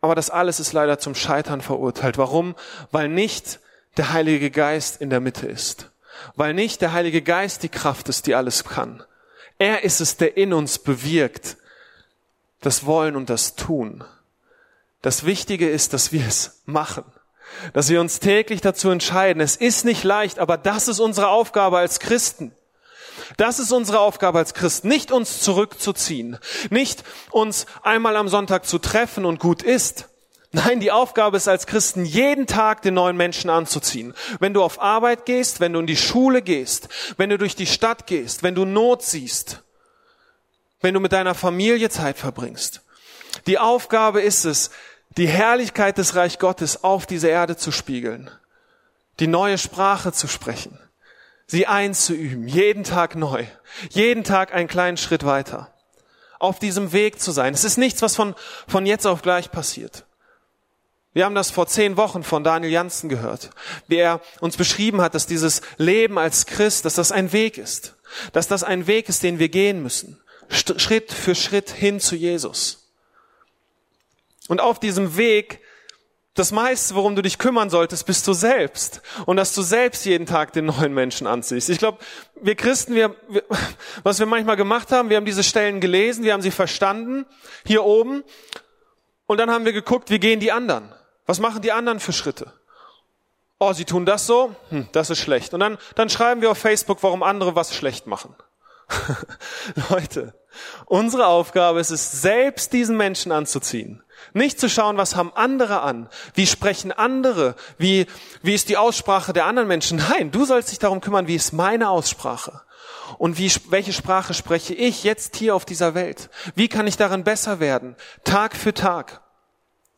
Aber 0.00 0.14
das 0.14 0.30
alles 0.30 0.60
ist 0.60 0.72
leider 0.72 1.00
zum 1.00 1.16
Scheitern 1.16 1.60
verurteilt. 1.60 2.16
Warum? 2.16 2.54
Weil 2.92 3.08
nicht 3.08 3.58
der 3.96 4.12
Heilige 4.12 4.52
Geist 4.52 5.00
in 5.00 5.10
der 5.10 5.18
Mitte 5.18 5.48
ist. 5.48 5.90
Weil 6.36 6.54
nicht 6.54 6.82
der 6.82 6.92
Heilige 6.92 7.22
Geist 7.22 7.64
die 7.64 7.68
Kraft 7.68 8.08
ist, 8.08 8.28
die 8.28 8.36
alles 8.36 8.62
kann. 8.62 9.02
Er 9.58 9.82
ist 9.82 10.00
es, 10.00 10.18
der 10.18 10.36
in 10.36 10.52
uns 10.52 10.78
bewirkt 10.78 11.56
das 12.60 12.86
Wollen 12.86 13.16
und 13.16 13.28
das 13.28 13.56
Tun. 13.56 14.04
Das 15.02 15.24
Wichtige 15.24 15.68
ist, 15.68 15.92
dass 15.92 16.12
wir 16.12 16.26
es 16.26 16.62
machen. 16.66 17.04
Dass 17.72 17.88
wir 17.88 18.00
uns 18.00 18.20
täglich 18.20 18.60
dazu 18.60 18.90
entscheiden. 18.90 19.40
Es 19.40 19.56
ist 19.56 19.84
nicht 19.84 20.04
leicht, 20.04 20.38
aber 20.38 20.56
das 20.56 20.88
ist 20.88 21.00
unsere 21.00 21.28
Aufgabe 21.28 21.78
als 21.78 21.98
Christen. 21.98 22.52
Das 23.36 23.58
ist 23.58 23.72
unsere 23.72 24.00
Aufgabe 24.00 24.38
als 24.38 24.54
Christen, 24.54 24.88
nicht 24.88 25.12
uns 25.12 25.40
zurückzuziehen, 25.40 26.38
nicht 26.70 27.04
uns 27.30 27.66
einmal 27.82 28.16
am 28.16 28.28
Sonntag 28.28 28.64
zu 28.64 28.78
treffen 28.78 29.24
und 29.24 29.38
gut 29.38 29.62
ist. 29.62 30.08
Nein, 30.50 30.80
die 30.80 30.92
Aufgabe 30.92 31.36
ist 31.36 31.46
als 31.46 31.66
Christen, 31.66 32.06
jeden 32.06 32.46
Tag 32.46 32.80
den 32.80 32.94
neuen 32.94 33.16
Menschen 33.16 33.50
anzuziehen. 33.50 34.14
Wenn 34.40 34.54
du 34.54 34.62
auf 34.62 34.80
Arbeit 34.80 35.26
gehst, 35.26 35.60
wenn 35.60 35.74
du 35.74 35.80
in 35.80 35.86
die 35.86 35.96
Schule 35.96 36.40
gehst, 36.40 36.88
wenn 37.18 37.28
du 37.28 37.36
durch 37.36 37.54
die 37.54 37.66
Stadt 37.66 38.06
gehst, 38.06 38.42
wenn 38.42 38.54
du 38.54 38.64
Not 38.64 39.02
siehst, 39.02 39.62
wenn 40.80 40.94
du 40.94 41.00
mit 41.00 41.12
deiner 41.12 41.34
Familie 41.34 41.90
Zeit 41.90 42.16
verbringst. 42.16 42.82
Die 43.48 43.58
Aufgabe 43.58 44.20
ist 44.20 44.44
es, 44.44 44.70
die 45.16 45.26
Herrlichkeit 45.26 45.96
des 45.96 46.14
Reich 46.14 46.38
Gottes 46.38 46.84
auf 46.84 47.06
diese 47.06 47.28
Erde 47.28 47.56
zu 47.56 47.72
spiegeln, 47.72 48.30
die 49.20 49.26
neue 49.26 49.56
Sprache 49.56 50.12
zu 50.12 50.28
sprechen, 50.28 50.78
sie 51.46 51.66
einzuüben, 51.66 52.46
jeden 52.46 52.84
Tag 52.84 53.16
neu, 53.16 53.46
jeden 53.88 54.22
Tag 54.22 54.52
einen 54.52 54.68
kleinen 54.68 54.98
Schritt 54.98 55.24
weiter, 55.24 55.72
auf 56.38 56.58
diesem 56.58 56.92
Weg 56.92 57.20
zu 57.20 57.32
sein. 57.32 57.54
Es 57.54 57.64
ist 57.64 57.78
nichts, 57.78 58.02
was 58.02 58.16
von, 58.16 58.34
von 58.66 58.84
jetzt 58.84 59.06
auf 59.06 59.22
gleich 59.22 59.50
passiert. 59.50 60.04
Wir 61.14 61.24
haben 61.24 61.34
das 61.34 61.50
vor 61.50 61.66
zehn 61.66 61.96
Wochen 61.96 62.24
von 62.24 62.44
Daniel 62.44 62.70
Janssen 62.70 63.08
gehört, 63.08 63.48
wie 63.86 63.96
er 63.96 64.20
uns 64.40 64.58
beschrieben 64.58 65.00
hat, 65.00 65.14
dass 65.14 65.26
dieses 65.26 65.62
Leben 65.78 66.18
als 66.18 66.44
Christ, 66.44 66.84
dass 66.84 66.96
das 66.96 67.12
ein 67.12 67.32
Weg 67.32 67.56
ist, 67.56 67.96
dass 68.34 68.46
das 68.46 68.62
ein 68.62 68.86
Weg 68.86 69.08
ist, 69.08 69.22
den 69.22 69.38
wir 69.38 69.48
gehen 69.48 69.82
müssen, 69.82 70.20
Schritt 70.50 71.14
für 71.14 71.34
Schritt 71.34 71.70
hin 71.70 71.98
zu 71.98 72.14
Jesus. 72.14 72.87
Und 74.48 74.60
auf 74.60 74.80
diesem 74.80 75.16
Weg, 75.16 75.60
das 76.34 76.52
meiste, 76.52 76.94
worum 76.94 77.14
du 77.14 77.22
dich 77.22 77.38
kümmern 77.38 77.70
solltest, 77.70 78.06
bist 78.06 78.26
du 78.26 78.32
selbst. 78.32 79.02
Und 79.26 79.36
dass 79.36 79.54
du 79.54 79.62
selbst 79.62 80.04
jeden 80.04 80.26
Tag 80.26 80.52
den 80.52 80.66
neuen 80.66 80.94
Menschen 80.94 81.26
anziehst. 81.26 81.68
Ich 81.68 81.78
glaube, 81.78 81.98
wir 82.40 82.54
Christen, 82.54 82.94
wir, 82.94 83.14
wir, 83.28 83.44
was 84.02 84.18
wir 84.18 84.26
manchmal 84.26 84.56
gemacht 84.56 84.90
haben, 84.90 85.10
wir 85.10 85.16
haben 85.16 85.24
diese 85.24 85.44
Stellen 85.44 85.80
gelesen, 85.80 86.24
wir 86.24 86.32
haben 86.32 86.42
sie 86.42 86.50
verstanden, 86.50 87.26
hier 87.64 87.84
oben. 87.84 88.24
Und 89.26 89.38
dann 89.38 89.50
haben 89.50 89.64
wir 89.64 89.72
geguckt, 89.72 90.10
wie 90.10 90.18
gehen 90.18 90.40
die 90.40 90.52
anderen? 90.52 90.92
Was 91.26 91.40
machen 91.40 91.60
die 91.60 91.72
anderen 91.72 92.00
für 92.00 92.12
Schritte? 92.12 92.52
Oh, 93.58 93.72
sie 93.72 93.84
tun 93.84 94.06
das 94.06 94.26
so? 94.26 94.54
Hm, 94.70 94.88
das 94.92 95.10
ist 95.10 95.18
schlecht. 95.18 95.52
Und 95.52 95.60
dann, 95.60 95.78
dann 95.96 96.08
schreiben 96.08 96.40
wir 96.40 96.50
auf 96.52 96.58
Facebook, 96.58 97.02
warum 97.02 97.22
andere 97.22 97.54
was 97.56 97.74
schlecht 97.74 98.06
machen. 98.06 98.34
Leute, 99.90 100.34
unsere 100.86 101.26
Aufgabe 101.26 101.80
ist 101.80 101.90
es, 101.90 102.20
selbst 102.22 102.72
diesen 102.72 102.96
Menschen 102.96 103.32
anzuziehen 103.32 104.02
nicht 104.32 104.60
zu 104.60 104.68
schauen, 104.68 104.96
was 104.96 105.16
haben 105.16 105.32
andere 105.34 105.82
an? 105.82 106.08
Wie 106.34 106.46
sprechen 106.46 106.92
andere? 106.92 107.54
Wie, 107.78 108.06
wie 108.42 108.54
ist 108.54 108.68
die 108.68 108.76
Aussprache 108.76 109.32
der 109.32 109.46
anderen 109.46 109.68
Menschen? 109.68 109.98
Nein, 110.10 110.30
du 110.30 110.44
sollst 110.44 110.70
dich 110.70 110.78
darum 110.78 111.00
kümmern, 111.00 111.28
wie 111.28 111.36
ist 111.36 111.52
meine 111.52 111.88
Aussprache? 111.88 112.62
Und 113.16 113.38
wie, 113.38 113.50
welche 113.70 113.92
Sprache 113.92 114.34
spreche 114.34 114.74
ich 114.74 115.02
jetzt 115.02 115.36
hier 115.36 115.54
auf 115.54 115.64
dieser 115.64 115.94
Welt? 115.94 116.28
Wie 116.54 116.68
kann 116.68 116.86
ich 116.86 116.96
darin 116.96 117.24
besser 117.24 117.58
werden? 117.58 117.96
Tag 118.24 118.54
für 118.54 118.74
Tag. 118.74 119.22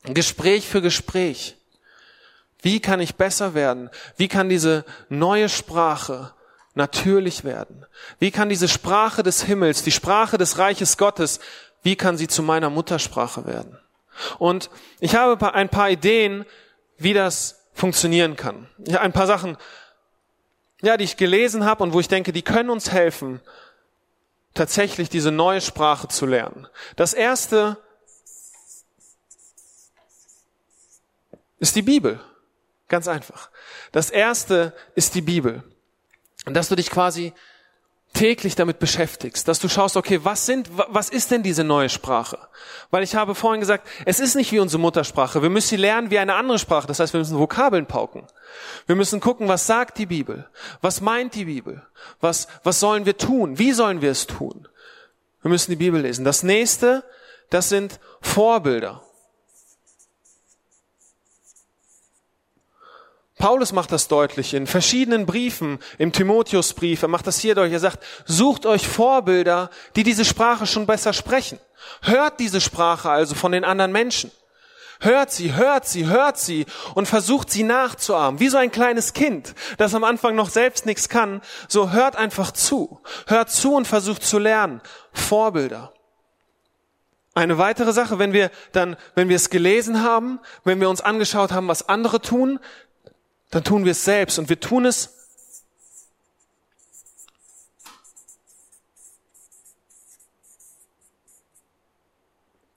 Gespräch 0.05 0.67
für 0.67 0.81
Gespräch. 0.81 1.57
Wie 2.63 2.81
kann 2.81 3.01
ich 3.01 3.17
besser 3.17 3.55
werden? 3.55 3.91
Wie 4.17 4.29
kann 4.29 4.49
diese 4.49 4.85
neue 5.09 5.49
Sprache 5.49 6.33
natürlich 6.75 7.45
werden? 7.45 7.85
Wie 8.19 8.31
kann 8.31 8.49
diese 8.49 8.69
Sprache 8.69 9.23
des 9.23 9.43
Himmels, 9.43 9.83
die 9.83 9.91
Sprache 9.91 10.39
des 10.39 10.59
Reiches 10.59 10.97
Gottes, 10.97 11.41
wie 11.83 11.97
kann 11.97 12.17
sie 12.17 12.29
zu 12.29 12.43
meiner 12.43 12.71
Muttersprache 12.71 13.47
werden? 13.47 13.79
Und 14.39 14.71
ich 14.99 15.15
habe 15.15 15.55
ein 15.55 15.69
paar 15.69 15.91
Ideen, 15.91 16.45
wie 16.99 17.15
das 17.15 17.61
funktionieren 17.73 18.37
kann. 18.37 18.69
Ja, 18.87 19.01
ein 19.01 19.13
paar 19.13 19.27
Sachen. 19.27 19.57
ja, 20.83 20.97
die 20.97 21.05
ich 21.05 21.17
gelesen 21.17 21.65
habe 21.65 21.83
und 21.83 21.93
wo 21.93 22.01
ich 22.01 22.09
denke, 22.09 22.33
die 22.33 22.43
können 22.43 22.71
uns 22.71 22.91
helfen, 22.91 23.41
tatsächlich 24.55 25.09
diese 25.09 25.31
neue 25.31 25.61
Sprache 25.61 26.09
zu 26.09 26.27
lernen. 26.27 26.67
Das 26.97 27.15
erste 27.15 27.77
ist 31.59 31.77
die 31.77 31.83
Bibel. 31.83 32.21
Ganz 32.89 33.07
einfach. 33.07 33.51
Das 33.93 34.11
erste 34.11 34.75
ist 34.95 35.15
die 35.15 35.21
Bibel. 35.21 35.63
Und 36.47 36.55
dass 36.55 36.69
du 36.69 36.77
dich 36.77 36.91
quasi 36.91 37.33
täglich 38.13 38.57
damit 38.57 38.79
beschäftigst, 38.81 39.47
dass 39.47 39.61
du 39.61 39.69
schaust, 39.69 39.97
okay, 39.97 40.21
was 40.25 40.45
sind, 40.45 40.69
was 40.89 41.11
ist 41.11 41.31
denn 41.31 41.43
diese 41.43 41.63
neue 41.63 41.89
Sprache? 41.89 42.39
Weil 42.91 43.05
ich 43.05 43.15
habe 43.15 43.35
vorhin 43.35 43.61
gesagt, 43.61 43.87
es 44.05 44.19
ist 44.19 44.35
nicht 44.35 44.51
wie 44.51 44.59
unsere 44.59 44.81
Muttersprache. 44.81 45.43
Wir 45.43 45.51
müssen 45.51 45.69
sie 45.69 45.77
lernen 45.77 46.11
wie 46.11 46.19
eine 46.19 46.35
andere 46.35 46.59
Sprache. 46.59 46.89
Das 46.89 46.99
heißt, 46.99 47.13
wir 47.13 47.21
müssen 47.21 47.39
Vokabeln 47.39 47.87
pauken. 47.87 48.27
Wir 48.87 48.97
müssen 48.97 49.21
gucken, 49.21 49.47
was 49.47 49.67
sagt 49.67 49.99
die 49.99 50.07
Bibel? 50.07 50.49
Was 50.81 51.01
meint 51.01 51.35
die 51.35 51.45
Bibel? 51.45 51.87
Was, 52.21 52.49
was 52.65 52.81
sollen 52.81 53.07
wir 53.07 53.17
tun? 53.17 53.59
Wie 53.59 53.73
sollen 53.73 54.03
wir 54.03 54.11
es 54.11 54.27
tun? 54.27 54.67
Wir 55.43 55.51
müssen 55.51 55.71
die 55.71 55.77
Bibel 55.77 56.01
lesen. 56.01 56.25
Das 56.25 56.43
nächste, 56.43 57.05
das 57.49 57.69
sind 57.69 58.01
Vorbilder. 58.21 59.03
Paulus 63.41 63.73
macht 63.73 63.91
das 63.91 64.07
deutlich 64.07 64.55
in 64.55 64.67
verschiedenen 64.67 65.25
Briefen, 65.25 65.79
im 65.97 66.13
Timotheusbrief, 66.13 67.03
er 67.03 67.09
macht 67.09 67.27
das 67.27 67.39
hier 67.39 67.55
deutlich, 67.55 67.73
er 67.73 67.81
sagt, 67.81 68.05
sucht 68.27 68.67
euch 68.67 68.87
Vorbilder, 68.87 69.71
die 69.97 70.03
diese 70.03 70.27
Sprache 70.27 70.67
schon 70.67 70.87
besser 70.87 71.15
sprechen. 71.15 71.59
Hört 72.03 72.39
diese 72.39 72.61
Sprache 72.61 73.11
also 73.11 73.35
von 73.35 73.53
den 73.53 73.65
anderen 73.65 73.93
Menschen. 73.93 74.31
Hört 75.01 75.33
sie, 75.33 75.55
hört 75.55 75.87
sie, 75.87 76.07
hört 76.07 76.37
sie 76.37 76.67
und 76.95 77.09
versucht 77.09 77.51
sie 77.51 77.63
nachzuahmen. 77.63 78.39
Wie 78.39 78.51
so 78.51 78.59
ein 78.59 78.71
kleines 78.71 79.15
Kind, 79.15 79.55
das 79.79 79.95
am 79.95 80.05
Anfang 80.05 80.35
noch 80.37 80.51
selbst 80.51 80.85
nichts 80.85 81.09
kann, 81.09 81.41
so 81.67 81.91
hört 81.91 82.17
einfach 82.17 82.51
zu. 82.51 83.01
Hört 83.27 83.51
zu 83.51 83.75
und 83.75 83.89
versucht 83.89 84.23
zu 84.23 84.39
lernen. 84.39 84.83
Vorbilder. 85.15 85.95
Eine 87.33 87.57
weitere 87.57 87.95
Sache, 87.95 88.19
wenn 88.19 88.35
wir 88.35 88.51
dann, 88.73 88.97
wenn 89.15 89.31
wir 89.31 89.37
es 89.37 89.49
gelesen 89.49 90.03
haben, 90.03 90.41
wenn 90.65 90.81
wir 90.81 90.91
uns 90.91 91.01
angeschaut 91.01 91.53
haben, 91.53 91.69
was 91.69 91.89
andere 91.89 92.21
tun, 92.21 92.61
dann 93.51 93.65
tun 93.65 93.85
wir 93.85 93.93
es 93.93 94.05
selbst 94.05 94.39
und 94.39 94.49
wir 94.49 94.61
tun 94.61 94.87
es 94.87 95.17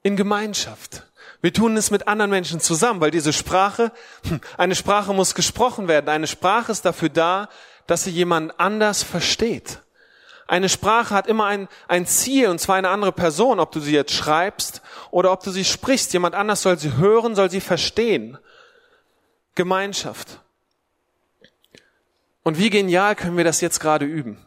in 0.02 0.18
Gemeinschaft. 0.18 1.04
Wir 1.42 1.54
tun 1.54 1.76
es 1.76 1.92
mit 1.92 2.08
anderen 2.08 2.32
Menschen 2.32 2.60
zusammen, 2.60 3.02
weil 3.02 3.12
diese 3.12 3.34
Sprache, 3.34 3.92
hm, 4.28 4.40
eine 4.58 4.76
Sprache 4.76 5.14
muss 5.14 5.36
gesprochen 5.36 5.88
werden. 5.88 6.10
Eine 6.10 6.28
Sprache 6.28 6.72
ist 6.72 6.86
dafür 6.86 7.10
da, 7.10 7.50
dass 7.88 8.06
sie 8.06 8.12
jemand 8.12 8.60
anders 8.60 9.04
versteht. 9.04 9.80
Eine 10.48 10.70
Sprache 10.70 11.14
hat 11.14 11.28
immer 11.28 11.46
ein, 11.46 11.68
ein 11.88 12.06
Ziel, 12.06 12.48
und 12.48 12.60
zwar 12.60 12.76
eine 12.76 12.90
andere 12.90 13.12
Person, 13.12 13.60
ob 13.60 13.72
du 13.72 13.80
sie 13.80 13.94
jetzt 13.94 14.14
schreibst 14.14 14.82
oder 15.10 15.32
ob 15.32 15.44
du 15.44 15.52
sie 15.52 15.66
sprichst. 15.66 16.14
Jemand 16.14 16.36
anders 16.36 16.62
soll 16.62 16.78
sie 16.78 16.96
hören, 16.96 17.36
soll 17.36 17.50
sie 17.50 17.62
verstehen. 17.62 18.38
Gemeinschaft. 19.56 20.40
Und 22.44 22.60
wie 22.60 22.70
genial 22.70 23.16
können 23.16 23.38
wir 23.38 23.44
das 23.44 23.62
jetzt 23.62 23.80
gerade 23.80 24.06
üben? 24.06 24.38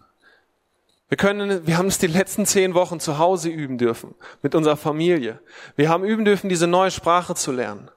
Wir 1.09 1.17
können, 1.17 1.67
wir 1.67 1.79
haben 1.79 1.87
es 1.87 1.99
die 1.99 2.09
letzten 2.09 2.47
zehn 2.47 2.75
Wochen 2.75 2.99
zu 2.99 3.19
Hause 3.19 3.49
üben 3.49 3.79
dürfen, 3.79 4.15
mit 4.43 4.55
unserer 4.55 4.77
Familie. 4.77 5.41
Wir 5.77 5.89
haben 5.89 6.05
üben 6.05 6.25
dürfen, 6.25 6.49
diese 6.49 6.67
neue 6.67 6.91
Sprache 6.91 7.35
zu 7.35 7.53
lernen. 7.53 7.91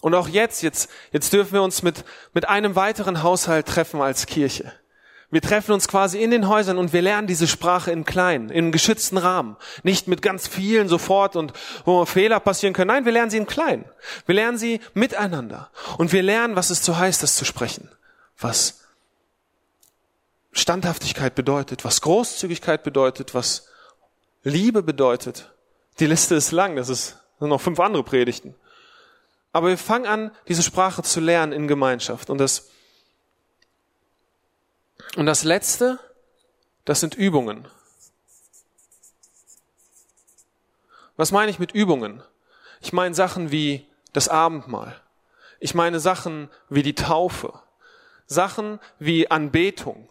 Und 0.00 0.14
auch 0.14 0.28
jetzt, 0.28 0.62
jetzt, 0.62 0.88
jetzt 1.10 1.32
dürfen 1.32 1.54
wir 1.54 1.62
uns 1.62 1.82
mit, 1.82 2.04
mit 2.32 2.48
einem 2.48 2.76
weiteren 2.76 3.24
Haushalt 3.24 3.66
treffen 3.66 4.00
als 4.00 4.26
Kirche. 4.26 4.72
Wir 5.30 5.42
treffen 5.42 5.72
uns 5.72 5.88
quasi 5.88 6.22
in 6.22 6.30
den 6.30 6.48
Häusern 6.48 6.78
und 6.78 6.92
wir 6.94 7.02
lernen 7.02 7.26
diese 7.26 7.46
Sprache 7.48 7.90
im 7.90 8.04
Kleinen, 8.04 8.48
im 8.48 8.72
geschützten 8.72 9.18
Rahmen. 9.18 9.56
Nicht 9.82 10.08
mit 10.08 10.22
ganz 10.22 10.46
vielen 10.46 10.88
sofort 10.88 11.36
und 11.36 11.52
wo 11.84 12.06
Fehler 12.06 12.40
passieren 12.40 12.72
können. 12.72 12.88
Nein, 12.88 13.04
wir 13.04 13.12
lernen 13.12 13.30
sie 13.30 13.36
im 13.36 13.46
Kleinen. 13.46 13.84
Wir 14.24 14.36
lernen 14.36 14.56
sie 14.56 14.80
miteinander. 14.94 15.70
Und 15.98 16.12
wir 16.12 16.22
lernen, 16.22 16.56
was 16.56 16.70
es 16.70 16.82
so 16.82 16.96
heißt, 16.96 17.22
das 17.22 17.36
zu 17.36 17.44
sprechen. 17.44 17.90
Was 18.38 18.87
Standhaftigkeit 20.52 21.34
bedeutet, 21.34 21.84
was 21.84 22.00
Großzügigkeit 22.00 22.82
bedeutet, 22.82 23.34
was 23.34 23.68
Liebe 24.42 24.82
bedeutet. 24.82 25.52
Die 25.98 26.06
Liste 26.06 26.34
ist 26.34 26.52
lang, 26.52 26.76
das, 26.76 26.88
ist, 26.88 27.16
sind 27.38 27.48
noch 27.48 27.60
fünf 27.60 27.80
andere 27.80 28.02
Predigten. 28.02 28.54
Aber 29.52 29.68
wir 29.68 29.78
fangen 29.78 30.06
an, 30.06 30.30
diese 30.46 30.62
Sprache 30.62 31.02
zu 31.02 31.20
lernen 31.20 31.52
in 31.52 31.68
Gemeinschaft. 31.68 32.30
Und 32.30 32.38
das, 32.38 32.70
und 35.16 35.26
das 35.26 35.44
Letzte, 35.44 35.98
das 36.84 37.00
sind 37.00 37.14
Übungen. 37.14 37.68
Was 41.16 41.32
meine 41.32 41.50
ich 41.50 41.58
mit 41.58 41.72
Übungen? 41.72 42.22
Ich 42.80 42.92
meine 42.92 43.14
Sachen 43.14 43.50
wie 43.50 43.86
das 44.12 44.28
Abendmahl. 44.28 45.00
Ich 45.58 45.74
meine 45.74 45.98
Sachen 45.98 46.48
wie 46.68 46.82
die 46.82 46.94
Taufe. 46.94 47.60
Sachen 48.26 48.78
wie 48.98 49.30
Anbetung 49.30 50.08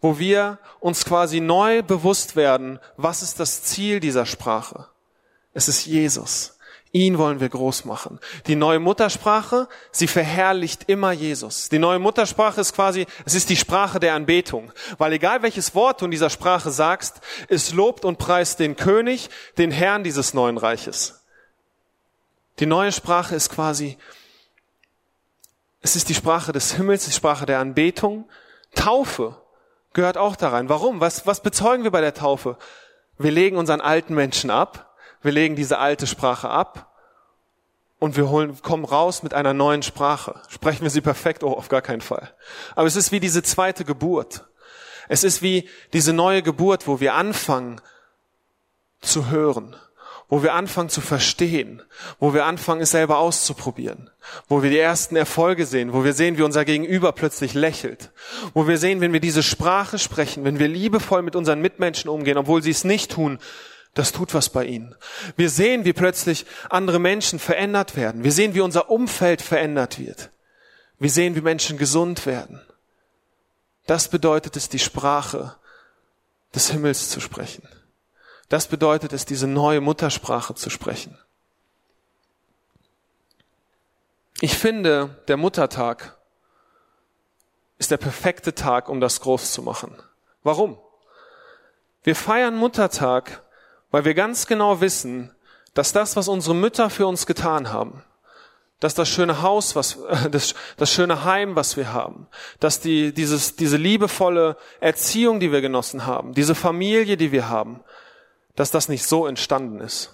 wo 0.00 0.18
wir 0.18 0.58
uns 0.80 1.04
quasi 1.04 1.40
neu 1.40 1.82
bewusst 1.82 2.36
werden, 2.36 2.78
was 2.96 3.22
ist 3.22 3.40
das 3.40 3.62
Ziel 3.62 4.00
dieser 4.00 4.26
Sprache? 4.26 4.86
Es 5.52 5.68
ist 5.68 5.86
Jesus. 5.86 6.56
Ihn 6.92 7.18
wollen 7.18 7.40
wir 7.40 7.48
groß 7.48 7.84
machen. 7.84 8.20
Die 8.46 8.56
neue 8.56 8.78
Muttersprache, 8.78 9.68
sie 9.90 10.06
verherrlicht 10.06 10.84
immer 10.86 11.12
Jesus. 11.12 11.68
Die 11.68 11.78
neue 11.78 11.98
Muttersprache 11.98 12.60
ist 12.60 12.74
quasi, 12.74 13.06
es 13.26 13.34
ist 13.34 13.50
die 13.50 13.56
Sprache 13.56 14.00
der 14.00 14.14
Anbetung. 14.14 14.72
Weil 14.96 15.12
egal 15.12 15.42
welches 15.42 15.74
Wort 15.74 16.00
du 16.00 16.06
in 16.06 16.10
dieser 16.10 16.30
Sprache 16.30 16.70
sagst, 16.70 17.20
es 17.48 17.72
lobt 17.72 18.04
und 18.04 18.18
preist 18.18 18.60
den 18.60 18.76
König, 18.76 19.28
den 19.58 19.72
Herrn 19.72 20.04
dieses 20.04 20.32
neuen 20.32 20.56
Reiches. 20.56 21.22
Die 22.60 22.66
neue 22.66 22.92
Sprache 22.92 23.34
ist 23.34 23.50
quasi, 23.50 23.98
es 25.82 25.96
ist 25.96 26.08
die 26.08 26.14
Sprache 26.14 26.52
des 26.52 26.72
Himmels, 26.74 27.04
die 27.04 27.12
Sprache 27.12 27.44
der 27.44 27.58
Anbetung. 27.58 28.26
Taufe 28.74 29.36
gehört 29.96 30.18
auch 30.18 30.36
da 30.36 30.50
rein. 30.50 30.68
Warum? 30.68 31.00
Was, 31.00 31.26
was 31.26 31.40
bezeugen 31.40 31.82
wir 31.82 31.90
bei 31.90 32.00
der 32.00 32.14
Taufe? 32.14 32.56
Wir 33.18 33.32
legen 33.32 33.56
unseren 33.56 33.80
alten 33.80 34.14
Menschen 34.14 34.50
ab, 34.50 34.94
wir 35.22 35.32
legen 35.32 35.56
diese 35.56 35.78
alte 35.78 36.06
Sprache 36.06 36.48
ab 36.50 36.94
und 37.98 38.14
wir 38.16 38.28
holen, 38.28 38.60
kommen 38.62 38.84
raus 38.84 39.22
mit 39.22 39.32
einer 39.32 39.54
neuen 39.54 39.82
Sprache. 39.82 40.40
Sprechen 40.48 40.82
wir 40.82 40.90
sie 40.90 41.00
perfekt? 41.00 41.42
Oh, 41.42 41.52
auf 41.52 41.68
gar 41.68 41.80
keinen 41.80 42.02
Fall. 42.02 42.32
Aber 42.74 42.86
es 42.86 42.94
ist 42.94 43.10
wie 43.10 43.20
diese 43.20 43.42
zweite 43.42 43.84
Geburt. 43.84 44.44
Es 45.08 45.24
ist 45.24 45.40
wie 45.40 45.68
diese 45.94 46.12
neue 46.12 46.42
Geburt, 46.42 46.86
wo 46.86 47.00
wir 47.00 47.14
anfangen 47.14 47.80
zu 49.00 49.30
hören 49.30 49.76
wo 50.28 50.42
wir 50.42 50.54
anfangen 50.54 50.88
zu 50.88 51.00
verstehen, 51.00 51.82
wo 52.18 52.34
wir 52.34 52.46
anfangen, 52.46 52.80
es 52.80 52.90
selber 52.90 53.18
auszuprobieren, 53.18 54.10
wo 54.48 54.62
wir 54.62 54.70
die 54.70 54.78
ersten 54.78 55.14
Erfolge 55.14 55.66
sehen, 55.66 55.92
wo 55.92 56.04
wir 56.04 56.12
sehen, 56.12 56.36
wie 56.36 56.42
unser 56.42 56.64
Gegenüber 56.64 57.12
plötzlich 57.12 57.54
lächelt, 57.54 58.10
wo 58.52 58.66
wir 58.66 58.78
sehen, 58.78 59.00
wenn 59.00 59.12
wir 59.12 59.20
diese 59.20 59.42
Sprache 59.42 59.98
sprechen, 59.98 60.44
wenn 60.44 60.58
wir 60.58 60.68
liebevoll 60.68 61.22
mit 61.22 61.36
unseren 61.36 61.60
Mitmenschen 61.60 62.10
umgehen, 62.10 62.38
obwohl 62.38 62.62
sie 62.62 62.70
es 62.70 62.82
nicht 62.82 63.12
tun, 63.12 63.38
das 63.94 64.12
tut 64.12 64.34
was 64.34 64.50
bei 64.50 64.64
ihnen. 64.64 64.94
Wir 65.36 65.48
sehen, 65.48 65.84
wie 65.84 65.94
plötzlich 65.94 66.44
andere 66.68 66.98
Menschen 66.98 67.38
verändert 67.38 67.96
werden. 67.96 68.24
Wir 68.24 68.32
sehen, 68.32 68.54
wie 68.54 68.60
unser 68.60 68.90
Umfeld 68.90 69.40
verändert 69.40 69.98
wird. 69.98 70.30
Wir 70.98 71.10
sehen, 71.10 71.34
wie 71.34 71.40
Menschen 71.40 71.78
gesund 71.78 72.26
werden. 72.26 72.60
Das 73.86 74.08
bedeutet 74.08 74.56
es, 74.56 74.68
die 74.68 74.78
Sprache 74.78 75.54
des 76.54 76.70
Himmels 76.70 77.08
zu 77.08 77.20
sprechen. 77.20 77.66
Das 78.48 78.68
bedeutet 78.68 79.12
es, 79.12 79.24
diese 79.24 79.46
neue 79.46 79.80
Muttersprache 79.80 80.54
zu 80.54 80.70
sprechen. 80.70 81.18
Ich 84.40 84.56
finde, 84.56 85.22
der 85.28 85.36
Muttertag 85.36 86.16
ist 87.78 87.90
der 87.90 87.96
perfekte 87.96 88.54
Tag, 88.54 88.88
um 88.88 89.00
das 89.00 89.20
groß 89.20 89.52
zu 89.52 89.62
machen. 89.62 89.96
Warum? 90.42 90.78
Wir 92.02 92.14
feiern 92.14 92.56
Muttertag, 92.56 93.42
weil 93.90 94.04
wir 94.04 94.14
ganz 94.14 94.46
genau 94.46 94.80
wissen, 94.80 95.34
dass 95.74 95.92
das, 95.92 96.16
was 96.16 96.28
unsere 96.28 96.54
Mütter 96.54 96.90
für 96.90 97.06
uns 97.06 97.26
getan 97.26 97.72
haben, 97.72 98.04
dass 98.78 98.94
das 98.94 99.08
schöne 99.08 99.42
Haus, 99.42 99.74
was, 99.74 99.98
das, 100.30 100.54
das 100.76 100.92
schöne 100.92 101.24
Heim, 101.24 101.56
was 101.56 101.76
wir 101.76 101.92
haben, 101.92 102.28
dass 102.60 102.80
die, 102.80 103.12
dieses, 103.12 103.56
diese 103.56 103.76
liebevolle 103.76 104.56
Erziehung, 104.80 105.40
die 105.40 105.50
wir 105.50 105.62
genossen 105.62 106.06
haben, 106.06 106.34
diese 106.34 106.54
Familie, 106.54 107.16
die 107.16 107.32
wir 107.32 107.48
haben, 107.48 107.82
dass 108.56 108.70
das 108.70 108.88
nicht 108.88 109.06
so 109.06 109.26
entstanden 109.26 109.80
ist. 109.80 110.12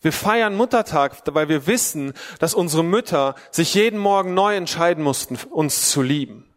Wir 0.00 0.12
feiern 0.12 0.56
Muttertag, 0.56 1.22
weil 1.26 1.48
wir 1.48 1.66
wissen, 1.66 2.14
dass 2.38 2.54
unsere 2.54 2.82
Mütter 2.82 3.34
sich 3.50 3.74
jeden 3.74 3.98
Morgen 3.98 4.34
neu 4.34 4.56
entscheiden 4.56 5.04
mussten, 5.04 5.38
uns 5.50 5.90
zu 5.90 6.02
lieben, 6.02 6.52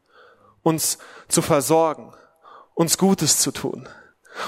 uns 0.63 0.97
zu 1.27 1.41
versorgen, 1.41 2.13
uns 2.73 2.97
Gutes 2.97 3.39
zu 3.39 3.51
tun. 3.51 3.87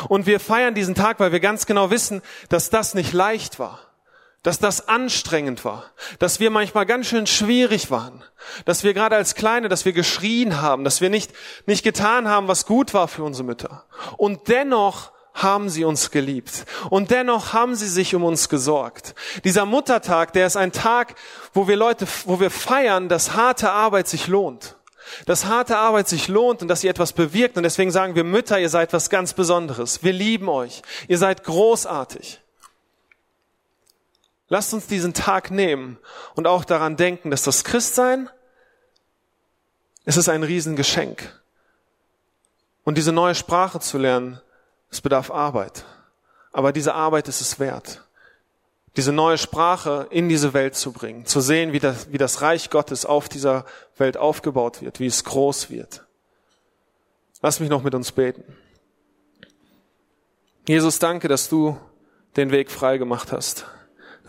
Und 0.07 0.25
wir 0.25 0.39
feiern 0.39 0.75
diesen 0.75 0.95
Tag, 0.95 1.19
weil 1.19 1.31
wir 1.31 1.39
ganz 1.39 1.65
genau 1.65 1.91
wissen, 1.91 2.21
dass 2.49 2.69
das 2.69 2.93
nicht 2.93 3.13
leicht 3.13 3.59
war, 3.59 3.79
dass 4.43 4.59
das 4.59 4.87
anstrengend 4.87 5.65
war, 5.65 5.85
dass 6.19 6.39
wir 6.39 6.49
manchmal 6.49 6.85
ganz 6.85 7.07
schön 7.07 7.27
schwierig 7.27 7.91
waren, 7.91 8.23
dass 8.65 8.83
wir 8.83 8.93
gerade 8.93 9.15
als 9.15 9.35
Kleine, 9.35 9.67
dass 9.67 9.85
wir 9.85 9.93
geschrien 9.93 10.61
haben, 10.61 10.83
dass 10.83 11.01
wir 11.01 11.09
nicht, 11.09 11.33
nicht 11.65 11.83
getan 11.83 12.27
haben, 12.27 12.47
was 12.47 12.65
gut 12.65 12.93
war 12.93 13.07
für 13.07 13.23
unsere 13.23 13.45
Mütter. 13.45 13.85
Und 14.15 14.47
dennoch 14.47 15.11
haben 15.43 15.69
sie 15.69 15.85
uns 15.85 16.11
geliebt. 16.11 16.65
Und 16.89 17.11
dennoch 17.11 17.53
haben 17.53 17.75
sie 17.75 17.87
sich 17.87 18.15
um 18.15 18.23
uns 18.23 18.49
gesorgt. 18.49 19.15
Dieser 19.43 19.65
Muttertag, 19.65 20.33
der 20.33 20.47
ist 20.47 20.57
ein 20.57 20.71
Tag, 20.71 21.15
wo 21.53 21.67
wir 21.67 21.75
Leute, 21.75 22.07
wo 22.25 22.39
wir 22.39 22.51
feiern, 22.51 23.09
dass 23.09 23.33
harte 23.33 23.71
Arbeit 23.71 24.07
sich 24.07 24.27
lohnt. 24.27 24.75
Dass 25.25 25.45
harte 25.45 25.77
Arbeit 25.77 26.07
sich 26.07 26.27
lohnt 26.27 26.61
und 26.61 26.67
dass 26.67 26.81
sie 26.81 26.87
etwas 26.87 27.13
bewirkt. 27.13 27.57
Und 27.57 27.63
deswegen 27.63 27.91
sagen 27.91 28.15
wir 28.15 28.23
Mütter, 28.23 28.59
ihr 28.59 28.69
seid 28.69 28.93
was 28.93 29.09
ganz 29.09 29.33
Besonderes. 29.33 30.03
Wir 30.03 30.13
lieben 30.13 30.49
euch. 30.49 30.81
Ihr 31.07 31.17
seid 31.17 31.43
großartig. 31.43 32.39
Lasst 34.49 34.73
uns 34.73 34.87
diesen 34.87 35.13
Tag 35.13 35.51
nehmen 35.51 35.99
und 36.35 36.47
auch 36.47 36.65
daran 36.65 36.97
denken, 36.97 37.29
dass 37.29 37.43
das 37.43 37.63
Christsein, 37.63 38.29
es 40.05 40.17
ist 40.17 40.27
ein 40.27 40.41
Riesengeschenk. 40.41 41.39
Und 42.83 42.97
diese 42.97 43.11
neue 43.11 43.35
Sprache 43.35 43.79
zu 43.79 43.99
lernen, 43.99 44.41
es 44.89 45.01
bedarf 45.01 45.31
Arbeit. 45.31 45.85
Aber 46.51 46.71
diese 46.71 46.93
Arbeit 46.93 47.27
ist 47.27 47.41
es 47.41 47.59
wert. 47.59 48.03
Diese 48.97 49.11
neue 49.11 49.37
Sprache 49.37 50.07
in 50.09 50.29
diese 50.29 50.53
Welt 50.53 50.75
zu 50.75 50.91
bringen, 50.91 51.25
zu 51.25 51.41
sehen, 51.41 51.73
wie 51.73 51.79
das, 51.79 52.11
wie 52.11 52.17
das 52.17 52.41
Reich 52.41 52.69
Gottes 52.69 53.05
auf 53.05 53.29
dieser 53.29 53.65
Welt 53.97 54.17
aufgebaut 54.17 54.81
wird, 54.81 54.99
wie 54.99 55.05
es 55.05 55.23
groß 55.23 55.69
wird. 55.69 56.05
Lass 57.41 57.59
mich 57.59 57.69
noch 57.69 57.83
mit 57.83 57.93
uns 57.93 58.11
beten. 58.11 58.43
Jesus, 60.67 60.99
danke, 60.99 61.27
dass 61.27 61.49
du 61.49 61.77
den 62.35 62.51
Weg 62.51 62.71
frei 62.71 62.97
gemacht 62.97 63.31
hast 63.31 63.65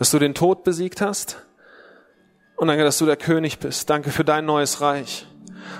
dass 0.01 0.09
du 0.09 0.17
den 0.17 0.33
Tod 0.33 0.63
besiegt 0.63 0.99
hast. 0.99 1.43
Und 2.55 2.69
danke, 2.69 2.83
dass 2.83 2.97
du 2.97 3.05
der 3.05 3.17
König 3.17 3.59
bist. 3.59 3.87
Danke 3.87 4.09
für 4.09 4.25
dein 4.25 4.45
neues 4.45 4.81
Reich. 4.81 5.27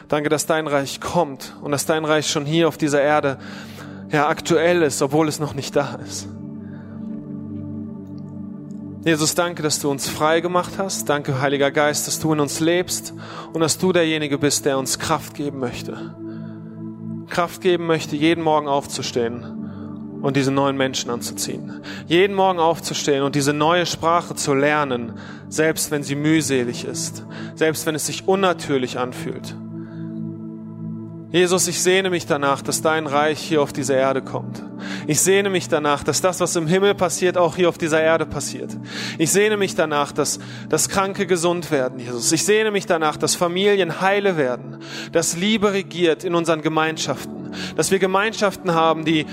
Danke, 0.09 0.29
dass 0.29 0.45
dein 0.45 0.67
Reich 0.67 1.01
kommt 1.01 1.55
und 1.63 1.71
dass 1.71 1.87
dein 1.87 2.05
Reich 2.05 2.29
schon 2.29 2.45
hier 2.45 2.67
auf 2.67 2.77
dieser 2.77 3.01
Erde 3.01 3.39
ja 4.11 4.27
aktuell 4.27 4.81
ist, 4.81 5.01
obwohl 5.01 5.27
es 5.27 5.39
noch 5.39 5.53
nicht 5.53 5.75
da 5.75 5.99
ist. 6.05 6.27
Jesus, 9.03 9.33
danke, 9.33 9.63
dass 9.63 9.79
du 9.79 9.89
uns 9.89 10.07
frei 10.07 10.41
gemacht 10.41 10.73
hast. 10.77 11.09
Danke, 11.09 11.41
Heiliger 11.41 11.71
Geist, 11.71 12.05
dass 12.05 12.19
du 12.19 12.33
in 12.33 12.39
uns 12.39 12.59
lebst 12.59 13.13
und 13.51 13.61
dass 13.61 13.79
du 13.79 13.91
derjenige 13.91 14.37
bist, 14.37 14.65
der 14.65 14.77
uns 14.77 14.99
Kraft 14.99 15.33
geben 15.33 15.57
möchte. 15.57 16.13
Kraft 17.27 17.61
geben 17.61 17.87
möchte, 17.87 18.15
jeden 18.15 18.43
Morgen 18.43 18.67
aufzustehen 18.67 20.19
und 20.21 20.35
diese 20.37 20.51
neuen 20.51 20.77
Menschen 20.77 21.09
anzuziehen. 21.09 21.81
Jeden 22.05 22.35
Morgen 22.35 22.59
aufzustehen 22.59 23.23
und 23.23 23.33
diese 23.33 23.53
neue 23.53 23.87
Sprache 23.87 24.35
zu 24.35 24.53
lernen, 24.53 25.13
selbst 25.49 25.89
wenn 25.89 26.03
sie 26.03 26.15
mühselig 26.15 26.85
ist, 26.85 27.25
selbst 27.55 27.87
wenn 27.87 27.95
es 27.95 28.05
sich 28.05 28.27
unnatürlich 28.27 28.99
anfühlt. 28.99 29.55
Jesus, 31.31 31.67
ich 31.69 31.81
sehne 31.81 32.09
mich 32.09 32.25
danach, 32.25 32.61
dass 32.61 32.81
dein 32.81 33.07
Reich 33.07 33.39
hier 33.39 33.61
auf 33.61 33.71
diese 33.71 33.93
Erde 33.93 34.21
kommt. 34.21 34.61
Ich 35.07 35.21
sehne 35.21 35.49
mich 35.49 35.69
danach, 35.69 36.03
dass 36.03 36.19
das, 36.19 36.41
was 36.41 36.57
im 36.57 36.67
Himmel 36.67 36.93
passiert, 36.93 37.37
auch 37.37 37.55
hier 37.55 37.69
auf 37.69 37.77
dieser 37.77 38.01
Erde 38.01 38.25
passiert. 38.25 38.77
Ich 39.17 39.31
sehne 39.31 39.55
mich 39.55 39.73
danach, 39.75 40.11
dass, 40.11 40.39
dass 40.67 40.89
Kranke 40.89 41.25
gesund 41.25 41.71
werden, 41.71 41.99
Jesus. 41.99 42.33
Ich 42.33 42.43
sehne 42.43 42.69
mich 42.69 42.85
danach, 42.85 43.15
dass 43.15 43.35
Familien 43.35 44.01
heile 44.01 44.35
werden, 44.35 44.79
dass 45.13 45.37
Liebe 45.37 45.71
regiert 45.71 46.25
in 46.25 46.35
unseren 46.35 46.61
Gemeinschaften, 46.61 47.51
dass 47.77 47.91
wir 47.91 47.99
Gemeinschaften 47.99 48.73
haben, 48.73 49.05
die 49.05 49.25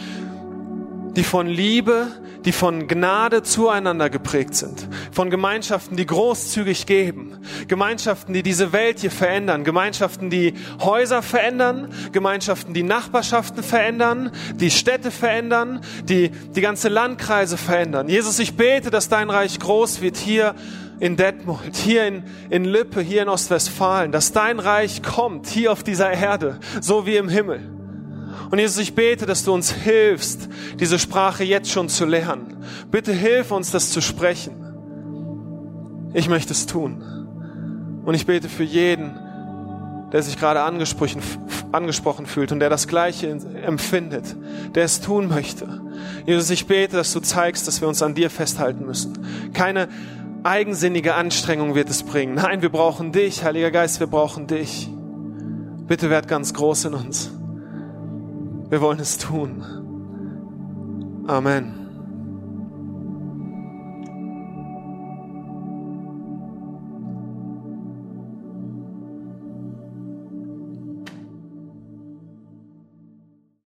die 1.19 1.25
von 1.25 1.49
Liebe, 1.49 2.07
die 2.45 2.53
von 2.53 2.87
Gnade 2.87 3.43
zueinander 3.43 4.09
geprägt 4.09 4.55
sind, 4.55 4.87
von 5.11 5.31
Gemeinschaften, 5.31 5.97
die 5.97 6.07
großzügig 6.07 6.87
geben, 6.87 7.39
Gemeinschaften, 7.67 8.33
die 8.33 8.45
diese 8.45 8.73
Welt 8.73 9.01
hier 9.01 9.11
verändern, 9.11 9.65
Gemeinschaften, 9.65 10.31
die 10.31 10.55
Häuser 10.81 11.23
verändern, 11.23 11.93
Gemeinschaften, 12.13 12.73
die 12.73 12.85
Nachbarschaften 12.85 13.65
verändern, 13.65 14.31
die 14.55 14.71
Städte 14.71 15.11
verändern, 15.11 15.81
die 16.05 16.31
die 16.31 16.61
ganze 16.61 16.89
Landkreise 16.89 17.57
verändern. 17.57 18.09
Jesus, 18.09 18.39
ich 18.39 18.55
bete, 18.55 18.91
dass 18.91 19.09
dein 19.09 19.29
Reich 19.29 19.59
groß 19.59 20.01
wird 20.01 20.17
hier 20.17 20.55
in 21.01 21.17
Detmold, 21.17 21.75
hier 21.75 22.07
in, 22.07 22.23
in 22.49 22.65
Lippe, 22.65 23.01
hier 23.01 23.23
in 23.23 23.29
Ostwestfalen, 23.29 24.13
dass 24.13 24.31
dein 24.31 24.61
Reich 24.61 25.03
kommt 25.03 25.49
hier 25.49 25.73
auf 25.73 25.83
dieser 25.83 26.13
Erde, 26.13 26.61
so 26.81 27.07
wie 27.07 27.17
im 27.17 27.29
Himmel. 27.29 27.78
Und 28.51 28.59
Jesus, 28.59 28.79
ich 28.79 28.95
bete, 28.95 29.27
dass 29.27 29.45
du 29.45 29.53
uns 29.53 29.71
hilfst, 29.71 30.49
diese 30.81 30.99
Sprache 30.99 31.45
jetzt 31.45 31.71
schon 31.71 31.89
zu 31.89 32.07
lernen. 32.07 32.57
Bitte 32.91 33.13
hilf 33.13 33.51
uns, 33.51 33.71
das 33.71 33.91
zu 33.91 34.01
sprechen. 34.01 34.65
Ich 36.15 36.29
möchte 36.29 36.53
es 36.53 36.67
tun. 36.67 37.03
Und 38.05 38.15
ich 38.15 38.27
bete 38.27 38.49
für 38.49 38.65
jeden, 38.65 39.19
der 40.13 40.23
sich 40.23 40.39
gerade 40.39 40.63
angesprochen, 40.63 42.27
fühlt 42.27 42.53
und 42.53 42.61
der 42.61 42.71
das 42.71 42.89
Gleiche 42.89 43.29
empfindet, 43.29 44.35
der 44.75 44.85
es 44.85 45.01
tun 45.01 45.29
möchte. 45.29 45.83
Jesus, 46.25 46.49
ich 46.51 46.67
bete, 46.67 46.97
dass 46.97 47.13
du 47.13 47.21
zeigst, 47.21 47.69
dass 47.69 47.81
wir 47.81 47.89
uns 47.89 48.03
an 48.03 48.15
dir 48.15 48.31
festhalten 48.31 48.87
müssen. 48.87 49.53
Keine 49.53 49.89
eigensinnige 50.43 51.15
Anstrengung 51.15 51.75
wird 51.75 51.91
es 51.91 52.03
bringen. 52.03 52.35
Nein, 52.35 52.63
wir 52.63 52.71
brauchen 52.71 53.13
dich, 53.13 53.45
Heiliger 53.45 53.71
Geist, 53.71 54.01
wir 54.01 54.07
brauchen 54.07 54.47
dich. 54.47 54.89
Bitte 55.87 56.09
werd 56.09 56.29
ganz 56.29 56.55
groß 56.55 56.87
in 56.87 56.95
uns. 56.95 57.31
Wir 58.69 58.81
wollen 58.81 59.01
es 59.01 59.17
tun. 59.17 59.65
Amen. 61.27 61.78